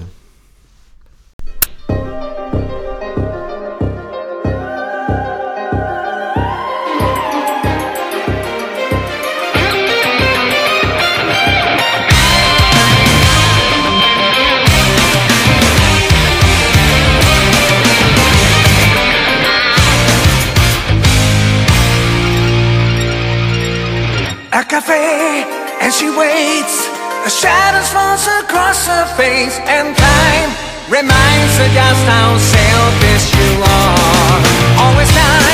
Face 29.16 29.58
and 29.64 29.96
time 29.96 30.50
reminds 30.92 31.56
her 31.56 31.68
just 31.72 32.02
how 32.04 32.36
selfish 32.36 33.32
you 33.32 33.64
are. 33.64 34.36
Always 34.76 35.10
blind, 35.10 35.45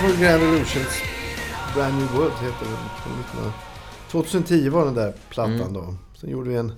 på 0.00 0.06
Grand 0.22 0.42
Illusions. 0.42 1.02
Brand 1.74 1.94
New 1.98 2.12
World 2.12 2.32
heter 2.32 2.64
den. 2.66 2.76
från 3.02 3.20
1900. 3.20 3.52
2010 4.10 4.68
var 4.68 4.84
den 4.84 4.94
där 4.94 5.12
plattan 5.30 5.54
Mm. 5.60 5.72
då. 5.72 5.94
Sen 6.20 6.30
gjorde 6.30 6.50
vi 6.50 6.56
en 6.56 6.72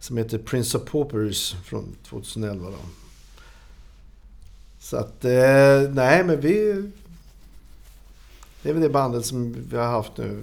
som 0.00 0.16
heter 0.16 0.38
Prince 0.38 0.78
of 0.78 0.84
Paupers 0.90 1.54
från 1.64 1.96
2011 2.08 2.70
då. 2.70 2.76
Så 4.80 4.96
att, 4.96 5.24
eh, 5.24 5.90
nej 5.90 6.24
men 6.24 6.40
vi... 6.40 6.84
Det 8.62 8.68
är 8.68 8.72
väl 8.72 8.82
det 8.82 8.88
bandet 8.88 9.26
som 9.26 9.56
vi 9.70 9.76
har 9.76 9.86
haft 9.86 10.16
nu. 10.16 10.40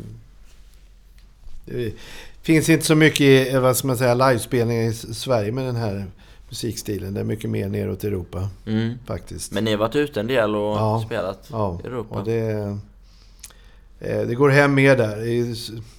Det 1.66 1.94
finns 2.42 2.70
inte 2.70 2.86
så 2.86 2.96
mycket, 2.96 3.54
eh, 3.54 3.60
vad 3.60 3.78
ska 3.78 3.88
man 3.88 3.98
säga, 3.98 4.14
livespelningar 4.14 4.84
i 4.84 4.94
Sverige 4.94 5.52
med 5.52 5.66
den 5.66 5.76
här 5.76 6.06
musikstilen. 6.50 7.14
Det 7.14 7.20
är 7.20 7.24
mycket 7.24 7.50
mer 7.50 7.70
neråt 7.70 8.04
Europa 8.04 8.50
Mm. 8.66 8.94
faktiskt. 9.06 9.52
Men 9.52 9.64
ni 9.64 9.72
har 9.72 9.78
varit 9.78 9.96
ute 9.96 10.20
en 10.20 10.28
del 10.28 10.56
och 10.56 10.62
Ja. 10.78 11.04
spelat 11.06 11.48
Ja, 11.52 11.80
i 11.84 11.88
Europa? 11.88 12.16
och 12.16 12.26
det, 12.26 12.40
eh, 14.00 14.22
det 14.22 14.36
går 14.36 14.50
hem 14.50 14.74
mer 14.74 14.98
där. 14.98 15.26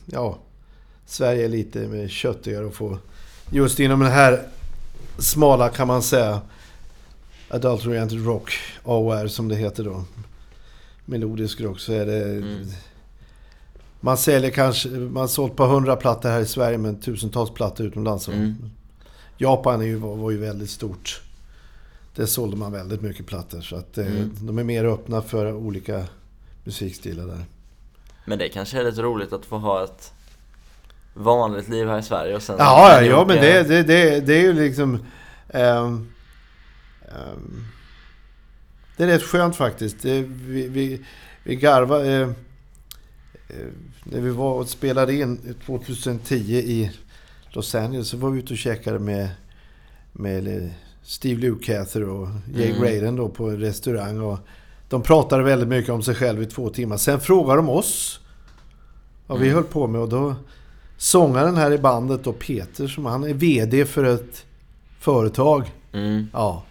Ja, 0.07 0.39
Sverige 1.07 1.45
är 1.45 1.49
lite 1.49 2.09
köttigare 2.09 2.67
att 2.67 2.75
få. 2.75 2.99
Just 3.51 3.81
inom 3.81 4.01
den 4.01 4.11
här 4.13 4.43
smala 5.19 5.69
kan 5.69 5.87
man 5.89 6.03
säga. 6.03 6.41
Adult 7.49 7.87
Oriented 7.87 8.25
Rock, 8.27 8.53
AOR 8.85 9.27
som 9.27 9.49
det 9.49 9.55
heter 9.57 9.85
då. 9.85 10.05
Melodisk 11.05 11.61
rock 11.61 11.81
så 11.81 11.93
är 11.93 12.07
det... 12.07 12.25
Mm. 12.25 12.67
Man 14.01 14.17
säljer 14.17 14.51
kanske, 14.51 14.89
man 14.89 15.17
har 15.21 15.27
sålt 15.29 15.57
på 15.57 15.65
100 15.65 15.97
plattor 15.97 16.29
här 16.29 16.41
i 16.41 16.47
Sverige 16.47 16.79
men 16.79 17.01
tusentals 17.01 17.51
plattor 17.51 17.87
utomlands. 17.87 18.29
Mm. 18.29 18.55
Japan 19.39 19.81
är 19.81 19.85
ju, 19.87 19.97
var, 19.97 20.17
var 20.17 20.31
ju 20.31 20.39
väldigt 20.39 20.71
stort. 20.71 21.21
Där 22.15 22.27
sålde 22.27 22.57
man 22.57 22.73
väldigt 22.73 23.03
mycket 23.03 23.27
plattor. 23.27 23.61
Så 23.61 23.77
att 23.77 23.99
eh, 23.99 24.07
Mm. 24.07 24.31
de 24.41 24.59
är 24.59 24.65
mer 24.65 24.85
öppna 24.85 25.23
för 25.23 25.53
olika 25.53 26.05
musikstilar 26.65 27.27
där. 27.27 27.45
Men 28.25 28.39
det 28.39 28.49
kanske 28.49 28.81
är 28.81 28.85
lite 28.85 29.03
roligt 29.03 29.33
att 29.33 29.45
få 29.47 29.59
ha 29.59 29.85
ett 29.85 30.13
vanligt 31.15 31.69
liv 31.69 31.89
här 31.89 31.99
i 31.99 32.03
Sverige 32.03 32.37
och 32.37 32.43
sen... 32.43 32.57
Ja, 32.59 33.03
ja, 33.03 33.25
men 33.29 33.37
det, 33.37 33.63
det, 33.63 33.83
det, 33.83 34.21
det 34.21 34.35
är 34.35 34.43
ju 34.43 34.53
liksom... 34.53 34.99
ehm, 35.49 36.09
ehm, 37.03 37.65
det 38.97 39.03
är 39.05 39.07
rätt 39.07 39.23
skönt 39.23 39.57
faktiskt. 39.57 40.03
Det, 40.03 40.21
vi, 40.23 40.69
vi, 40.69 41.05
vi 41.43 41.57
garvar... 41.57 42.05
Eh, 42.05 42.29
eh, 43.49 43.67
när 44.05 44.21
vi 44.21 44.31
var 44.31 44.53
och 44.55 44.69
spelade 44.69 45.15
in 45.15 45.55
2010 45.67 46.35
i 46.55 46.91
Los 47.57 47.75
Angeles 47.75 48.09
så 48.09 48.17
var 48.17 48.31
vi 48.31 48.39
ute 48.39 48.53
och 48.53 48.59
käkade 48.59 48.99
med, 48.99 49.29
med 50.13 50.71
Steve 51.03 51.41
Lukather 51.41 52.09
och 52.09 52.29
Jay 52.55 52.69
Mm. 52.71 52.81
Graydon 52.83 53.17
då 53.17 53.29
på 53.29 53.49
en 53.51 53.59
restaurang. 53.61 54.21
Och 54.21 54.39
de 54.89 55.03
pratade 55.03 55.43
väldigt 55.43 55.69
mycket 55.69 55.91
om 55.93 56.03
sig 56.03 56.15
själva 56.15 56.43
i 56.43 56.47
två 56.47 56.69
timmar. 56.71 56.97
Sen 56.97 57.21
frågade 57.21 57.59
de 57.59 57.69
oss 57.69 58.21
vad 59.27 59.39
vi 59.39 59.45
Mm. 59.47 59.55
höll 59.55 59.65
på 59.65 59.87
med 59.87 60.01
och 60.01 60.09
då 60.09 60.35
sångaren 60.97 61.57
här 61.57 61.71
i 61.73 61.79
bandet 61.79 62.25
då, 62.25 62.33
Peter, 62.33 62.87
som 62.87 63.07
han 63.07 63.25
är 63.25 63.35
VD 63.35 63.85
för 63.87 64.05
ett 64.05 64.45
företag. 64.99 65.73
Mm. 65.93 66.27
Ja. 66.33 66.63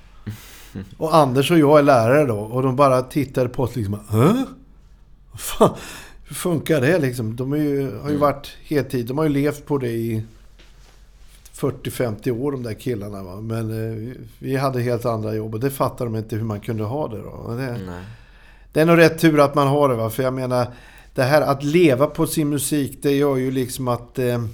Och 0.97 1.15
Anders 1.15 1.51
och 1.51 1.59
jag 1.59 1.79
är 1.79 1.83
lärare 1.83 2.25
då 2.25 2.37
och 2.39 2.63
de 2.63 2.75
bara 2.75 3.01
tittade 3.01 3.49
på 3.49 3.63
oss 3.63 3.75
liksom. 3.75 3.99
Hä? 4.09 4.45
Fan, 5.37 5.75
hur 6.27 6.35
funkar 6.35 6.81
det 6.81 6.99
liksom? 6.99 7.35
De 7.35 7.57
ju, 7.57 7.81
har 7.81 7.91
ju 8.09 8.15
Mm. 8.15 8.19
varit 8.19 8.47
heltid. 8.63 9.05
De 9.05 9.17
har 9.17 9.25
ju 9.25 9.31
levt 9.31 9.65
på 9.65 9.77
det 9.77 9.91
i 9.91 10.23
40-50 11.55 12.31
år 12.41 12.51
de 12.51 12.63
där 12.63 12.73
killarna. 12.73 13.23
Va? 13.23 13.41
Men 13.41 13.71
eh, 13.71 14.13
vi- 14.39 14.55
hade 14.55 14.81
helt 14.81 15.05
andra 15.05 15.35
jobb 15.35 15.53
och 15.53 15.59
det 15.59 15.69
fattar 15.71 16.05
de 16.05 16.15
inte 16.15 16.35
hur 16.35 16.43
man 16.43 16.59
kunde 16.59 16.83
ha 16.83 17.07
det 17.07 17.17
då. 17.21 17.53
Det, 17.57 17.79
det 18.73 18.81
är 18.81 18.85
nog 18.85 18.97
rätt 18.97 19.19
tur 19.19 19.39
att 19.39 19.55
man 19.55 19.67
har 19.67 19.89
det 19.89 19.95
va. 19.95 20.09
För 20.09 20.23
jag 20.23 20.33
menar, 20.33 20.67
det 21.13 21.23
här 21.23 21.41
att 21.41 21.63
leva 21.63 22.07
på 22.07 22.27
sin 22.27 22.49
musik, 22.49 22.99
det 23.01 23.11
gör 23.11 23.35
ju 23.35 23.51
liksom 23.51 23.87
att... 23.87 24.19
Eh, 24.19 24.45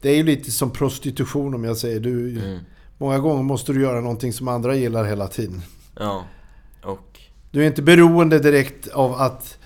det 0.00 0.10
är 0.10 0.16
ju 0.16 0.22
lite 0.22 0.50
som 0.50 0.70
prostitution 0.70 1.54
om 1.54 1.64
jag 1.64 1.76
säger. 1.76 2.00
Du, 2.00 2.38
Mm. 2.40 2.58
Många 2.98 3.18
gånger 3.18 3.42
måste 3.42 3.72
du 3.72 3.82
göra 3.82 4.00
någonting 4.00 4.32
som 4.32 4.48
andra 4.48 4.74
gillar 4.74 5.04
hela 5.04 5.28
tiden. 5.28 5.62
Ja. 5.98 6.24
Och... 6.84 7.20
Du 7.50 7.62
är 7.62 7.66
inte 7.66 7.82
beroende 7.82 8.38
direkt 8.38 8.88
av 8.88 9.14
att... 9.14 9.58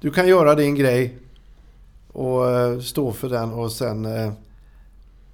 Du 0.00 0.10
kan 0.10 0.28
göra 0.28 0.54
din 0.54 0.74
grej 0.74 1.18
och 2.12 2.50
eh, 2.50 2.80
stå 2.80 3.12
för 3.12 3.28
den 3.28 3.52
och 3.52 3.72
sen... 3.72 4.04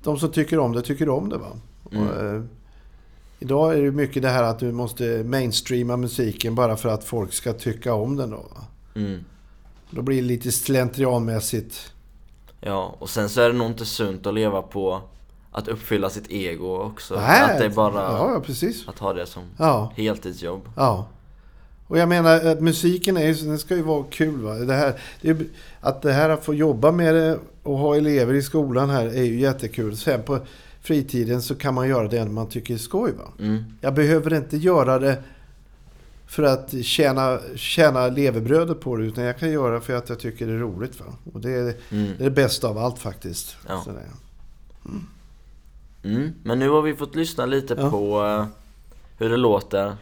Eh, 0.03 0.05
de 0.05 0.19
som 0.19 0.31
tycker 0.33 0.59
om 0.59 0.73
det, 0.73 0.83
tycker 0.83 1.09
om 1.09 1.29
det 1.29 1.39
va. 1.39 1.57
Mm. 1.93 2.09
Och, 2.09 2.17
eh, 2.23 2.43
idag 3.39 3.79
är 3.79 3.83
det 3.83 3.91
mycket 3.91 4.23
det 4.23 4.29
här 4.29 4.43
att 4.43 4.59
du 4.59 4.73
måste 4.73 5.25
mainstreama 5.25 5.97
musiken 5.97 6.55
bara 6.55 6.77
för 6.77 6.89
att 6.89 7.05
folk 7.05 7.33
ska 7.33 7.53
tycka 7.53 7.95
om 7.95 8.17
den 8.17 8.31
då. 8.31 8.45
Mm. 8.95 9.25
Då 9.91 10.03
blir 10.03 10.17
det 10.17 10.29
lite 10.29 10.53
slentrianmässigt. 10.53 11.93
Ja, 12.61 12.97
och 12.99 13.11
sen 13.11 13.29
så 13.29 13.41
är 13.41 13.49
det 13.49 13.59
nog 13.59 13.67
inte 13.67 13.85
sunt 13.85 14.27
att 14.27 14.35
leva 14.35 14.63
på 14.63 15.01
att 15.53 15.69
uppfylla 15.69 16.11
sitt 16.11 16.31
ego 16.31 16.79
också. 16.79 17.15
Nej, 17.15 17.41
att 17.43 17.59
det 17.59 17.65
är 17.65 17.71
bara 17.71 17.95
Ja, 17.95 18.43
att 18.87 18.99
ha 18.99 19.13
det 19.13 19.27
som 19.27 19.43
Ja. 19.59 19.93
heltidsjobb. 19.97 20.69
Ja. 20.77 21.07
Och 21.87 21.99
jag 21.99 22.09
menar 22.09 22.47
att 22.47 22.61
musiken 22.61 23.17
är, 23.17 23.47
den 23.47 23.59
ska 23.59 23.77
ju 23.77 23.83
vara 23.83 24.05
kul. 24.11 24.41
Va? 24.41 24.55
Det 24.55 24.75
här, 24.75 25.01
det 25.21 25.29
är, 25.31 25.47
att 25.81 26.03
det 26.03 26.13
här 26.13 26.31
att 26.31 26.45
få 26.45 26.55
jobba 26.55 26.93
med 26.93 27.15
det 27.15 27.39
och 27.63 27.79
ha 27.79 27.97
elever 27.97 28.35
i 28.35 28.43
skolan 28.43 28.91
här 28.91 29.07
är 29.07 29.23
ju 29.23 29.41
jättekul. 29.41 29.97
Sen 29.97 30.23
på 30.23 30.39
fritiden 30.81 31.43
så 31.43 31.55
kan 31.55 31.75
man 31.75 31.89
göra 31.89 32.09
det 32.09 32.25
man 32.25 32.49
tycker 32.49 32.75
är 32.75 32.79
skoj. 32.79 33.13
Mm. 33.39 33.65
Jag 33.81 33.95
behöver 33.95 34.35
inte 34.35 34.57
göra 34.57 34.99
det 34.99 35.23
för 36.27 36.43
att 36.43 36.75
tjäna, 36.85 37.39
tjäna 37.57 38.09
levebrödet 38.09 38.81
på 38.81 38.97
det. 38.97 39.05
Utan 39.05 39.25
jag 39.25 39.39
kan 39.39 39.51
göra 39.51 39.75
det 39.75 39.81
för 39.81 39.95
att 39.97 40.09
jag 40.09 40.19
tycker 40.21 40.47
det 40.47 40.53
är 40.53 40.59
roligt. 40.59 41.01
Va? 41.01 41.07
Och 41.33 41.41
det 41.41 41.51
är, 41.51 41.63
Mm. 41.63 41.75
det 42.19 42.25
är 42.25 42.25
det 42.25 42.31
bästa 42.31 42.69
av 42.69 42.79
allt 42.79 42.99
faktiskt. 42.99 43.57
Ja. 43.69 43.83
Sådär. 43.85 44.03
Mm. 46.05 46.33
Men 46.43 46.59
nu 46.59 46.69
har 46.69 46.83
vi 46.83 46.95
fått 46.95 47.15
lyssna 47.15 47.47
lite 47.47 47.75
Ja. 47.79 47.91
på 47.91 48.25
eh, 48.25 48.47
hur 49.19 49.31
det 49.31 49.37
låter 49.37 49.97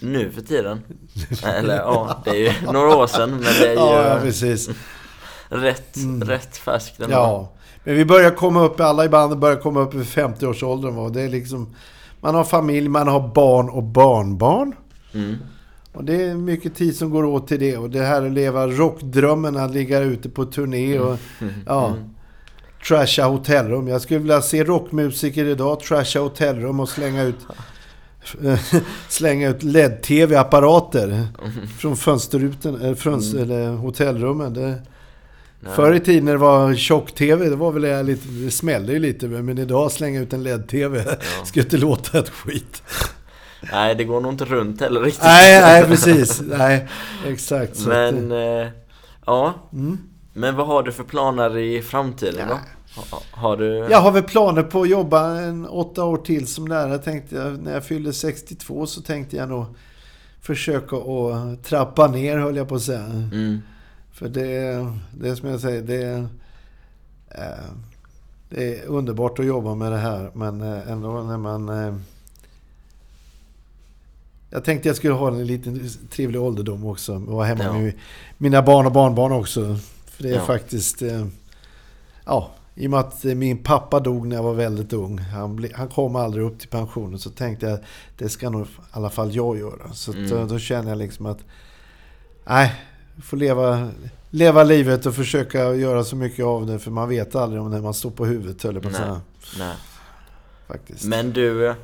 nu 0.00 0.30
för 0.30 0.40
tiden. 0.42 0.80
Eller 1.46 1.76
ja, 1.76 2.22
det 2.24 2.30
är 2.30 2.34
ju 2.62 2.72
några 2.72 2.96
år 2.96 3.06
sedan 3.06 3.30
men 3.30 3.40
det 3.40 3.66
är 3.66 3.72
ju 3.72 3.74
Ja, 3.78 4.08
ja, 4.14 4.18
precis. 4.22 4.70
Rätt, 5.52 5.96
rätt 6.22 6.56
färskt 6.56 7.00
ändå. 7.00 7.12
Ja, 7.12 7.52
men 7.84 7.94
vi 7.94 8.04
börjar 8.04 8.30
komma 8.30 8.64
upp, 8.64 8.80
alla 8.80 9.04
i 9.04 9.08
bandet 9.08 9.38
börjar 9.38 9.56
komma 9.56 9.80
upp 9.80 9.94
i 9.94 9.98
50-årsåldern. 9.98 10.94
va. 10.94 11.08
Det 11.08 11.22
är 11.22 11.28
liksom, 11.28 11.74
man 12.20 12.34
har 12.34 12.44
familj, 12.44 12.88
man 12.88 13.08
har 13.08 13.28
barn 13.34 13.68
och 13.68 13.82
barnbarn. 13.82 14.74
Mm. 15.14 15.36
Och 15.92 16.04
det 16.04 16.22
är 16.22 16.34
mycket 16.34 16.74
tid 16.74 16.96
som 16.96 17.10
går 17.10 17.24
åt 17.24 17.48
till 17.48 17.60
det. 17.60 17.76
Och 17.76 17.90
det 17.90 18.02
här 18.02 18.26
att 18.26 18.32
leva 18.32 18.66
rockdrömmen, 18.66 19.56
att 19.56 19.70
ligga 19.70 20.00
ute 20.00 20.28
på 20.28 20.44
turné 20.44 20.98
och 20.98 21.18
ja, 21.66 21.94
trasha 22.88 23.24
hotellrum. 23.24 23.88
Jag 23.88 24.00
skulle 24.00 24.20
vilja 24.20 24.42
se 24.42 24.64
rockmusiker 24.64 25.44
idag 25.44 25.80
trasha 25.80 26.20
hotellrum 26.20 26.80
och 26.80 26.88
slänga 26.88 27.22
ut 27.22 27.36
slänga 29.08 29.48
ut 29.48 29.62
LED-TV-apparater 29.62 31.26
från 31.78 31.96
fönsterrutan, 31.96 32.80
eller, 32.80 32.94
fönster, 32.94 33.38
eller 33.38 33.70
hotellrummen. 33.70 34.54
Det, 34.54 34.78
Nej. 35.64 35.72
Förr 35.74 35.94
i 35.94 36.00
tiden 36.00 36.24
när 36.24 36.32
det 36.32 36.38
var 36.38 36.74
tjock-tv, 36.74 37.48
det 37.48 37.56
var 37.56 37.72
väl 37.72 37.82
jag 37.82 38.06
lite, 38.06 38.28
det 38.28 38.50
smällde 38.50 38.92
ju 38.92 38.98
lite. 38.98 39.28
Men 39.28 39.58
idag 39.58 39.92
slänga 39.92 40.20
ut 40.20 40.32
en 40.32 40.42
LED-tv 40.42 41.04
skulle 41.44 41.64
inte 41.64 41.76
låta 41.76 42.18
ett 42.18 42.28
skit. 42.28 42.82
Nej, 43.72 43.94
det 43.94 44.04
går 44.04 44.20
nog 44.20 44.32
inte 44.32 44.44
runt 44.44 44.80
heller 44.80 45.00
riktigt. 45.00 45.24
nej, 45.24 45.60
nej 45.60 45.84
precis. 45.84 46.42
Nej, 46.46 46.88
exakt. 47.26 47.76
Så 47.76 47.88
Men, 47.88 48.32
eh, 48.32 48.68
ja. 49.26 49.54
Mm. 49.72 49.98
Men 50.32 50.56
vad 50.56 50.66
har 50.66 50.82
du 50.82 50.92
för 50.92 51.04
planer 51.04 51.58
i 51.58 51.82
framtiden 51.82 52.48
då? 52.48 52.58
Ha, 52.96 53.22
har 53.30 53.56
du... 53.56 53.86
jag 53.90 53.98
har 53.98 54.12
väl 54.12 54.22
planer 54.22 54.62
på 54.62 54.82
att 54.82 54.88
jobba 54.88 55.40
en 55.40 55.66
åtta 55.66 56.04
år 56.04 56.16
till 56.16 56.46
som 56.46 56.66
lärare. 56.66 56.98
Tänkte 56.98 57.36
jag, 57.36 57.62
när 57.62 57.72
jag 57.72 57.84
fyllde 57.84 58.12
62 58.12 58.86
så 58.86 59.02
tänkte 59.02 59.36
jag 59.36 59.48
nog 59.48 59.64
försöka 60.40 60.96
att 60.96 61.64
trappa 61.64 62.06
ner 62.06 62.38
höll 62.38 62.56
jag 62.56 62.68
på 62.68 62.74
att 62.74 62.82
säga. 62.82 63.04
Mm. 63.04 63.62
För 64.12 64.28
det, 64.28 64.86
det 65.18 65.28
är 65.28 65.34
som 65.34 65.48
jag 65.48 65.60
säger, 65.60 65.82
det 65.82 66.02
är, 66.02 66.18
eh, 67.30 67.64
det 68.48 68.78
är 68.78 68.86
underbart 68.86 69.38
att 69.38 69.46
jobba 69.46 69.74
med 69.74 69.92
det 69.92 69.98
här. 69.98 70.30
Men 70.34 70.60
eh, 70.60 70.90
ändå 70.90 71.22
när 71.22 71.38
man... 71.38 71.68
eh, 71.68 71.94
Jag 74.50 74.64
tänkte 74.64 74.88
jag 74.88 74.96
skulle 74.96 75.14
ha 75.14 75.28
en 75.28 75.46
liten 75.46 75.88
trevlig 76.10 76.40
ålderdom 76.40 76.86
också. 76.86 77.14
Och 77.14 77.20
vara 77.26 77.46
hemma 77.46 77.64
Ja. 77.64 77.72
med 77.72 77.92
mina 78.38 78.62
barn 78.62 78.86
och 78.86 78.92
barnbarn 78.92 79.32
också. 79.32 79.76
För 80.06 80.22
det 80.22 80.28
är 80.30 80.34
Ja. 80.34 80.40
faktiskt... 80.40 81.02
Ja, 82.24 82.50
i 82.74 82.86
och 82.86 82.90
med 82.90 83.00
att 83.00 83.24
min 83.24 83.58
pappa 83.62 84.00
dog 84.00 84.26
när 84.26 84.36
jag 84.36 84.42
var 84.42 84.54
väldigt 84.54 84.92
ung. 84.92 85.18
Han, 85.18 85.56
ble, 85.56 85.68
han 85.74 85.88
kom 85.88 86.16
aldrig 86.16 86.44
upp 86.44 86.58
till 86.58 86.68
pensionen. 86.68 87.18
Så 87.18 87.30
tänkte 87.30 87.66
jag 87.66 87.78
det 88.18 88.28
ska 88.28 88.50
nog 88.50 88.62
i 88.66 88.70
alla 88.90 89.10
fall 89.10 89.34
jag 89.34 89.58
göra. 89.58 89.92
Så 89.92 90.12
Mm. 90.12 90.30
då, 90.30 90.44
då 90.46 90.58
känner 90.58 90.88
jag 90.88 90.98
liksom 90.98 91.26
att... 91.26 91.38
Nej, 92.46 92.72
får 93.22 93.36
leva, 93.36 93.90
leva 94.30 94.64
livet 94.64 95.06
och 95.06 95.14
försöka 95.14 95.74
göra 95.74 96.04
så 96.04 96.16
mycket 96.16 96.44
av 96.44 96.66
det. 96.66 96.78
För 96.78 96.90
man 96.90 97.08
vet 97.08 97.34
aldrig 97.34 97.62
om 97.62 97.70
när 97.70 97.80
man 97.80 97.94
står 97.94 98.10
på 98.10 98.26
huvudet 98.26 98.62
höll 98.62 98.80
på 98.80 98.88
Nej. 98.88 99.00
Nej. 99.58 99.76
Faktiskt. 100.68 101.04
Men 101.04 101.32
du, 101.32 101.74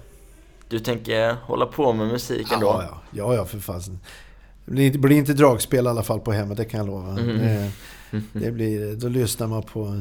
du 0.69 0.79
tänker 0.79 1.33
hålla 1.33 1.67
på 1.67 1.93
med 1.93 2.07
musik 2.09 2.53
ändå? 2.53 2.67
ja, 2.67 2.83
ja, 2.83 3.01
ja, 3.11 3.35
ja, 3.35 3.45
för 3.45 3.59
fasen. 3.59 3.99
Det 4.65 4.73
blir, 4.73 4.87
inte- 4.87 4.99
blir 4.99 5.17
inte 5.17 5.33
dragspel 5.33 5.85
i 5.85 5.89
alla 5.89 6.03
fall 6.03 6.21
på 6.21 6.33
hemmet, 6.33 6.57
det 6.57 6.65
kan 6.65 6.79
jag 6.79 6.87
lova. 6.87 7.09
Mm. 7.11 7.39
Det, 7.39 7.71
det 8.33 8.51
blir, 8.53 8.97
då 8.97 9.09
lyssnar 9.09 9.47
man 9.47 9.63
på 9.63 10.01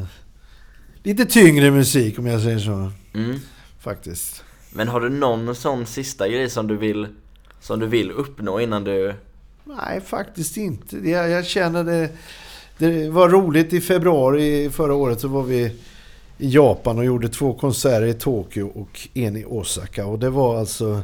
lite 1.04 1.26
tyngre 1.26 1.72
musik 1.72 2.20
om 2.20 2.26
jag 2.26 2.42
säger 2.42 2.60
så. 2.60 2.92
Mm. 3.14 3.40
Faktiskt. 3.80 4.44
Men 4.72 4.88
har 4.88 5.00
du 5.02 5.10
någon 5.10 5.56
sån 5.56 5.86
sista 5.86 6.28
grej 6.28 6.50
som 6.50 6.68
du 6.68 6.78
vill, 6.78 7.08
som 7.62 7.80
du 7.80 7.88
vill 7.88 8.12
uppnå 8.12 8.60
innan 8.60 8.84
du... 8.84 9.14
Nej, 9.68 10.02
faktiskt 10.02 10.58
inte. 10.58 10.98
Jag, 10.98 11.30
jag 11.30 11.46
känner 11.46 11.84
det... 11.84 12.10
Det 12.78 13.10
var 13.10 13.30
roligt 13.30 13.74
i 13.74 13.82
februari 13.82 14.70
förra 14.70 14.94
året 14.94 15.22
så 15.22 15.28
var 15.28 15.44
vi 15.44 15.60
i 16.38 16.50
Japan 16.50 16.98
och 16.98 17.06
gjorde 17.06 17.30
två 17.30 17.54
konserter 17.54 18.06
i 18.06 18.14
Tokyo 18.14 18.68
och 18.76 19.08
en 19.14 19.38
i 19.38 19.46
Osaka. 19.46 20.06
Och 20.06 20.20
det 20.20 20.30
var 20.30 20.60
alltså 20.60 21.02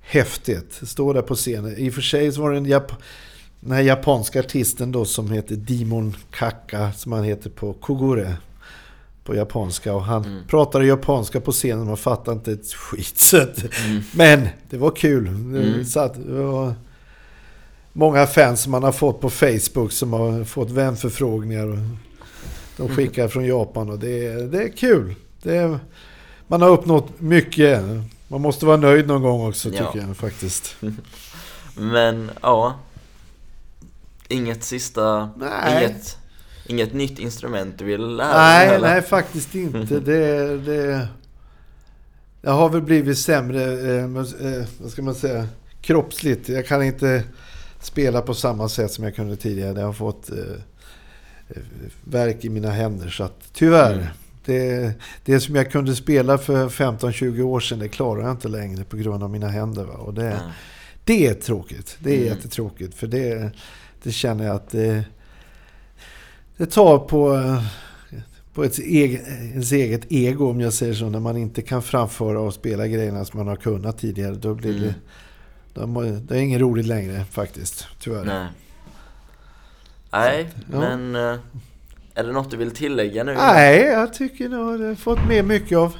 häftigt. 0.00 0.80
Stå 0.82 1.12
där 1.12 1.22
på 1.22 1.34
scenen. 1.34 1.76
I 1.76 1.90
och 1.90 1.94
för 1.94 2.00
sig 2.02 2.32
så 2.32 2.42
var 2.42 2.50
det 2.50 2.56
en 2.56 2.66
Jap- 2.66 2.94
den 3.60 3.72
här 3.72 3.82
japanska 3.82 4.40
artisten 4.40 4.92
då 4.92 5.04
som 5.04 5.30
heter 5.30 5.54
Dimon 5.56 6.16
Kaka 6.30 6.92
som 6.92 7.12
han 7.12 7.24
heter 7.24 7.50
på 7.50 7.72
Kogure. 7.72 8.36
På 9.24 9.34
japanska. 9.34 9.94
Och 9.94 10.04
han 10.04 10.42
pratade 10.48 10.86
japanska 10.86 11.40
på 11.40 11.52
scenen. 11.52 11.86
Man 11.86 11.96
fattade 11.96 12.36
inte 12.36 12.52
ett 12.52 12.72
skit. 12.72 13.18
Så 13.18 13.36
att, 13.42 13.64
Men 14.14 14.48
det 14.70 14.76
var 14.78 14.90
kul. 14.90 15.52
Det, 15.52 15.84
satt, 15.84 16.14
det 16.26 16.42
var 16.42 16.74
många 17.96 18.26
fans 18.26 18.60
som 18.62 18.72
man 18.72 18.82
har 18.82 18.92
fått 18.92 19.20
på 19.20 19.30
Facebook 19.30 19.92
som 19.92 20.12
har 20.12 20.44
fått 20.44 20.70
vänförfrågningar. 20.70 21.66
Och 21.66 21.78
de 22.76 22.88
skickar 22.88 23.28
från 23.28 23.44
Japan 23.46 23.90
och 23.90 23.98
det, 23.98 24.26
är- 24.26 24.42
det 24.42 24.62
är 24.62 24.68
kul. 24.68 25.14
Det 25.42 25.56
är, 25.56 25.78
man 26.46 26.62
har 26.62 26.68
uppnått 26.68 27.20
mycket. 27.20 27.82
Man 28.28 28.40
måste 28.40 28.66
vara 28.66 28.76
nöjd 28.76 29.06
någon 29.06 29.22
gång 29.22 29.48
också 29.48 29.68
Ja. 29.72 29.86
tycker 29.92 30.06
jag 30.06 30.16
faktiskt. 30.16 30.76
Men, 31.76 32.30
ja. 32.42 32.74
Inget 34.28 34.64
sista... 34.64 35.28
Nej. 35.36 35.84
Inget, 35.84 36.16
inget 36.66 36.94
nytt 36.94 37.18
instrument 37.18 37.78
du 37.78 37.84
vill 37.84 38.16
lära 38.16 38.28
dig 38.28 38.36
Nej, 38.38 38.68
heller? 38.68 38.88
nej 38.88 39.02
faktiskt 39.02 39.54
inte. 39.54 40.00
Det, 40.00 40.58
det, 40.58 41.08
jag 42.42 42.52
har 42.52 42.68
väl 42.68 42.82
blivit 42.82 43.18
sämre, 43.18 43.62
eh, 43.64 44.04
eh, 44.04 44.66
vad 44.80 44.90
ska 44.90 45.02
man 45.02 45.14
säga, 45.14 45.46
kroppsligt. 45.80 46.48
Jag 46.48 46.66
kan 46.66 46.82
inte 46.82 47.22
spela 47.86 48.22
på 48.22 48.34
samma 48.34 48.68
sätt 48.68 48.92
som 48.92 49.04
jag 49.04 49.14
kunde 49.14 49.36
tidigare. 49.36 49.78
Jag 49.80 49.86
har 49.86 49.92
fått 49.92 50.30
eh, 50.30 50.36
verk 52.04 52.44
i 52.44 52.48
mina 52.48 52.70
händer. 52.70 53.08
Så 53.08 53.24
att, 53.24 53.48
tyvärr. 53.52 53.92
Mm. 53.94 54.06
Det, 54.46 54.92
det 55.24 55.40
som 55.40 55.54
jag 55.54 55.70
kunde 55.72 55.96
spela 55.96 56.38
för 56.38 56.68
15-20 56.68 57.42
år 57.42 57.60
sedan, 57.60 57.78
det 57.78 57.88
klarar 57.88 58.22
jag 58.22 58.30
inte 58.30 58.48
längre 58.48 58.84
på 58.84 58.96
grund 58.96 59.22
av 59.22 59.30
mina 59.30 59.48
händer. 59.48 59.84
Va? 59.84 59.92
Och 59.94 60.14
det, 60.14 60.22
Nej. 60.22 60.38
det 61.04 61.26
är 61.26 61.34
tråkigt. 61.34 61.96
Det 62.00 62.10
är 62.10 62.16
Mm. 62.16 62.28
jättetråkigt. 62.28 62.94
För 62.94 63.06
det, 63.06 63.50
det 64.02 64.12
känner 64.12 64.44
jag 64.46 64.56
att 64.56 64.70
det, 64.70 65.04
det 66.56 66.66
tar 66.66 66.98
på, 66.98 67.40
på 68.54 68.64
ett 68.64 68.78
eget, 68.78 69.28
ens 69.28 69.72
eget 69.72 70.12
ego 70.12 70.50
om 70.50 70.60
jag 70.60 70.72
säger 70.72 70.94
så. 70.94 71.08
När 71.10 71.20
man 71.20 71.36
inte 71.36 71.62
kan 71.62 71.82
framföra 71.82 72.40
och 72.40 72.54
spela 72.54 72.86
grejerna 72.86 73.24
som 73.24 73.38
man 73.38 73.48
har 73.48 73.56
kunnat 73.56 73.98
tidigare. 73.98 74.34
Då 74.34 74.54
blir 74.54 74.70
Mm. 74.76 74.82
det, 74.82 74.94
det 75.74 76.34
är 76.34 76.40
inget 76.40 76.60
roligt 76.60 76.86
längre 76.86 77.24
faktiskt. 77.30 77.86
Tyvärr. 77.98 78.24
Nej. 78.24 78.46
Nej, 80.10 80.48
ja. 80.72 80.78
men... 80.80 81.14
eh, 81.16 81.38
Är 82.14 82.24
det 82.24 82.32
något 82.32 82.50
du 82.50 82.56
vill 82.56 82.70
tillägga 82.70 83.24
nu? 83.24 83.34
Nej, 83.34 83.80
jag 83.82 84.14
tycker 84.14 84.48
nog 84.48 84.74
att 84.74 84.80
jag 84.80 84.88
har 84.88 84.94
fått 84.94 85.28
med 85.28 85.44
mycket 85.44 85.78
av 85.78 85.96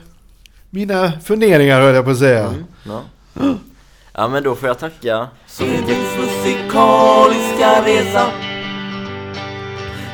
mina 0.70 1.12
funderingar 1.20 1.80
höll 1.80 1.94
jag 1.94 2.04
på 2.04 2.10
att 2.10 2.18
säga. 2.18 2.46
Mm, 2.46 2.64
ja. 2.86 3.02
ja, 4.12 4.28
men 4.28 4.42
då 4.42 4.54
får 4.54 4.68
jag 4.68 4.78
tacka 4.78 5.28
så 5.46 5.64
mycket. 5.64 5.98
musikaliska 6.18 7.82
resa 7.86 8.32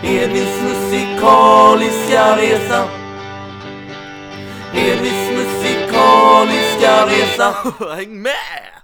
Edvins 0.04 0.62
musikaliska 0.62 2.36
resa 2.36 2.88
Edvins 4.74 5.30
musikaliska 5.38 7.06
resa 7.06 7.54
Häng 7.96 8.22
med! 8.22 8.80